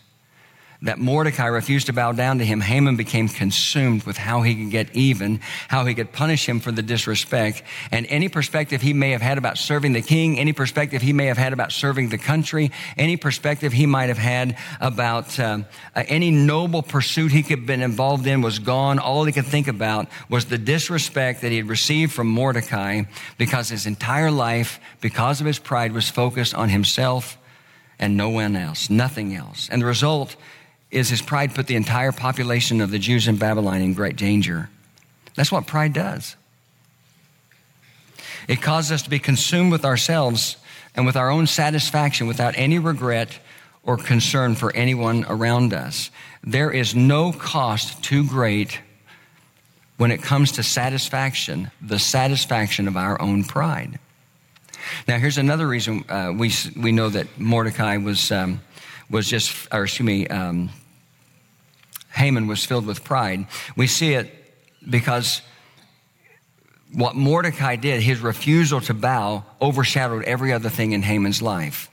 that 0.82 1.00
Mordecai 1.00 1.48
refused 1.48 1.88
to 1.88 1.94
bow 1.94 2.12
down 2.12 2.38
to 2.38 2.46
him, 2.46 2.62
Haman 2.62 2.96
became 2.96 3.28
consumed 3.28 4.04
with 4.04 4.18
how 4.18 4.42
he 4.42 4.56
could 4.56 4.72
get 4.72 4.96
even, 4.96 5.40
how 5.68 5.86
he 5.86 5.96
could 5.96 6.12
punish 6.12 6.48
him 6.48 6.60
for 6.60 6.72
the 6.72 6.82
disrespect, 6.82 7.64
and 7.92 8.06
any 8.08 8.30
perspective 8.30 8.82
he 8.82 8.94
may 8.94 9.12
have 9.12 9.22
had 9.22 9.38
about 9.38 9.58
serving 9.58 9.94
the 9.94 10.02
king, 10.02 10.40
any 10.40 10.54
perspective 10.54 11.02
he 11.02 11.14
may 11.14 11.26
have 11.26 11.38
had 11.38 11.54
about 11.54 11.72
serving 11.72 12.10
the 12.10 12.18
country, 12.18 12.72
any 12.96 13.18
perspective 13.18 13.74
he 13.74 13.86
might 13.86 14.10
have 14.10 14.18
had 14.18 14.58
about 14.80 15.40
uh, 15.40 15.60
uh, 15.96 16.04
any 16.08 16.32
noble 16.32 16.84
pursuit 16.84 17.32
he 17.32 17.42
could 17.42 17.60
have 17.60 17.68
been 17.68 17.82
involved 17.82 18.28
in 18.28 18.42
was 18.42 18.60
gone. 18.60 19.00
All 19.00 19.24
he 19.24 19.34
could 19.34 19.46
think 19.46 19.68
about 19.68 20.08
was 20.30 20.46
the 20.46 20.58
disrespect 20.58 21.42
that 21.42 21.52
he 21.52 21.58
had 21.58 21.70
received 21.70 22.14
from 22.14 22.28
Mordecai 22.28 23.04
because 23.38 23.70
his 23.70 23.86
entire 23.86 24.32
life, 24.32 24.80
because 25.02 25.42
of 25.42 25.48
his 25.48 25.60
pride, 25.60 25.92
was 25.92 26.10
focused 26.10 26.54
on 26.54 26.70
himself 26.70 27.38
and 28.00 28.16
no 28.16 28.30
one 28.30 28.56
else, 28.56 28.90
nothing 28.90 29.36
else. 29.36 29.70
And 29.70 29.82
the 29.82 29.86
result 29.86 30.36
is 30.92 31.10
his 31.10 31.22
pride 31.22 31.54
put 31.54 31.68
the 31.68 31.76
entire 31.76 32.12
population 32.12 32.82
of 32.82 32.92
the 32.92 33.00
Jews 33.00 33.28
in 33.28 33.38
Babylon 33.38 33.82
in 33.82 33.94
great 33.94 34.16
danger. 34.16 34.70
That's 35.36 35.52
what 35.52 35.68
pride 35.68 35.94
does. 35.94 36.36
It 38.48 38.62
causes 38.62 38.92
us 38.92 39.02
to 39.04 39.10
be 39.10 39.20
consumed 39.20 39.72
with 39.72 39.84
ourselves 39.84 40.58
and 40.96 41.06
with 41.06 41.16
our 41.16 41.30
own 41.30 41.48
satisfaction 41.48 42.28
without 42.28 42.58
any 42.58 42.80
regret 42.80 43.40
or 43.84 43.98
concern 43.98 44.56
for 44.56 44.74
anyone 44.76 45.26
around 45.28 45.74
us. 45.74 46.10
There 46.44 46.72
is 46.72 46.96
no 46.96 47.32
cost 47.32 48.04
too 48.04 48.26
great 48.26 48.80
when 49.98 50.12
it 50.12 50.22
comes 50.22 50.54
to 50.54 50.64
satisfaction, 50.64 51.72
the 51.82 52.00
satisfaction 52.00 52.88
of 52.88 52.96
our 52.96 53.20
own 53.22 53.44
pride. 53.44 54.00
Now, 55.08 55.18
here's 55.18 55.38
another 55.38 55.68
reason 55.68 56.06
uh, 56.10 56.34
we, 56.36 56.52
we 56.76 56.92
know 56.92 57.10
that 57.10 57.40
Mordecai 57.40 57.98
was, 57.98 58.32
um, 58.32 58.62
was 59.10 59.28
just, 59.28 59.68
or 59.72 59.84
excuse 59.84 60.06
me, 60.06 60.28
um, 60.28 60.70
Haman 62.12 62.48
was 62.48 62.66
filled 62.66 62.86
with 62.86 63.04
pride. 63.04 63.48
We 63.76 63.88
see 63.88 64.14
it 64.14 64.34
because 64.90 65.42
what 66.94 67.16
Mordecai 67.16 67.76
did, 67.76 68.02
his 68.02 68.20
refusal 68.20 68.82
to 68.82 68.94
bow, 68.94 69.44
overshadowed 69.62 70.24
every 70.24 70.54
other 70.54 70.70
thing 70.70 70.94
in 70.94 71.02
Haman's 71.02 71.42
life. 71.42 71.90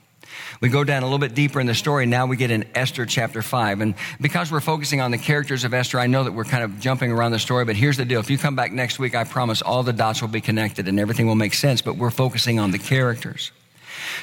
We 0.61 0.69
go 0.69 0.83
down 0.83 1.03
a 1.03 1.05
little 1.05 1.19
bit 1.19 1.35
deeper 1.35 1.59
in 1.59 1.67
the 1.67 1.75
story. 1.75 2.05
Now 2.05 2.25
we 2.25 2.37
get 2.37 2.49
in 2.49 2.65
Esther 2.75 3.05
chapter 3.05 3.41
5. 3.41 3.81
And 3.81 3.95
because 4.21 4.51
we're 4.51 4.61
focusing 4.61 5.01
on 5.01 5.11
the 5.11 5.17
characters 5.17 5.63
of 5.63 5.73
Esther, 5.73 5.99
I 5.99 6.07
know 6.07 6.23
that 6.23 6.31
we're 6.31 6.45
kind 6.45 6.63
of 6.63 6.79
jumping 6.79 7.11
around 7.11 7.31
the 7.31 7.39
story, 7.39 7.65
but 7.65 7.75
here's 7.75 7.97
the 7.97 8.05
deal. 8.05 8.19
If 8.19 8.29
you 8.29 8.37
come 8.37 8.55
back 8.55 8.71
next 8.71 8.97
week, 8.97 9.15
I 9.15 9.25
promise 9.25 9.61
all 9.61 9.83
the 9.83 9.93
dots 9.93 10.21
will 10.21 10.29
be 10.29 10.41
connected 10.41 10.87
and 10.87 10.99
everything 10.99 11.27
will 11.27 11.35
make 11.35 11.53
sense, 11.53 11.81
but 11.81 11.97
we're 11.97 12.09
focusing 12.09 12.59
on 12.59 12.71
the 12.71 12.79
characters. 12.79 13.51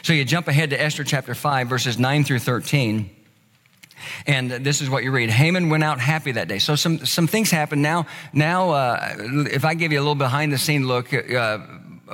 So 0.03 0.13
you 0.13 0.25
jump 0.25 0.49
ahead 0.49 0.71
to 0.71 0.81
Esther 0.81 1.05
chapter 1.05 1.35
5, 1.35 1.69
verses 1.69 1.99
9 1.99 2.25
through 2.25 2.39
13. 2.39 3.11
And 4.27 4.51
this 4.51 4.81
is 4.81 4.91
what 4.91 5.05
you 5.05 5.13
read. 5.13 5.31
Haman 5.31 5.69
went 5.69 5.85
out 5.85 6.01
happy 6.01 6.33
that 6.33 6.49
day. 6.49 6.59
So 6.59 6.75
some, 6.75 7.05
some 7.05 7.27
things 7.27 7.51
happened. 7.51 7.83
Now, 7.83 8.07
now 8.33 8.71
uh, 8.71 9.15
if 9.51 9.65
I 9.65 9.75
give 9.75 9.93
you 9.93 9.99
a 9.99 10.03
little 10.03 10.15
behind 10.15 10.53
the 10.53 10.59
scene 10.59 10.87
look, 10.87 11.13
uh, 11.15 11.59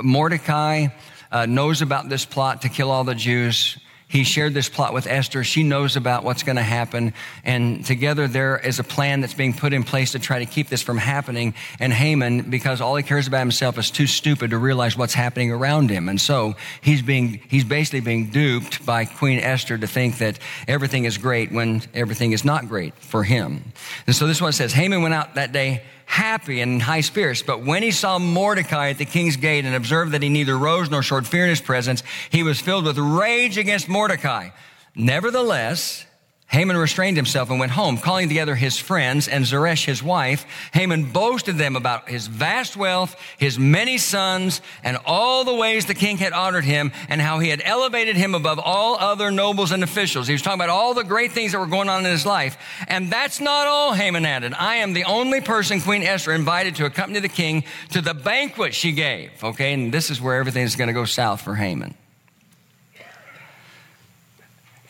Mordecai 0.03 0.89
uh, 1.31 1.47
knows 1.47 1.83
about 1.83 2.09
this 2.09 2.25
plot 2.25 2.63
to 2.63 2.69
kill 2.69 2.91
all 2.91 3.05
the 3.05 3.15
Jews. 3.15 3.79
He 4.09 4.25
shared 4.25 4.55
this 4.55 4.71
plot 4.71 4.95
with 4.95 5.07
Esther. 5.07 5.45
She 5.45 5.63
knows 5.63 5.95
about 5.95 6.25
what's 6.25 6.43
going 6.43 6.57
to 6.57 6.63
happen. 6.63 7.13
And 7.45 7.85
together 7.85 8.27
there 8.27 8.57
is 8.57 8.79
a 8.79 8.85
plan 8.85 9.21
that's 9.21 9.35
being 9.35 9.53
put 9.53 9.75
in 9.75 9.85
place 9.85 10.13
to 10.13 10.19
try 10.19 10.39
to 10.39 10.47
keep 10.47 10.69
this 10.69 10.81
from 10.81 10.97
happening. 10.97 11.55
And 11.79 11.93
Haman, 11.93 12.49
because 12.49 12.81
all 12.81 12.97
he 12.97 13.03
cares 13.03 13.27
about 13.27 13.41
himself, 13.41 13.77
is 13.77 13.91
too 13.91 14.07
stupid 14.07 14.51
to 14.51 14.59
realize 14.59 14.97
what's 14.97 15.13
happening 15.13 15.53
around 15.53 15.91
him. 15.91 16.09
And 16.09 16.19
so 16.19 16.57
he's 16.81 17.03
being, 17.03 17.41
he's 17.49 17.65
basically 17.65 18.01
being 18.01 18.31
duped 18.31 18.87
by 18.87 19.05
Queen 19.05 19.41
Esther 19.41 19.77
to 19.77 19.87
think 19.87 20.19
that 20.19 20.39
everything 20.67 21.05
is 21.05 21.19
great 21.19 21.53
when 21.53 21.83
everything 21.93 22.33
is 22.33 22.47
not 22.47 22.67
great 22.67 22.95
for 22.97 23.25
him. 23.25 23.73
And 24.07 24.17
so 24.17 24.27
this 24.27 24.41
one 24.41 24.53
says, 24.53 24.73
Haman 24.73 25.03
went 25.03 25.13
out 25.13 25.35
that 25.35 25.53
day 25.53 25.83
happy 26.09 26.63
and 26.63 26.73
in 26.73 26.81
high 26.81 27.03
spirits. 27.03 27.43
But 27.43 27.63
when 27.63 27.83
he 27.83 27.91
saw 27.91 28.19
Mordecai 28.19 28.91
at 28.91 28.99
the 28.99 29.05
king's 29.05 29.37
gate 29.37 29.67
and 29.67 29.75
observed 29.75 30.13
that 30.13 30.23
he 30.23 30.31
neither 30.31 30.57
rose 30.57 30.91
nor 30.91 31.03
showed 31.03 31.27
fear 31.27 31.45
in 31.45 31.51
his 31.51 31.61
presence, 31.61 32.03
he 32.31 32.43
was 32.43 32.59
filled 32.61 32.87
with 32.87 32.99
rage 32.99 33.59
against 33.59 33.89
Mordecai. 33.89 34.49
Nevertheless, 34.97 36.07
Haman 36.49 36.79
restrained 36.79 37.19
himself 37.19 37.51
and 37.51 37.61
went 37.61 37.73
home, 37.73 37.99
calling 37.99 38.29
together 38.29 38.55
his 38.55 38.79
friends 38.79 39.29
and 39.29 39.45
Zeresh 39.45 39.85
his 39.85 40.03
wife. 40.03 40.47
Haman 40.73 41.13
boasted 41.13 41.59
them 41.59 41.77
about 41.77 42.09
his 42.09 42.27
vast 42.27 42.75
wealth, 42.75 43.17
his 43.37 43.59
many 43.59 43.99
sons, 43.99 44.63
and 44.83 44.97
all 45.05 45.45
the 45.45 45.55
ways 45.55 45.85
the 45.85 45.95
king 45.95 46.17
had 46.17 46.33
honored 46.33 46.65
him, 46.65 46.91
and 47.11 47.21
how 47.21 47.39
he 47.39 47.51
had 47.51 47.61
elevated 47.63 48.17
him 48.17 48.35
above 48.35 48.59
all 48.59 48.97
other 48.97 49.31
nobles 49.31 49.73
and 49.73 49.85
officials. 49.85 50.27
He 50.27 50.33
was 50.33 50.41
talking 50.41 50.59
about 50.59 50.71
all 50.71 50.95
the 50.95 51.05
great 51.05 51.33
things 51.33 51.53
that 51.53 51.59
were 51.59 51.67
going 51.67 51.91
on 51.91 52.07
in 52.07 52.11
his 52.11 52.25
life. 52.25 52.57
And 52.89 53.13
that's 53.13 53.41
not 53.41 53.67
all, 53.67 53.93
Haman 53.93 54.25
added. 54.25 54.55
I 54.55 54.77
am 54.77 54.95
the 54.95 55.05
only 55.05 55.43
person 55.43 55.83
Queen 55.83 56.03
Esther 56.03 56.33
invited 56.33 56.77
to 56.77 56.87
accompany 56.87 57.21
the 57.21 57.29
king 57.29 57.65
to 57.91 58.01
the 58.01 58.15
banquet 58.15 58.75
she 58.75 58.93
gave. 58.93 59.45
Okay, 59.45 59.75
and 59.75 59.93
this 59.93 60.09
is 60.09 60.19
where 60.19 60.37
everything 60.37 60.63
is 60.63 60.77
going 60.77 60.89
to 60.89 60.95
go 60.95 61.05
south 61.05 61.43
for 61.43 61.57
Haman. 61.57 61.95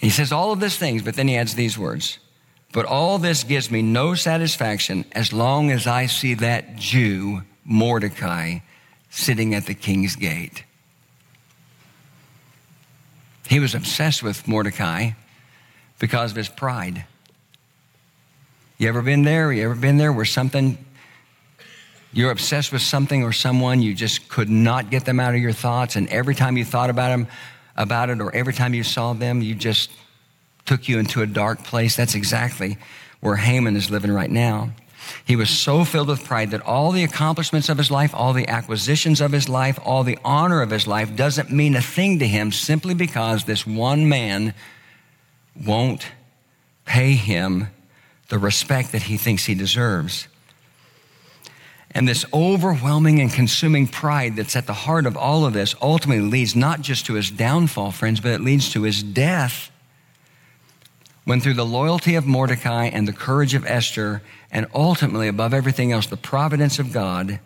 He 0.00 0.11
says 0.11 0.32
all 0.32 0.52
of 0.52 0.61
these 0.61 0.76
things, 0.76 1.02
but 1.02 1.14
then 1.14 1.28
he 1.28 1.37
adds 1.37 1.54
these 1.54 1.76
words. 1.76 2.18
But 2.72 2.84
all 2.84 3.18
this 3.18 3.44
gives 3.44 3.70
me 3.70 3.82
no 3.82 4.14
satisfaction 4.14 5.04
as 5.12 5.32
long 5.32 5.70
as 5.70 5.87
I 5.87 6.06
see 6.06 6.34
that 6.34 6.76
Jew, 6.76 7.42
Mordecai, 7.64 8.58
sitting 9.11 9.54
at 9.54 9.66
the 9.66 9.74
king's 9.74 10.16
gate. 10.16 10.64
He 13.48 13.58
was 13.58 13.74
obsessed 13.74 14.22
with 14.22 14.46
Mordecai 14.46 15.12
because 15.98 16.32
of 16.32 16.37
his 16.37 16.48
pride. 16.48 17.04
You 18.76 18.88
ever 18.88 19.02
been 19.02 19.22
there? 19.22 19.52
You 19.52 19.64
ever 19.64 19.74
been 19.74 19.96
there 19.96 20.12
where 20.12 20.26
something, 20.26 20.78
you're 22.12 22.30
obsessed 22.30 22.70
with 22.70 22.82
something 22.82 23.24
or 23.24 23.32
someone, 23.32 23.80
you 23.80 23.94
just 23.94 24.28
could 24.28 24.50
not 24.50 24.90
get 24.90 25.06
them 25.06 25.18
out 25.18 25.34
of 25.34 25.40
your 25.40 25.52
thoughts, 25.52 25.96
and 25.96 26.08
every 26.08 26.34
time 26.34 26.56
you 26.56 26.64
thought 26.64 26.90
about 26.90 27.08
them, 27.08 27.26
about 27.78 28.10
it, 28.10 28.20
or 28.20 28.34
every 28.34 28.52
time 28.52 28.74
you 28.74 28.82
saw 28.82 29.14
them, 29.14 29.40
you 29.40 29.54
just 29.54 29.90
took 30.66 30.88
you 30.88 30.98
into 30.98 31.22
a 31.22 31.26
dark 31.26 31.64
place. 31.64 31.96
That's 31.96 32.14
exactly 32.14 32.76
where 33.20 33.36
Haman 33.36 33.76
is 33.76 33.90
living 33.90 34.10
right 34.12 34.30
now. 34.30 34.70
He 35.24 35.36
was 35.36 35.48
so 35.48 35.84
filled 35.84 36.08
with 36.08 36.24
pride 36.24 36.50
that 36.50 36.60
all 36.60 36.92
the 36.92 37.04
accomplishments 37.04 37.70
of 37.70 37.78
his 37.78 37.90
life, 37.90 38.14
all 38.14 38.34
the 38.34 38.48
acquisitions 38.48 39.22
of 39.22 39.32
his 39.32 39.48
life, 39.48 39.78
all 39.82 40.04
the 40.04 40.18
honor 40.22 40.60
of 40.60 40.70
his 40.70 40.86
life 40.86 41.16
doesn't 41.16 41.50
mean 41.50 41.74
a 41.74 41.80
thing 41.80 42.18
to 42.18 42.26
him 42.26 42.52
simply 42.52 42.92
because 42.92 43.44
this 43.44 43.66
one 43.66 44.08
man 44.08 44.52
won't 45.64 46.06
pay 46.84 47.12
him 47.12 47.68
the 48.28 48.38
respect 48.38 48.92
that 48.92 49.04
he 49.04 49.16
thinks 49.16 49.46
he 49.46 49.54
deserves. 49.54 50.28
And 51.92 52.07
this 52.07 52.24
overwhelming 52.33 53.20
and 53.20 53.33
consuming 53.33 53.87
pride 53.87 54.37
that's 54.37 54.57
at 54.57 54.66
the 54.66 54.74
heart 54.74 55.07
of 55.07 55.16
all 55.16 55.46
of 55.46 55.55
this 55.55 55.74
ultimately 55.81 56.22
leads 56.22 56.55
not 56.55 56.83
just 56.83 57.07
to 57.07 57.14
his 57.14 57.31
downfall, 57.31 57.92
friends, 57.92 58.20
but 58.20 58.33
it 58.33 58.40
leads 58.40 58.70
to 58.72 58.83
his 58.83 59.03
death. 59.03 59.70
When 61.24 61.40
through 61.40 61.55
the 61.55 61.66
loyalty 61.66 62.14
of 62.14 62.27
Mordecai 62.27 62.87
and 62.87 63.09
the 63.09 63.12
courage 63.12 63.55
of 63.55 63.66
Esther, 63.66 64.22
and 64.51 64.66
ultimately 64.74 65.29
above 65.29 65.53
everything 65.53 65.92
else, 65.92 66.07
the 66.07 66.16
providence 66.16 66.79
of 66.79 66.92
God, 66.92 67.40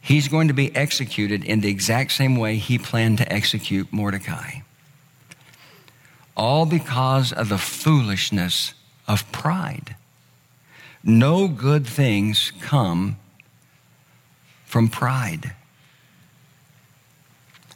he's 0.00 0.28
going 0.28 0.48
to 0.48 0.54
be 0.54 0.74
executed 0.74 1.44
in 1.44 1.60
the 1.60 1.68
exact 1.68 2.12
same 2.12 2.36
way 2.36 2.56
he 2.56 2.78
planned 2.78 3.18
to 3.18 3.32
execute 3.32 3.92
Mordecai. 3.92 4.60
All 6.36 6.66
because 6.66 7.32
of 7.32 7.48
the 7.48 7.58
foolishness 7.58 8.74
of 9.08 9.30
pride. 9.32 9.96
No 11.02 11.46
good 11.48 11.86
things 11.86 12.52
come 12.60 13.16
from 14.66 14.88
pride. 14.88 15.54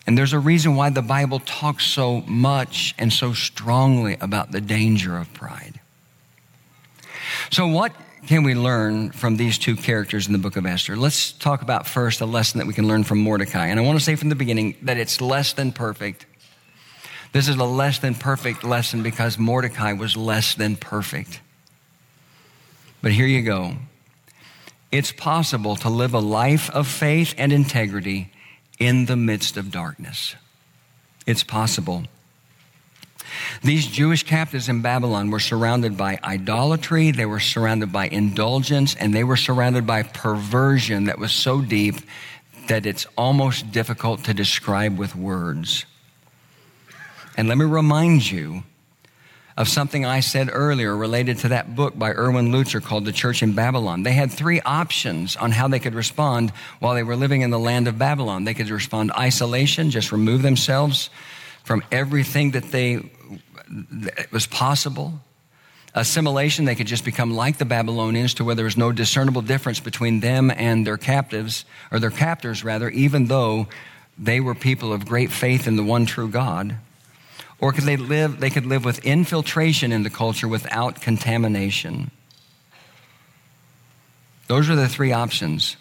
And 0.07 0.19
there's 0.19 0.33
a 0.33 0.39
reason 0.39 0.75
why 0.75 0.91
the 0.91 1.03
Bible 1.03 1.39
talks 1.41 1.87
so 1.87 2.23
much 2.23 2.95
and 2.99 3.13
so 3.13 3.33
strongly 3.33 4.17
about 4.21 4.51
the 4.51 4.61
danger 4.61 5.17
of 5.17 5.33
pride. 5.33 5.81
So, 7.51 7.69
what 7.69 7.93
can 8.27 8.43
we 8.43 8.55
learn 8.55 9.13
from 9.13 9.37
these 9.37 9.57
two 9.57 9.77
characters 9.77 10.27
in 10.27 10.33
the 10.33 10.39
book 10.39 10.57
of 10.57 10.67
Esther? 10.67 10.97
Let's 10.97 11.33
talk 11.33 11.63
about 11.63 11.87
first 11.87 12.21
a 12.21 12.27
lesson 12.27 12.59
that 12.59 12.67
we 12.67 12.75
can 12.75 12.89
learn 12.89 13.05
from 13.05 13.19
Mordecai. 13.19 13.69
And 13.69 13.79
I 13.79 13.83
want 13.83 13.99
to 13.99 14.05
say 14.05 14.17
from 14.17 14.29
the 14.29 14.35
beginning 14.35 14.77
that 14.83 14.97
it's 14.97 15.21
less 15.21 15.53
than 15.53 15.73
perfect. 15.73 16.27
This 17.33 17.47
is 17.49 17.57
a 17.57 17.65
less 17.65 18.01
than 18.01 18.17
perfect 18.17 18.65
lesson 18.65 19.05
because 19.05 19.39
Mordecai 19.39 19.93
was 19.93 20.17
less 20.17 20.55
than 20.55 20.77
perfect. 20.77 21.41
But 23.01 23.13
here 23.13 23.27
you 23.27 23.43
go 23.43 23.77
it's 24.93 25.13
possible 25.13 25.77
to 25.77 25.89
live 25.89 26.15
a 26.15 26.21
life 26.21 26.71
of 26.71 26.89
faith 26.89 27.35
and 27.39 27.53
integrity 27.53 28.33
in 28.79 29.07
the 29.07 29.17
midst 29.17 29.57
of 29.57 29.71
darkness. 29.71 30.35
It's 31.27 31.45
possible. 31.45 32.05
These 33.63 33.87
Jewish 33.87 34.25
captives 34.25 34.69
in 34.69 34.83
Babylon 34.83 35.31
were 35.31 35.39
surrounded 35.39 35.97
by 35.97 36.19
idolatry, 36.25 37.13
they 37.13 37.27
were 37.27 37.41
surrounded 37.41 37.93
by 37.93 38.09
indulgence, 38.09 38.97
and 38.97 39.15
they 39.15 39.23
were 39.23 39.37
surrounded 39.37 39.87
by 39.87 40.03
perversion 40.03 41.05
that 41.05 41.19
was 41.19 41.33
so 41.33 41.61
deep 41.61 41.97
that 42.67 42.87
it's 42.87 43.07
almost 43.17 43.71
difficult 43.71 44.25
to 44.25 44.35
describe 44.35 44.99
with 44.99 45.15
words. 45.15 45.85
And 47.37 47.49
let 47.49 47.59
me 47.59 47.65
remind 47.65 48.29
you 48.31 48.65
of 49.57 49.69
something 49.69 50.05
I 50.05 50.21
said 50.21 50.49
earlier 50.53 50.97
related 50.97 51.39
to 51.39 51.49
that 51.49 51.75
book 51.75 51.99
by 51.99 52.13
Erwin 52.13 52.51
Lutzer 52.51 52.83
called 52.83 53.05
The 53.05 53.13
Church 53.13 53.43
in 53.43 53.53
Babylon. 53.53 54.03
They 54.03 54.13
had 54.13 54.31
three 54.31 54.61
options 54.61 55.37
on 55.37 55.51
how 55.51 55.69
they 55.69 55.79
could 55.79 55.95
respond 55.95 56.51
while 56.79 56.95
they 56.95 57.03
were 57.03 57.17
living 57.17 57.43
in 57.43 57.51
the 57.51 57.59
land 57.59 57.89
of 57.89 57.99
Babylon. 57.99 58.45
They 58.45 58.55
could 58.55 58.71
respond 58.71 59.13
isolation, 59.13 59.91
just 59.91 60.13
remove 60.13 60.43
themselves 60.43 61.11
from 61.65 61.83
everything 61.91 62.53
that 62.53 62.71
they 62.71 63.11
that 63.71 64.33
was 64.33 64.47
possible. 64.47 65.21
Assimilation, 65.95 66.65
they 66.65 66.75
could 66.75 66.87
just 66.87 67.05
become 67.05 67.35
like 67.35 67.59
the 67.59 67.65
Babylonians 67.65 68.35
to 68.35 68.45
where 68.45 68.55
there 68.55 68.65
was 68.65 68.77
no 68.77 68.93
discernible 68.93 69.43
difference 69.43 69.81
between 69.81 70.21
them 70.21 70.51
and 70.51 70.87
their 70.87 70.97
captives, 70.97 71.65
or 71.91 71.99
their 71.99 72.11
captors 72.11 72.65
rather, 72.65 72.89
even 72.89 73.27
though 73.27 73.67
they 74.17 74.41
were 74.41 74.55
people 74.55 74.93
of 74.93 75.07
great 75.07 75.33
faith 75.33 75.67
in 75.67 75.77
the 75.77 75.85
one 75.85 76.07
true 76.07 76.29
God 76.29 76.77
or 77.61 77.73
could 77.73 77.85
they 77.85 77.97
live 77.97 78.41
they 78.41 78.51
could 78.51 78.67
live 78.67 78.85
with 78.85 79.05
infiltration 79.05 79.93
in 79.93 80.03
the 80.03 80.11
culture 80.11 80.49
without 80.49 81.01
contamination. 81.01 82.11
Those 84.47 84.69
are 84.69 84.77
the 84.77 84.89
three 84.89 85.13
options. 85.13 85.77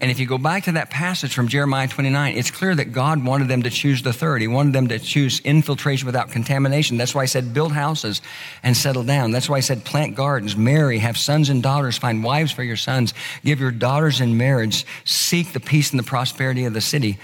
And 0.00 0.10
if 0.10 0.18
you 0.18 0.26
go 0.26 0.38
back 0.38 0.64
to 0.64 0.72
that 0.72 0.88
passage 0.88 1.34
from 1.34 1.48
Jeremiah 1.48 1.86
29, 1.86 2.34
it's 2.34 2.50
clear 2.50 2.74
that 2.74 2.92
God 2.92 3.22
wanted 3.22 3.48
them 3.48 3.64
to 3.64 3.70
choose 3.70 4.02
the 4.02 4.14
third. 4.14 4.40
He 4.40 4.48
wanted 4.48 4.72
them 4.72 4.88
to 4.88 4.98
choose 4.98 5.40
infiltration 5.40 6.06
without 6.06 6.30
contamination. 6.30 6.96
That's 6.96 7.14
why 7.14 7.22
I 7.22 7.26
said 7.26 7.52
build 7.52 7.72
houses 7.72 8.22
and 8.62 8.74
settle 8.74 9.04
down. 9.04 9.30
That's 9.30 9.48
why 9.48 9.58
I 9.58 9.60
said 9.60 9.84
plant 9.84 10.16
gardens, 10.16 10.56
marry, 10.56 10.98
have 10.98 11.18
sons 11.18 11.50
and 11.50 11.62
daughters, 11.62 11.98
find 11.98 12.24
wives 12.24 12.50
for 12.50 12.62
your 12.62 12.78
sons, 12.78 13.12
give 13.44 13.60
your 13.60 13.70
daughters 13.70 14.22
in 14.22 14.38
marriage, 14.38 14.86
seek 15.04 15.52
the 15.52 15.60
peace 15.60 15.90
and 15.90 15.98
the 15.98 16.04
prosperity 16.04 16.64
of 16.64 16.72
the 16.72 16.80
city. 16.80 17.18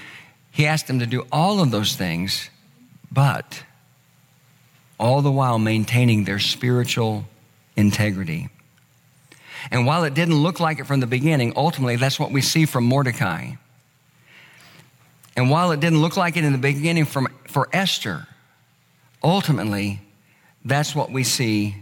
He 0.50 0.66
asked 0.66 0.86
them 0.86 0.98
to 0.98 1.06
do 1.06 1.26
all 1.32 1.60
of 1.60 1.70
those 1.70 1.96
things, 1.96 2.50
but 3.10 3.62
all 4.98 5.22
the 5.22 5.30
while 5.30 5.58
maintaining 5.58 6.24
their 6.24 6.38
spiritual 6.38 7.24
integrity. 7.76 8.48
And 9.70 9.86
while 9.86 10.04
it 10.04 10.14
didn't 10.14 10.36
look 10.36 10.60
like 10.60 10.78
it 10.78 10.86
from 10.86 11.00
the 11.00 11.06
beginning, 11.06 11.52
ultimately 11.56 11.96
that's 11.96 12.18
what 12.18 12.30
we 12.30 12.40
see 12.40 12.66
from 12.66 12.84
Mordecai. 12.84 13.52
And 15.36 15.50
while 15.50 15.72
it 15.72 15.80
didn't 15.80 16.00
look 16.00 16.16
like 16.16 16.36
it 16.36 16.44
in 16.44 16.52
the 16.52 16.58
beginning 16.58 17.04
from, 17.04 17.28
for 17.46 17.68
Esther, 17.72 18.26
ultimately 19.22 20.00
that's 20.64 20.94
what 20.94 21.10
we 21.10 21.24
see 21.24 21.76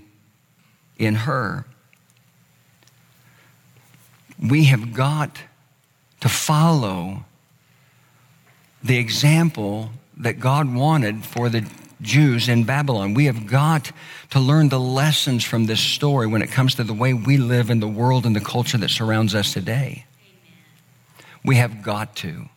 in 0.98 1.14
her. 1.14 1.64
We 4.42 4.64
have 4.64 4.92
got 4.92 5.38
to 6.20 6.28
follow 6.28 7.24
the 8.82 8.98
example 8.98 9.90
that 10.18 10.40
God 10.40 10.72
wanted 10.72 11.24
for 11.24 11.48
the 11.48 11.68
Jews 12.00 12.48
in 12.48 12.64
Babylon. 12.64 13.14
We 13.14 13.26
have 13.26 13.46
got 13.46 13.90
to 14.30 14.40
learn 14.40 14.68
the 14.68 14.80
lessons 14.80 15.44
from 15.44 15.66
this 15.66 15.80
story 15.80 16.26
when 16.26 16.42
it 16.42 16.50
comes 16.50 16.74
to 16.76 16.84
the 16.84 16.92
way 16.92 17.14
we 17.14 17.36
live 17.36 17.70
in 17.70 17.80
the 17.80 17.88
world 17.88 18.26
and 18.26 18.36
the 18.36 18.40
culture 18.40 18.78
that 18.78 18.90
surrounds 18.90 19.34
us 19.34 19.52
today. 19.52 20.04
Amen. 20.20 21.30
We 21.44 21.56
have 21.56 21.82
got 21.82 22.16
to. 22.16 22.48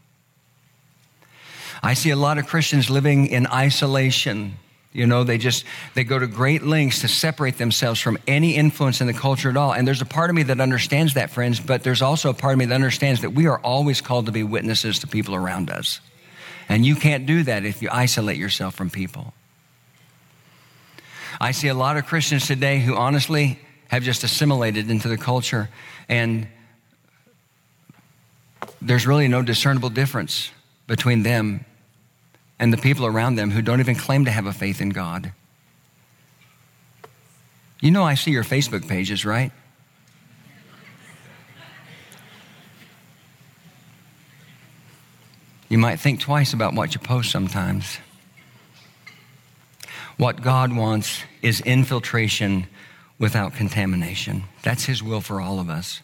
I 1.81 1.93
see 1.93 2.09
a 2.09 2.15
lot 2.15 2.37
of 2.37 2.47
Christians 2.47 2.89
living 2.89 3.27
in 3.27 3.47
isolation. 3.47 4.57
You 4.91 5.05
know, 5.05 5.23
they 5.23 5.37
just 5.37 5.63
they 5.93 6.03
go 6.03 6.17
to 6.17 6.27
great 6.27 6.63
lengths 6.63 7.01
to 7.01 7.07
separate 7.07 7.57
themselves 7.57 7.99
from 7.99 8.17
any 8.27 8.55
influence 8.55 8.99
in 8.99 9.07
the 9.07 9.13
culture 9.13 9.49
at 9.49 9.57
all. 9.57 9.73
And 9.73 9.87
there's 9.87 10.01
a 10.01 10.05
part 10.05 10.29
of 10.29 10.35
me 10.35 10.43
that 10.43 10.59
understands 10.59 11.13
that, 11.13 11.29
friends, 11.29 11.59
but 11.59 11.83
there's 11.83 12.01
also 12.01 12.31
a 12.31 12.33
part 12.33 12.53
of 12.53 12.59
me 12.59 12.65
that 12.65 12.73
understands 12.73 13.21
that 13.21 13.31
we 13.31 13.45
are 13.45 13.59
always 13.59 14.01
called 14.01 14.25
to 14.25 14.31
be 14.31 14.43
witnesses 14.43 14.99
to 14.99 15.07
people 15.07 15.35
around 15.35 15.69
us. 15.69 16.01
And 16.69 16.85
you 16.85 16.95
can't 16.95 17.25
do 17.25 17.43
that 17.43 17.65
if 17.65 17.81
you 17.81 17.89
isolate 17.91 18.37
yourself 18.37 18.75
from 18.75 18.89
people. 18.89 19.33
I 21.39 21.51
see 21.51 21.67
a 21.67 21.73
lot 21.73 21.97
of 21.97 22.05
Christians 22.05 22.47
today 22.47 22.79
who 22.79 22.95
honestly 22.95 23.59
have 23.89 24.03
just 24.03 24.23
assimilated 24.23 24.89
into 24.89 25.07
the 25.07 25.17
culture, 25.17 25.69
and 26.09 26.47
there's 28.81 29.07
really 29.07 29.27
no 29.27 29.41
discernible 29.41 29.89
difference 29.89 30.51
between 30.87 31.23
them 31.23 31.65
and 32.59 32.73
the 32.73 32.77
people 32.77 33.05
around 33.05 33.35
them 33.35 33.51
who 33.51 33.61
don't 33.61 33.79
even 33.79 33.95
claim 33.95 34.25
to 34.25 34.31
have 34.31 34.45
a 34.45 34.53
faith 34.53 34.81
in 34.81 34.89
God. 34.89 35.31
You 37.79 37.91
know, 37.91 38.03
I 38.03 38.15
see 38.15 38.31
your 38.31 38.43
Facebook 38.43 38.87
pages, 38.87 39.25
right? 39.25 39.51
You 45.69 45.77
might 45.77 45.99
think 45.99 46.19
twice 46.19 46.53
about 46.53 46.73
what 46.73 46.93
you 46.93 46.99
post 46.99 47.31
sometimes. 47.31 47.97
What 50.17 50.41
God 50.41 50.75
wants 50.75 51.23
is 51.41 51.61
infiltration 51.61 52.67
without 53.19 53.53
contamination. 53.53 54.43
That's 54.63 54.85
His 54.85 55.03
will 55.03 55.21
for 55.21 55.41
all 55.41 55.59
of 55.59 55.69
us. 55.69 56.01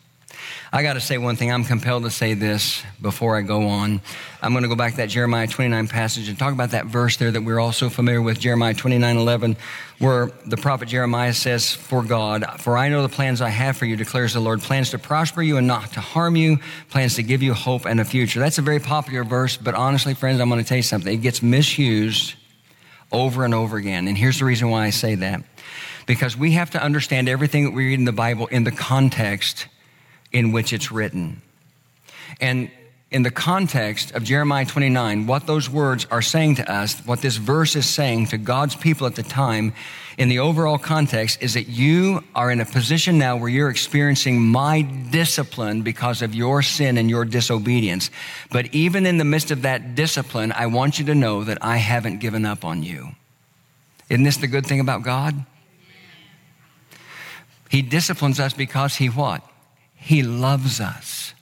I 0.71 0.81
got 0.81 0.93
to 0.93 1.01
say 1.01 1.17
one 1.17 1.35
thing. 1.35 1.51
I'm 1.51 1.63
compelled 1.63 2.03
to 2.03 2.09
say 2.09 2.33
this 2.33 2.83
before 3.01 3.37
I 3.37 3.41
go 3.41 3.67
on. 3.67 4.01
I'm 4.41 4.53
going 4.53 4.63
to 4.63 4.69
go 4.69 4.75
back 4.75 4.91
to 4.93 4.97
that 4.97 5.09
Jeremiah 5.09 5.47
29 5.47 5.87
passage 5.87 6.29
and 6.29 6.37
talk 6.37 6.51
about 6.51 6.71
that 6.71 6.87
verse 6.87 7.17
there 7.17 7.29
that 7.29 7.41
we're 7.41 7.59
all 7.59 7.71
so 7.71 7.89
familiar 7.89 8.21
with, 8.21 8.39
Jeremiah 8.39 8.73
29 8.73 9.17
11, 9.17 9.55
where 9.99 10.31
the 10.45 10.57
prophet 10.57 10.87
Jeremiah 10.87 11.33
says, 11.33 11.71
For 11.71 12.01
God, 12.01 12.59
for 12.59 12.75
I 12.75 12.89
know 12.89 13.03
the 13.03 13.09
plans 13.09 13.39
I 13.39 13.49
have 13.49 13.77
for 13.77 13.85
you, 13.85 13.95
declares 13.95 14.33
the 14.33 14.39
Lord, 14.39 14.61
plans 14.61 14.89
to 14.91 14.97
prosper 14.97 15.41
you 15.41 15.57
and 15.57 15.67
not 15.67 15.91
to 15.93 16.01
harm 16.01 16.35
you, 16.35 16.57
plans 16.89 17.15
to 17.15 17.23
give 17.23 17.43
you 17.43 17.53
hope 17.53 17.85
and 17.85 17.99
a 17.99 18.05
future. 18.05 18.39
That's 18.39 18.57
a 18.57 18.63
very 18.63 18.79
popular 18.79 19.23
verse, 19.23 19.57
but 19.57 19.75
honestly, 19.75 20.15
friends, 20.15 20.41
I'm 20.41 20.49
going 20.49 20.61
to 20.61 20.67
tell 20.67 20.77
you 20.77 20.83
something. 20.83 21.13
It 21.13 21.21
gets 21.21 21.43
misused 21.43 22.33
over 23.11 23.45
and 23.45 23.53
over 23.53 23.77
again. 23.77 24.07
And 24.07 24.17
here's 24.17 24.39
the 24.39 24.45
reason 24.45 24.69
why 24.69 24.85
I 24.85 24.89
say 24.89 25.15
that. 25.15 25.43
Because 26.05 26.35
we 26.35 26.53
have 26.53 26.71
to 26.71 26.83
understand 26.83 27.29
everything 27.29 27.65
that 27.65 27.71
we 27.71 27.85
read 27.85 27.99
in 27.99 28.05
the 28.05 28.11
Bible 28.11 28.47
in 28.47 28.63
the 28.63 28.71
context 28.71 29.67
in 30.33 30.51
which 30.51 30.73
it's 30.73 30.91
written. 30.91 31.41
And 32.41 32.69
in 33.13 33.21
the 33.21 33.31
context 33.31 34.11
of 34.15 34.23
Jeremiah 34.23 34.65
29, 34.65 35.27
what 35.27 35.45
those 35.45 35.69
words 35.69 36.07
are 36.09 36.23
saying 36.23 36.55
to 36.55 36.69
us, 36.69 36.99
what 37.05 37.21
this 37.21 37.37
verse 37.37 37.75
is 37.75 37.85
saying 37.85 38.25
to 38.27 38.39
God's 38.39 38.75
people 38.75 39.05
at 39.05 39.13
the 39.13 39.21
time, 39.21 39.73
in 40.17 40.29
the 40.29 40.39
overall 40.39 40.79
context, 40.79 41.41
is 41.41 41.53
that 41.53 41.67
you 41.67 42.23
are 42.33 42.49
in 42.49 42.59
a 42.59 42.65
position 42.65 43.19
now 43.19 43.37
where 43.37 43.49
you're 43.49 43.69
experiencing 43.69 44.41
my 44.41 44.81
discipline 44.81 45.83
because 45.83 46.23
of 46.23 46.33
your 46.33 46.63
sin 46.63 46.97
and 46.97 47.07
your 47.07 47.23
disobedience. 47.23 48.09
But 48.51 48.73
even 48.73 49.05
in 49.05 49.19
the 49.19 49.25
midst 49.25 49.51
of 49.51 49.61
that 49.61 49.93
discipline, 49.93 50.51
I 50.51 50.65
want 50.65 50.97
you 50.97 51.05
to 51.05 51.15
know 51.15 51.43
that 51.43 51.59
I 51.61 51.77
haven't 51.77 52.17
given 52.19 52.45
up 52.45 52.65
on 52.65 52.81
you. 52.81 53.09
Isn't 54.09 54.23
this 54.23 54.37
the 54.37 54.47
good 54.47 54.65
thing 54.65 54.79
about 54.79 55.03
God? 55.03 55.45
He 57.69 57.83
disciplines 57.83 58.39
us 58.39 58.53
because 58.53 58.95
he 58.95 59.07
what? 59.07 59.43
He 60.05 60.21
loves 60.21 60.81
us. 60.81 61.32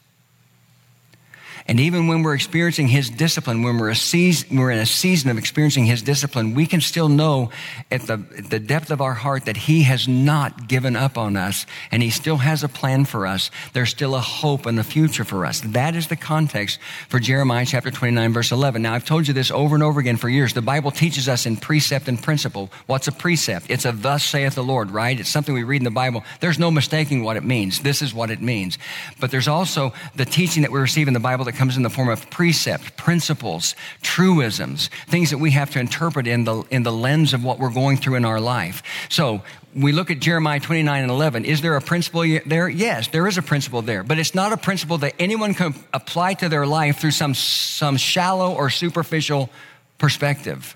And 1.71 1.79
even 1.79 2.07
when 2.07 2.21
we're 2.21 2.35
experiencing 2.35 2.89
His 2.89 3.09
discipline, 3.09 3.63
when 3.63 3.77
we're, 3.77 3.93
season, 3.93 4.57
we're 4.57 4.71
in 4.71 4.79
a 4.79 4.85
season 4.85 5.29
of 5.29 5.37
experiencing 5.37 5.85
His 5.85 6.01
discipline, 6.01 6.53
we 6.53 6.65
can 6.65 6.81
still 6.81 7.07
know 7.07 7.49
at 7.89 8.01
the, 8.01 8.21
at 8.37 8.49
the 8.49 8.59
depth 8.59 8.91
of 8.91 8.99
our 8.99 9.13
heart 9.13 9.45
that 9.45 9.55
He 9.55 9.83
has 9.83 10.05
not 10.05 10.67
given 10.67 10.97
up 10.97 11.17
on 11.17 11.37
us 11.37 11.65
and 11.89 12.03
He 12.03 12.09
still 12.09 12.35
has 12.35 12.65
a 12.65 12.67
plan 12.67 13.05
for 13.05 13.25
us. 13.25 13.51
There's 13.71 13.89
still 13.89 14.15
a 14.15 14.19
hope 14.19 14.65
and 14.65 14.77
a 14.79 14.83
future 14.83 15.23
for 15.23 15.45
us. 15.45 15.61
That 15.61 15.95
is 15.95 16.07
the 16.07 16.17
context 16.17 16.77
for 17.07 17.21
Jeremiah 17.21 17.65
chapter 17.65 17.89
29, 17.89 18.33
verse 18.33 18.51
11. 18.51 18.81
Now, 18.81 18.93
I've 18.93 19.05
told 19.05 19.29
you 19.29 19.33
this 19.33 19.49
over 19.49 19.73
and 19.73 19.81
over 19.81 20.01
again 20.01 20.17
for 20.17 20.27
years. 20.27 20.51
The 20.51 20.61
Bible 20.61 20.91
teaches 20.91 21.29
us 21.29 21.45
in 21.45 21.55
precept 21.55 22.09
and 22.09 22.21
principle. 22.21 22.69
What's 22.87 23.07
a 23.07 23.13
precept? 23.13 23.67
It's 23.69 23.85
a 23.85 23.93
thus 23.93 24.25
saith 24.25 24.55
the 24.55 24.61
Lord, 24.61 24.91
right? 24.91 25.17
It's 25.17 25.29
something 25.29 25.55
we 25.55 25.63
read 25.63 25.79
in 25.79 25.85
the 25.85 25.91
Bible. 25.91 26.25
There's 26.41 26.59
no 26.59 26.69
mistaking 26.69 27.23
what 27.23 27.37
it 27.37 27.45
means. 27.45 27.79
This 27.79 28.01
is 28.01 28.13
what 28.13 28.29
it 28.29 28.41
means. 28.41 28.77
But 29.21 29.31
there's 29.31 29.47
also 29.47 29.93
the 30.17 30.25
teaching 30.25 30.63
that 30.63 30.71
we 30.73 30.79
receive 30.81 31.07
in 31.07 31.13
the 31.13 31.21
Bible 31.21 31.45
that 31.45 31.60
comes 31.61 31.77
in 31.77 31.83
the 31.83 31.91
form 31.91 32.09
of 32.09 32.27
precept, 32.31 32.97
principles, 32.97 33.75
truisms, 34.01 34.89
things 35.05 35.29
that 35.29 35.37
we 35.37 35.51
have 35.51 35.69
to 35.69 35.79
interpret 35.79 36.25
in 36.25 36.43
the, 36.43 36.63
in 36.71 36.81
the 36.81 36.91
lens 36.91 37.35
of 37.35 37.43
what 37.43 37.59
we're 37.59 37.69
going 37.69 37.97
through 37.97 38.15
in 38.15 38.25
our 38.25 38.39
life. 38.41 38.81
So 39.09 39.43
we 39.75 39.91
look 39.91 40.09
at 40.09 40.19
Jeremiah 40.19 40.59
29 40.59 41.03
and 41.03 41.11
11. 41.11 41.45
Is 41.45 41.61
there 41.61 41.75
a 41.75 41.81
principle 41.81 42.21
there? 42.47 42.67
Yes, 42.67 43.09
there 43.09 43.27
is 43.27 43.37
a 43.37 43.43
principle 43.43 43.83
there, 43.83 44.01
but 44.01 44.17
it's 44.17 44.33
not 44.33 44.51
a 44.51 44.57
principle 44.57 44.97
that 44.97 45.13
anyone 45.19 45.53
can 45.53 45.75
apply 45.93 46.33
to 46.33 46.49
their 46.49 46.65
life 46.65 46.97
through 46.97 47.11
some, 47.11 47.35
some 47.35 47.95
shallow 47.95 48.55
or 48.55 48.71
superficial 48.71 49.51
perspective. 49.99 50.75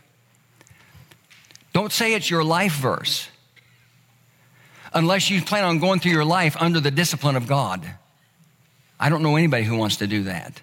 Don't 1.74 1.92
say 1.92 2.14
it's 2.14 2.30
your 2.30 2.44
life 2.44 2.74
verse 2.74 3.28
unless 4.94 5.32
you 5.32 5.42
plan 5.42 5.64
on 5.64 5.80
going 5.80 6.00
through 6.00 6.12
your 6.12 6.24
life 6.24 6.56
under 6.60 6.80
the 6.80 6.92
discipline 6.92 7.36
of 7.36 7.48
God. 7.48 7.84
I 9.00 9.10
don't 9.10 9.24
know 9.24 9.36
anybody 9.36 9.64
who 9.64 9.78
wants 9.78 9.96
to 9.96 10.06
do 10.06 10.26
that. 10.26 10.62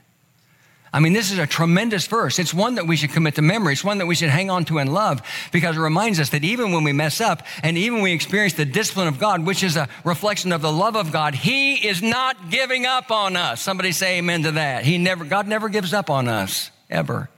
I 0.95 1.01
mean, 1.01 1.15
this 1.15 1.33
is 1.33 1.39
a 1.39 1.47
tremendous 1.47 2.07
verse. 2.07 2.39
It's 2.39 2.53
one 2.53 2.75
that 2.75 2.87
we 2.87 2.97
should 2.97 3.13
commit 3.13 3.37
to 3.37 3.43
memory. 3.43 3.73
It's 3.73 3.85
one 3.85 3.99
that 3.99 4.07
we 4.07 4.15
should 4.15 4.29
hang 4.29 4.51
on 4.51 4.67
to 4.67 4.79
and 4.79 4.93
love 4.93 5.23
because 5.51 5.79
it 5.79 5.81
reminds 5.81 6.21
us 6.21 6.29
that 6.31 6.45
even 6.45 6.73
when 6.73 6.85
we 6.85 6.93
mess 6.93 7.19
up 7.19 7.47
and 7.63 7.79
even 7.79 7.95
when 7.95 8.03
we 8.03 8.13
experience 8.13 8.53
the 8.53 8.67
discipline 8.67 9.09
of 9.09 9.19
God, 9.19 9.47
which 9.47 9.63
is 9.63 9.77
a 9.77 9.89
reflection 10.05 10.53
of 10.53 10.61
the 10.61 10.71
love 10.71 10.95
of 10.95 11.11
God, 11.11 11.35
He 11.35 11.75
is 11.77 12.03
not 12.03 12.51
giving 12.51 12.85
up 12.85 13.11
on 13.11 13.37
us. 13.37 13.63
Somebody 13.63 13.93
say 13.93 14.19
amen 14.19 14.43
to 14.43 14.53
that. 14.53 14.85
He 14.85 14.99
never, 14.99 15.25
God 15.25 15.49
never 15.49 15.71
gives 15.71 15.95
up 15.95 16.11
on 16.11 16.29
us, 16.29 16.71
ever. 16.91 17.31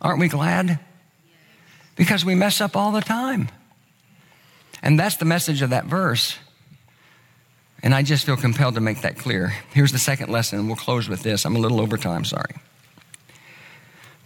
Aren't 0.00 0.20
we 0.20 0.28
glad? 0.28 0.78
Because 1.96 2.24
we 2.24 2.36
mess 2.36 2.60
up 2.60 2.76
all 2.76 2.92
the 2.92 3.00
time. 3.00 3.48
And 4.80 4.96
that's 4.96 5.16
the 5.16 5.24
message 5.24 5.60
of 5.60 5.70
that 5.70 5.86
verse. 5.86 6.36
And 7.82 7.92
I 7.92 8.02
just 8.02 8.24
feel 8.26 8.36
compelled 8.36 8.76
to 8.76 8.80
make 8.80 9.02
that 9.02 9.18
clear. 9.18 9.48
Here's 9.72 9.90
the 9.90 9.98
second 9.98 10.30
lesson, 10.30 10.60
and 10.60 10.68
we'll 10.68 10.76
close 10.76 11.08
with 11.08 11.24
this. 11.24 11.44
I'm 11.44 11.56
a 11.56 11.58
little 11.58 11.80
over 11.80 11.96
time, 11.96 12.24
sorry. 12.24 12.54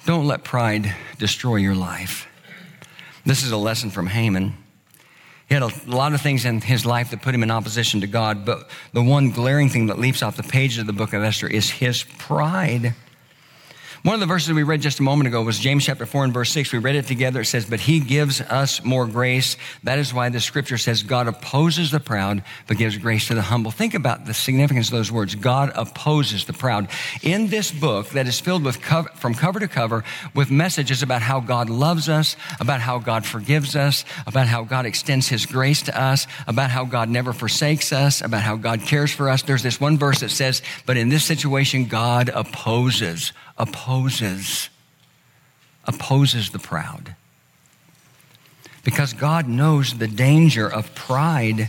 Don't 0.07 0.27
let 0.27 0.45
pride 0.45 0.95
destroy 1.19 1.57
your 1.57 1.75
life. 1.75 2.27
This 3.27 3.43
is 3.43 3.51
a 3.51 3.57
lesson 3.57 3.91
from 3.91 4.07
Haman. 4.07 4.55
He 5.49 5.55
had 5.55 5.63
a 5.63 5.71
lot 5.87 6.15
of 6.15 6.21
things 6.21 6.45
in 6.45 6.61
his 6.61 6.87
life 6.87 7.11
that 7.11 7.23
put 7.23 7.35
him 7.35 7.43
in 7.43 7.51
opposition 7.51 8.01
to 8.01 8.07
God, 8.07 8.47
but 8.47 8.71
the 8.93 9.03
one 9.03 9.31
glaring 9.31 9.69
thing 9.69 9.87
that 9.87 9.99
leaps 9.99 10.23
off 10.23 10.37
the 10.37 10.43
page 10.43 10.79
of 10.79 10.87
the 10.87 10.93
book 10.93 11.13
of 11.13 11.23
Esther 11.23 11.49
is 11.49 11.71
his 11.71 12.05
pride. 12.19 12.95
One 14.03 14.15
of 14.15 14.21
the 14.21 14.27
verses 14.27 14.51
we 14.55 14.63
read 14.63 14.81
just 14.81 14.99
a 14.99 15.03
moment 15.03 15.29
ago 15.29 15.43
was 15.43 15.59
James 15.59 15.85
chapter 15.85 16.07
4 16.07 16.25
and 16.25 16.33
verse 16.33 16.51
6. 16.53 16.73
We 16.73 16.79
read 16.79 16.95
it 16.95 17.07
together. 17.07 17.43
It 17.43 17.47
says, 17.47 17.67
But 17.67 17.81
he 17.81 18.01
gives 18.01 18.41
us 18.41 18.83
more 18.83 19.05
grace. 19.05 19.59
That 19.83 19.99
is 19.99 20.15
why 20.15 20.31
the 20.31 20.41
scripture 20.41 20.79
says, 20.79 21.03
God 21.03 21.29
opposes 21.29 21.91
the 21.91 22.01
proud, 22.01 22.43
but 22.67 22.79
gives 22.79 22.97
grace 22.97 23.29
to 23.29 23.35
the 23.35 23.43
humble. 23.43 23.71
Think 23.71 23.93
about 23.93 24.25
the 24.25 24.33
significance 24.33 24.89
of 24.89 24.93
those 24.93 25.13
words. 25.13 25.35
God 25.35 25.73
opposes 25.75 26.47
the 26.47 26.55
proud. 26.55 26.89
In 27.23 27.49
this 27.49 27.71
book 27.71 28.09
that 28.11 28.27
is 28.27 28.41
filled 28.41 28.65
with 28.65 28.77
from 28.77 29.35
cover 29.35 29.61
to 29.61 29.69
cover 29.69 30.03
with 30.35 30.51
messages 30.51 31.03
about 31.03 31.21
how 31.21 31.41
God 31.41 31.69
loves 31.69 32.09
us, 32.09 32.37
about 32.59 32.81
how 32.81 33.01
God 33.01 33.27
forgives 33.27 33.77
us, 33.77 34.07
about 34.27 34.47
how 34.47 34.65
God 34.65 34.87
extends 34.87 35.29
his 35.29 35.45
grace 35.45 35.83
to 35.83 36.01
us, 36.01 36.27
about 36.47 36.71
how 36.71 36.87
God 36.87 37.11
never 37.11 37.35
forsakes 37.35 37.93
us, 37.93 38.23
about 38.23 38.41
how 38.41 38.57
God 38.57 38.81
cares 38.81 39.13
for 39.13 39.29
us, 39.29 39.43
there's 39.43 39.63
this 39.63 39.79
one 39.79 39.99
verse 39.99 40.21
that 40.21 40.31
says, 40.31 40.63
But 40.87 40.97
in 40.97 41.11
this 41.11 41.25
situation, 41.25 41.85
God 41.85 42.31
opposes 42.31 43.35
opposes, 43.61 44.71
opposes 45.85 46.51
the 46.51 46.59
proud. 46.59 47.15
Because 48.83 49.13
God 49.13 49.47
knows 49.47 49.99
the 49.99 50.09
danger 50.09 50.67
of 50.67 50.95
pride. 50.95 51.69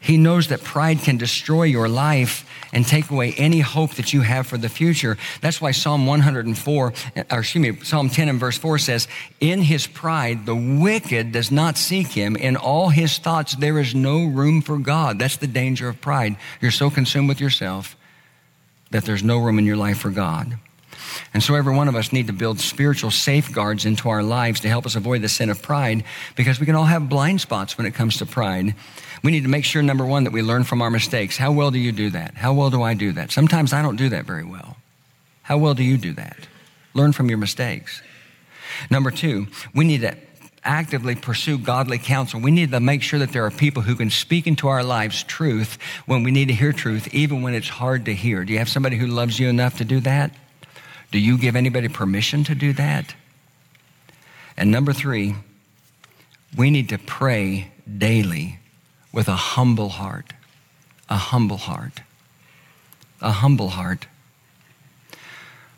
He 0.00 0.16
knows 0.16 0.48
that 0.48 0.64
pride 0.64 1.00
can 1.00 1.18
destroy 1.18 1.64
your 1.64 1.88
life 1.88 2.48
and 2.72 2.86
take 2.86 3.10
away 3.10 3.34
any 3.34 3.60
hope 3.60 3.94
that 3.94 4.14
you 4.14 4.22
have 4.22 4.46
for 4.46 4.56
the 4.56 4.70
future. 4.70 5.18
That's 5.42 5.60
why 5.60 5.72
Psalm 5.72 6.06
104, 6.06 6.92
or 7.30 7.38
excuse 7.38 7.54
me, 7.56 7.84
Psalm 7.84 8.08
10 8.08 8.28
and 8.30 8.40
verse 8.40 8.56
4 8.56 8.78
says, 8.78 9.06
In 9.40 9.60
his 9.60 9.86
pride, 9.86 10.46
the 10.46 10.56
wicked 10.56 11.32
does 11.32 11.50
not 11.50 11.76
seek 11.76 12.08
him. 12.08 12.36
In 12.36 12.56
all 12.56 12.88
his 12.88 13.18
thoughts, 13.18 13.54
there 13.56 13.78
is 13.78 13.94
no 13.94 14.24
room 14.24 14.62
for 14.62 14.78
God. 14.78 15.18
That's 15.18 15.36
the 15.36 15.46
danger 15.46 15.88
of 15.88 16.00
pride. 16.00 16.36
You're 16.62 16.70
so 16.70 16.88
consumed 16.88 17.28
with 17.28 17.40
yourself 17.40 17.96
that 18.90 19.04
there's 19.04 19.22
no 19.22 19.38
room 19.38 19.58
in 19.58 19.66
your 19.66 19.76
life 19.76 19.98
for 19.98 20.10
God. 20.10 20.58
And 21.34 21.42
so 21.42 21.54
every 21.54 21.74
one 21.74 21.88
of 21.88 21.96
us 21.96 22.12
need 22.12 22.26
to 22.28 22.32
build 22.32 22.60
spiritual 22.60 23.10
safeguards 23.10 23.84
into 23.84 24.08
our 24.08 24.22
lives 24.22 24.60
to 24.60 24.68
help 24.68 24.86
us 24.86 24.96
avoid 24.96 25.22
the 25.22 25.28
sin 25.28 25.50
of 25.50 25.62
pride 25.62 26.04
because 26.36 26.60
we 26.60 26.66
can 26.66 26.74
all 26.74 26.84
have 26.84 27.08
blind 27.08 27.40
spots 27.40 27.76
when 27.76 27.86
it 27.86 27.94
comes 27.94 28.18
to 28.18 28.26
pride. 28.26 28.74
We 29.22 29.32
need 29.32 29.42
to 29.42 29.48
make 29.48 29.64
sure, 29.64 29.82
number 29.82 30.04
one, 30.04 30.24
that 30.24 30.32
we 30.32 30.42
learn 30.42 30.64
from 30.64 30.82
our 30.82 30.90
mistakes. 30.90 31.36
How 31.36 31.52
well 31.52 31.70
do 31.70 31.78
you 31.78 31.92
do 31.92 32.10
that? 32.10 32.34
How 32.34 32.52
well 32.54 32.70
do 32.70 32.82
I 32.82 32.94
do 32.94 33.12
that? 33.12 33.30
Sometimes 33.30 33.72
I 33.72 33.82
don't 33.82 33.96
do 33.96 34.10
that 34.10 34.24
very 34.24 34.44
well. 34.44 34.76
How 35.42 35.58
well 35.58 35.74
do 35.74 35.82
you 35.82 35.96
do 35.96 36.12
that? 36.14 36.36
Learn 36.94 37.12
from 37.12 37.28
your 37.28 37.38
mistakes. 37.38 38.02
Number 38.90 39.10
two, 39.10 39.46
we 39.74 39.84
need 39.84 40.02
to 40.02 40.16
actively 40.62 41.14
pursue 41.14 41.58
godly 41.58 41.98
counsel. 41.98 42.40
We 42.40 42.50
need 42.50 42.70
to 42.72 42.80
make 42.80 43.02
sure 43.02 43.18
that 43.18 43.32
there 43.32 43.44
are 43.44 43.50
people 43.50 43.82
who 43.82 43.96
can 43.96 44.10
speak 44.10 44.46
into 44.46 44.68
our 44.68 44.84
lives 44.84 45.22
truth 45.22 45.78
when 46.06 46.22
we 46.22 46.30
need 46.30 46.48
to 46.48 46.54
hear 46.54 46.72
truth, 46.72 47.12
even 47.14 47.42
when 47.42 47.54
it's 47.54 47.68
hard 47.68 48.04
to 48.04 48.14
hear. 48.14 48.44
Do 48.44 48.52
you 48.52 48.58
have 48.58 48.68
somebody 48.68 48.96
who 48.96 49.06
loves 49.06 49.38
you 49.38 49.48
enough 49.48 49.78
to 49.78 49.84
do 49.84 50.00
that? 50.00 50.32
Do 51.10 51.18
you 51.18 51.38
give 51.38 51.56
anybody 51.56 51.88
permission 51.88 52.44
to 52.44 52.54
do 52.54 52.72
that? 52.74 53.14
And 54.56 54.70
number 54.70 54.92
three, 54.92 55.36
we 56.56 56.70
need 56.70 56.88
to 56.90 56.98
pray 56.98 57.72
daily 57.96 58.58
with 59.12 59.28
a 59.28 59.36
humble 59.36 59.88
heart. 59.90 60.32
A 61.08 61.16
humble 61.16 61.56
heart. 61.56 62.00
A 63.20 63.32
humble 63.32 63.70
heart. 63.70 64.06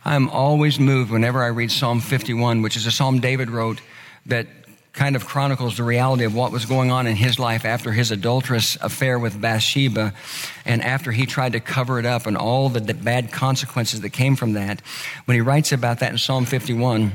I'm 0.05 0.29
always 0.29 0.81
moved 0.81 1.11
whenever 1.11 1.43
I 1.43 1.49
read 1.49 1.71
Psalm 1.71 2.01
51, 2.01 2.63
which 2.63 2.77
is 2.77 2.87
a 2.87 2.91
psalm 2.91 3.21
David 3.21 3.51
wrote 3.51 3.81
that 4.27 4.47
kind 4.93 5.15
of 5.15 5.25
chronicles 5.27 5.77
the 5.77 5.85
reality 5.85 6.25
of 6.25 6.35
what 6.35 6.51
was 6.53 6.65
going 6.65 6.91
on 6.91 7.07
in 7.07 7.17
his 7.17 7.39
life 7.39 7.65
after 7.65 7.93
his 7.93 8.11
adulterous 8.11 8.77
affair 8.77 9.19
with 9.19 9.41
Bathsheba 9.41 10.13
and 10.65 10.83
after 10.83 11.13
he 11.13 11.27
tried 11.27 11.53
to 11.53 11.61
cover 11.61 11.99
it 11.99 12.07
up 12.07 12.27
and 12.27 12.37
all 12.37 12.69
the 12.69 12.81
bad 12.95 13.31
consequences 13.31 14.01
that 14.01 14.11
came 14.11 14.37
from 14.37 14.55
that. 14.55 14.81
When 15.27 15.37
he 15.37 15.41
writes 15.41 15.73
about 15.73 16.01
that 16.01 16.11
in 16.11 16.19
Psalm 16.19 16.45
51, 16.45 17.13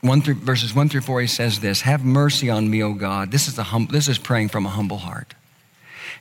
one 0.00 0.22
through, 0.22 0.34
verses 0.34 0.74
1 0.74 0.88
through 0.88 1.00
4, 1.02 1.20
he 1.20 1.26
says 1.26 1.60
this 1.60 1.82
Have 1.82 2.04
mercy 2.04 2.50
on 2.50 2.68
me, 2.68 2.82
O 2.82 2.92
God. 2.92 3.30
This 3.30 3.48
is, 3.48 3.58
a 3.58 3.62
hum, 3.62 3.88
this 3.90 4.08
is 4.08 4.18
praying 4.18 4.48
from 4.48 4.66
a 4.66 4.70
humble 4.70 4.98
heart. 4.98 5.34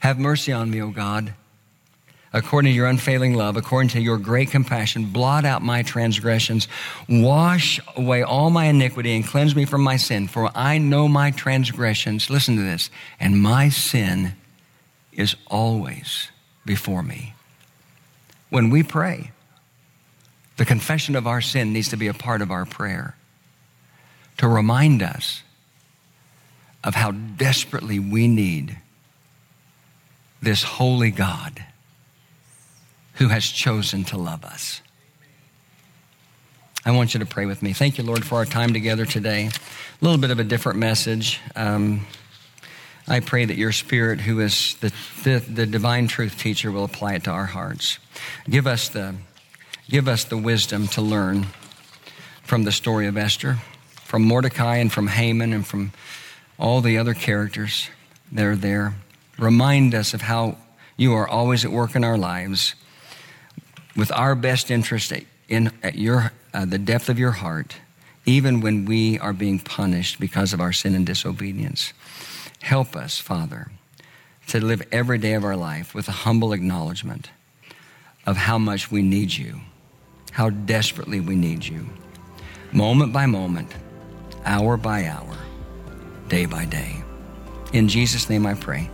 Have 0.02 0.20
mercy 0.20 0.52
on 0.52 0.70
me, 0.70 0.82
O 0.82 0.90
God 0.90 1.34
according 2.36 2.70
to 2.70 2.76
your 2.76 2.88
unfailing 2.88 3.34
love, 3.34 3.56
according 3.56 3.88
to 3.88 4.02
your 4.02 4.18
great 4.18 4.52
compassion, 4.52 5.06
blot 5.06 5.46
out 5.46 5.62
my 5.62 5.82
transgressions, 5.82 6.68
wash 7.08 7.80
away 7.96 8.24
all 8.24 8.50
my 8.50 8.66
iniquity, 8.66 9.16
and 9.16 9.26
cleanse 9.26 9.56
me 9.56 9.64
from 9.64 9.82
my 9.82 9.96
sin. 9.96 10.28
For 10.28 10.52
I 10.54 10.78
know 10.78 11.08
my 11.08 11.32
transgressions, 11.32 12.30
listen 12.30 12.58
to 12.58 12.62
this, 12.62 12.90
and 13.22 13.42
my 13.42 13.70
sin 13.70 14.34
is 15.14 15.36
always 15.48 16.30
before 16.66 17.02
me. 17.02 17.34
When 18.50 18.70
we 18.70 18.84
pray, 18.84 19.32
the 20.58 20.66
confession 20.66 21.16
of 21.16 21.26
our 21.26 21.40
sin 21.40 21.72
needs 21.72 21.90
to 21.90 21.98
be 21.98 22.08
a 22.08 22.14
part 22.14 22.42
of 22.42 22.52
our 22.52 22.66
prayer 22.66 23.16
to 24.38 24.48
remind 24.50 25.02
us 25.02 25.42
of 26.84 26.96
how 26.96 27.12
desperately 27.12 27.98
we 27.98 28.28
need 28.28 28.78
this 30.42 30.64
holy 30.64 31.12
God 31.12 31.66
who 33.16 33.30
has 33.30 33.46
chosen 33.46 34.04
to 34.06 34.18
love 34.18 34.44
us. 34.46 34.82
I 36.86 36.92
want 36.92 37.14
you 37.14 37.20
to 37.20 37.26
pray 37.26 37.46
with 37.46 37.64
me. 37.64 37.74
Thank 37.74 37.98
you, 37.98 38.04
Lord, 38.04 38.24
for 38.24 38.36
our 38.36 38.46
time 38.46 38.72
together 38.72 39.06
today. 39.06 39.48
A 39.48 40.06
little 40.06 40.20
bit 40.20 40.30
of 40.30 40.40
a 40.40 40.44
different 40.44 40.78
message. 40.78 41.40
Um, 41.56 42.06
I 43.08 43.22
pray 43.22 43.46
that 43.46 43.58
your 43.58 43.72
Spirit, 43.72 44.22
who 44.22 44.40
is 44.40 44.76
the, 44.82 44.94
the, 45.24 45.40
the 45.40 45.66
divine 45.66 46.08
truth 46.08 46.38
teacher, 46.38 46.72
will 46.72 46.84
apply 46.84 47.16
it 47.16 47.24
to 47.24 47.32
our 47.32 47.48
hearts. 47.48 47.98
Give 48.48 48.68
us 48.68 48.90
the, 48.90 49.16
give 49.90 50.08
us 50.08 50.26
the 50.26 50.38
wisdom 50.38 50.88
to 50.90 51.02
learn 51.02 51.48
from 52.44 52.66
the 52.66 52.72
story 52.72 53.08
of 53.08 53.18
Esther, 53.18 53.58
from 54.04 54.24
Mordecai 54.24 54.78
and 54.78 54.92
from 54.92 55.08
Haman 55.08 55.54
and 55.54 55.66
from 55.66 55.92
all 56.60 56.82
the 56.82 56.98
other 56.98 57.14
characters 57.14 57.90
that 58.32 58.46
are 58.46 58.56
there. 58.56 58.94
Remind 59.40 59.96
us 59.96 60.14
of 60.14 60.22
how 60.22 60.58
you 60.98 61.14
are 61.14 61.28
always 61.28 61.66
at 61.66 61.72
work 61.72 61.96
in 61.96 62.04
our 62.04 62.18
lives 62.18 62.76
with 63.96 64.12
our 64.12 64.36
best 64.36 64.70
interest 64.70 65.14
in 65.48 65.72
at 65.84 65.96
your, 65.96 66.32
uh, 66.54 66.66
the 66.66 66.78
depth 66.78 67.10
of 67.10 67.20
your 67.20 67.32
heart, 67.32 67.78
even 68.26 68.62
when 68.62 68.86
we 68.86 69.20
are 69.20 69.34
being 69.34 69.60
punished 69.60 70.20
because 70.20 70.54
of 70.54 70.60
our 70.60 70.74
sin 70.74 70.96
and 70.96 71.06
disobedience. 71.06 71.94
Help 72.62 72.96
us, 72.96 73.20
Father, 73.20 73.72
to 74.48 74.64
live 74.64 74.82
every 74.92 75.18
day 75.18 75.34
of 75.34 75.44
our 75.44 75.56
life 75.56 75.94
with 75.94 76.08
a 76.08 76.12
humble 76.12 76.54
acknowledgement 76.54 77.30
of 78.26 78.38
how 78.38 78.58
much 78.58 78.92
we 78.92 79.02
need 79.02 79.34
you, 79.34 79.60
how 80.32 80.50
desperately 80.50 81.20
we 81.20 81.36
need 81.36 81.64
you, 81.64 81.88
moment 82.72 83.14
by 83.14 83.26
moment, 83.26 83.72
hour 84.46 84.78
by 84.78 85.06
hour, 85.06 85.38
day 86.28 86.46
by 86.46 86.66
day. 86.66 87.04
In 87.74 87.88
Jesus' 87.88 88.30
name 88.30 88.46
I 88.46 88.56
pray. 88.56 88.90